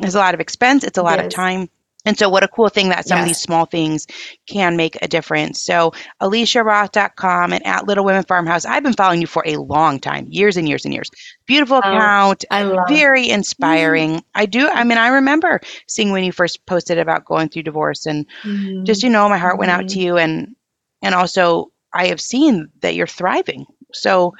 there's 0.00 0.14
a 0.14 0.18
lot 0.18 0.34
of 0.34 0.40
expense 0.40 0.84
it's 0.84 0.98
a 0.98 1.02
lot 1.02 1.20
of 1.20 1.30
time 1.30 1.68
and 2.06 2.16
so 2.16 2.30
what 2.30 2.44
a 2.44 2.48
cool 2.48 2.68
thing 2.68 2.88
that 2.90 3.06
some 3.06 3.18
yes. 3.18 3.24
of 3.24 3.28
these 3.28 3.40
small 3.40 3.66
things 3.66 4.06
can 4.48 4.76
make 4.76 4.96
a 5.02 5.08
difference. 5.08 5.60
So 5.60 5.92
AlishaRoth.com 6.22 7.52
and 7.52 7.66
at 7.66 7.86
Little 7.86 8.04
Women 8.04 8.22
Farmhouse. 8.22 8.64
I've 8.64 8.84
been 8.84 8.92
following 8.92 9.20
you 9.20 9.26
for 9.26 9.42
a 9.44 9.56
long 9.56 9.98
time, 9.98 10.26
years 10.30 10.56
and 10.56 10.68
years 10.68 10.84
and 10.84 10.94
years. 10.94 11.10
Beautiful 11.46 11.76
oh, 11.76 11.80
account. 11.80 12.44
I 12.50 12.62
love 12.62 12.86
very 12.88 13.28
inspiring. 13.28 14.10
Mm-hmm. 14.10 14.36
I 14.36 14.46
do 14.46 14.68
I 14.68 14.84
mean 14.84 14.98
I 14.98 15.08
remember 15.08 15.60
seeing 15.88 16.12
when 16.12 16.22
you 16.22 16.30
first 16.30 16.64
posted 16.64 16.98
about 16.98 17.24
going 17.24 17.48
through 17.48 17.64
divorce 17.64 18.06
and 18.06 18.24
mm-hmm. 18.44 18.84
just 18.84 19.02
you 19.02 19.10
know 19.10 19.28
my 19.28 19.38
heart 19.38 19.58
went 19.58 19.72
out 19.72 19.88
to 19.88 19.96
mm-hmm. 19.96 20.00
you 20.00 20.16
and 20.16 20.54
and 21.02 21.14
also 21.14 21.72
I 21.96 22.06
have 22.06 22.20
seen 22.20 22.68
that 22.80 22.94
you're 22.94 23.06
thriving. 23.06 23.66
So 23.92 24.34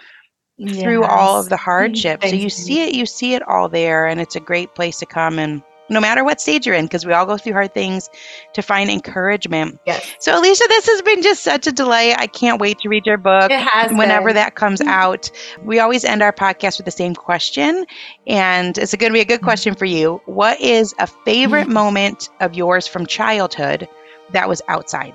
yes. 0.58 0.80
through 0.80 1.04
all 1.04 1.40
of 1.40 1.48
the 1.48 1.56
hardship. 1.56 2.22
so 2.22 2.34
you, 2.34 2.50
see 2.50 2.82
it, 2.82 2.94
you 2.94 3.06
see 3.06 3.34
it 3.34 3.42
all 3.48 3.68
there, 3.68 4.06
and 4.06 4.20
it's 4.20 4.36
a 4.36 4.40
great 4.40 4.74
place 4.74 4.98
to 4.98 5.06
come 5.06 5.38
and 5.38 5.62
no 5.88 6.00
matter 6.00 6.24
what 6.24 6.40
stage 6.40 6.66
you're 6.66 6.74
in, 6.74 6.86
because 6.86 7.06
we 7.06 7.12
all 7.12 7.26
go 7.26 7.36
through 7.36 7.52
hard 7.52 7.72
things 7.72 8.10
to 8.54 8.62
find 8.62 8.90
encouragement. 8.90 9.78
Yes. 9.86 10.14
So, 10.18 10.32
Alisha, 10.32 10.66
this 10.66 10.86
has 10.86 11.02
been 11.02 11.22
just 11.22 11.44
such 11.44 11.68
a 11.68 11.72
delight. 11.72 12.16
I 12.18 12.26
can't 12.26 12.60
wait 12.60 12.78
to 12.80 12.88
read 12.88 13.06
your 13.06 13.18
book 13.18 13.50
it 13.50 13.60
has 13.60 13.92
whenever 13.92 14.30
been. 14.30 14.34
that 14.34 14.56
comes 14.56 14.80
out. 14.86 15.30
We 15.62 15.78
always 15.78 16.04
end 16.04 16.22
our 16.22 16.32
podcast 16.32 16.78
with 16.78 16.86
the 16.86 16.90
same 16.90 17.14
question, 17.14 17.86
and 18.26 18.76
it's 18.76 18.94
going 18.96 19.12
to 19.12 19.14
be 19.14 19.20
a 19.20 19.24
good 19.24 19.42
question 19.42 19.74
for 19.74 19.84
you. 19.84 20.20
What 20.26 20.60
is 20.60 20.94
a 20.98 21.06
favorite 21.06 21.64
mm-hmm. 21.64 21.72
moment 21.84 22.30
of 22.40 22.54
yours 22.54 22.86
from 22.86 23.06
childhood 23.06 23.88
that 24.30 24.48
was 24.48 24.60
outside? 24.68 25.14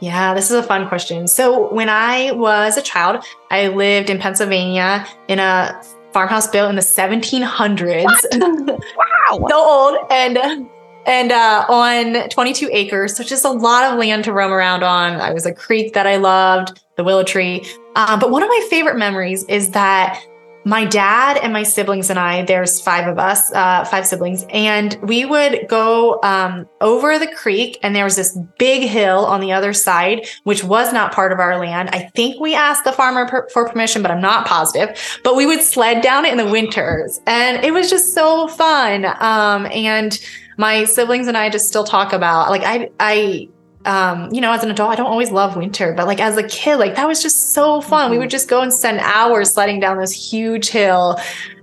Yeah, 0.00 0.34
this 0.34 0.50
is 0.50 0.56
a 0.56 0.62
fun 0.62 0.88
question. 0.88 1.26
So, 1.26 1.72
when 1.72 1.88
I 1.88 2.32
was 2.32 2.76
a 2.76 2.82
child, 2.82 3.24
I 3.50 3.68
lived 3.68 4.10
in 4.10 4.18
Pennsylvania 4.18 5.06
in 5.28 5.38
a 5.38 5.80
farmhouse 6.12 6.48
built 6.48 6.68
in 6.68 6.76
the 6.76 6.82
1700s. 6.82 8.04
wow, 8.96 9.46
so 9.48 9.56
old, 9.56 9.98
and 10.10 10.68
and 11.06 11.32
uh, 11.32 11.64
on 11.68 12.28
22 12.28 12.68
acres, 12.72 13.16
so 13.16 13.22
just 13.22 13.44
a 13.44 13.50
lot 13.50 13.84
of 13.84 13.98
land 13.98 14.24
to 14.24 14.32
roam 14.32 14.52
around 14.52 14.82
on. 14.82 15.20
I 15.20 15.32
was 15.32 15.46
a 15.46 15.52
creek 15.52 15.94
that 15.94 16.06
I 16.06 16.16
loved, 16.16 16.82
the 16.96 17.04
willow 17.04 17.22
tree. 17.22 17.64
Um, 17.94 18.18
but 18.18 18.30
one 18.30 18.42
of 18.42 18.48
my 18.48 18.66
favorite 18.68 18.96
memories 18.96 19.44
is 19.44 19.70
that 19.70 20.20
my 20.66 20.84
dad 20.84 21.36
and 21.36 21.52
my 21.52 21.62
siblings 21.62 22.10
and 22.10 22.18
I, 22.18 22.42
there's 22.44 22.80
five 22.80 23.06
of 23.06 23.20
us, 23.20 23.52
uh, 23.52 23.84
five 23.84 24.04
siblings, 24.04 24.44
and 24.50 24.98
we 25.00 25.24
would 25.24 25.68
go 25.68 26.20
um, 26.24 26.68
over 26.80 27.20
the 27.20 27.28
creek, 27.28 27.78
and 27.84 27.94
there 27.94 28.02
was 28.02 28.16
this 28.16 28.36
big 28.58 28.88
hill 28.88 29.24
on 29.26 29.40
the 29.40 29.52
other 29.52 29.72
side, 29.72 30.26
which 30.42 30.64
was 30.64 30.92
not 30.92 31.12
part 31.12 31.30
of 31.30 31.38
our 31.38 31.56
land. 31.56 31.90
I 31.92 32.10
think 32.16 32.40
we 32.40 32.56
asked 32.56 32.82
the 32.82 32.90
farmer 32.90 33.28
per- 33.28 33.48
for 33.50 33.68
permission, 33.68 34.02
but 34.02 34.10
I'm 34.10 34.20
not 34.20 34.48
positive. 34.48 35.20
But 35.22 35.36
we 35.36 35.46
would 35.46 35.62
sled 35.62 36.02
down 36.02 36.24
it 36.24 36.32
in 36.32 36.36
the 36.36 36.50
winters, 36.50 37.20
and 37.28 37.64
it 37.64 37.72
was 37.72 37.88
just 37.88 38.12
so 38.12 38.48
fun. 38.48 39.04
Um, 39.04 39.66
and 39.66 40.18
my 40.56 40.84
siblings 40.84 41.28
and 41.28 41.36
I 41.36 41.48
just 41.48 41.68
still 41.68 41.84
talk 41.84 42.12
about 42.12 42.50
like 42.50 42.62
I 42.64 42.90
I 42.98 43.48
um, 43.86 44.32
you 44.32 44.40
know, 44.40 44.52
as 44.52 44.62
an 44.62 44.70
adult, 44.70 44.90
I 44.90 44.96
don't 44.96 45.06
always 45.06 45.30
love 45.30 45.56
winter, 45.56 45.94
but 45.94 46.06
like 46.06 46.20
as 46.20 46.36
a 46.36 46.42
kid, 46.42 46.76
like 46.76 46.96
that 46.96 47.06
was 47.06 47.22
just 47.22 47.52
so 47.52 47.80
fun. 47.80 48.04
Mm-hmm. 48.04 48.12
We 48.12 48.18
would 48.18 48.30
just 48.30 48.48
go 48.48 48.60
and 48.60 48.72
spend 48.72 48.98
hours 49.00 49.54
sledding 49.54 49.80
down 49.80 49.98
this 49.98 50.12
huge 50.12 50.68
hill 50.68 51.18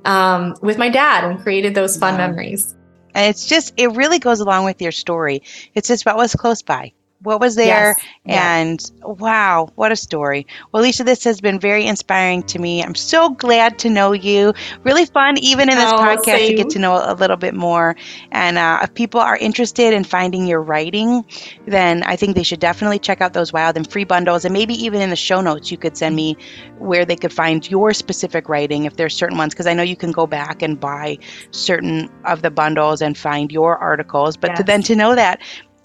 um, 0.05 0.55
with 0.61 0.78
my 0.78 0.89
dad 0.89 1.24
and 1.24 1.39
created 1.39 1.76
those 1.76 1.97
fun 1.97 2.13
yeah. 2.13 2.28
memories. 2.28 2.76
And 3.13 3.30
it's 3.30 3.45
just, 3.45 3.74
it 3.78 3.91
really 3.91 4.17
goes 4.17 4.39
along 4.39 4.65
with 4.65 4.82
your 4.82 4.91
story. 4.91 5.43
It's 5.76 5.88
just 5.88 6.01
about 6.01 6.17
what's 6.17 6.36
close 6.36 6.61
by 6.61 6.93
what 7.24 7.39
was 7.39 7.55
there 7.55 7.95
yes. 8.26 8.38
and 8.38 8.91
wow 9.19 9.69
what 9.76 9.91
a 9.91 9.95
story 9.95 10.45
well 10.71 10.84
alisha 10.84 11.05
this 11.05 11.24
has 11.24 11.39
been 11.39 11.59
very 11.59 11.86
inspiring 11.86 12.43
to 12.43 12.59
me 12.59 12.84
i'm 12.84 12.95
so 12.95 13.30
glad 13.30 13.80
to 13.80 13.89
know 13.89 14.11
you 14.11 14.53
really 14.84 15.05
fun 15.05 15.38
even 15.39 15.69
in 15.69 15.78
this 15.78 15.91
oh, 15.91 15.97
podcast 15.97 16.26
same. 16.26 16.49
to 16.49 16.55
get 16.55 16.69
to 16.69 16.80
know 16.80 17.01
a 17.03 17.15
little 17.15 17.38
bit 17.38 17.53
more 17.53 17.95
and 18.32 18.57
uh, 18.57 18.80
if 18.84 18.93
people 18.93 19.19
are 19.19 19.38
interested 19.38 19.93
in 19.93 20.03
finding 20.03 20.45
your 20.47 20.61
writing 20.61 21.24
then 21.65 22.03
i 22.03 22.15
think 22.15 22.36
they 22.36 22.43
should 22.43 22.59
definitely 22.59 22.99
check 22.99 23.21
out 23.21 23.34
those 23.34 23.53
wild 23.53 23.78
and 23.78 23.89
free 23.89 24.03
bundles 24.03 24.43
and 24.45 24.53
maybe 24.53 24.74
even 24.74 25.01
in 25.01 25.09
the 25.09 25.15
show 25.15 25.41
notes 25.41 25.71
you 25.71 25.78
could 25.78 25.97
send 25.97 26.15
me 26.15 26.36
where 26.80 27.05
they 27.05 27.15
could 27.15 27.34
find 27.34 27.69
your 27.69 27.93
specific 27.93 28.49
writing 28.49 28.84
if 28.84 28.97
there's 28.97 29.15
certain 29.15 29.38
ones 29.38 29.53
because 29.53 29.67
i 29.67 29.74
know 29.74 29.84
you 29.84 29.95
can 29.95 30.11
go 30.11 30.28
back 30.28 30.61
and 30.61 30.80
buy 30.80 31.17
certain 31.51 32.09
of 32.26 32.41
the 32.41 32.51
bundles 32.51 33.01
and 33.01 33.17
find 33.17 33.51
your 33.51 33.78
articles 33.78 34.36
but 34.36 34.51
yes. 34.51 34.57
to, 34.57 34.63
then 34.63 34.82
to 34.82 34.95
know 34.95 35.15
that 35.15 35.39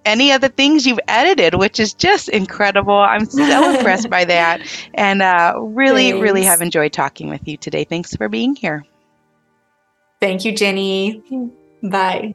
any 0.09 0.33
of 0.33 0.41
the 0.41 0.49
things 0.49 0.87
you've 0.87 1.01
edited, 1.07 1.55
which 1.55 1.79
is 1.79 1.93
just 1.95 2.29
incredible. 2.31 2.99
I'm 2.99 3.27
so 3.27 3.75
impressed 3.75 4.11
by 4.11 4.25
that. 4.25 4.63
And 4.95 5.23
uh, 5.23 5.55
really, 5.59 6.11
Thanks. 6.11 6.23
really 6.23 6.43
have 6.45 6.63
enjoyed 6.63 6.93
talking 6.93 7.29
with 7.29 7.47
you 7.47 7.57
today. 7.57 7.85
Thanks 7.85 8.17
for 8.17 8.29
being 8.29 8.57
here. 8.57 8.85
Thank 10.21 10.45
you, 10.45 10.53
Ginny. 10.53 11.23
Bye. 11.83 12.35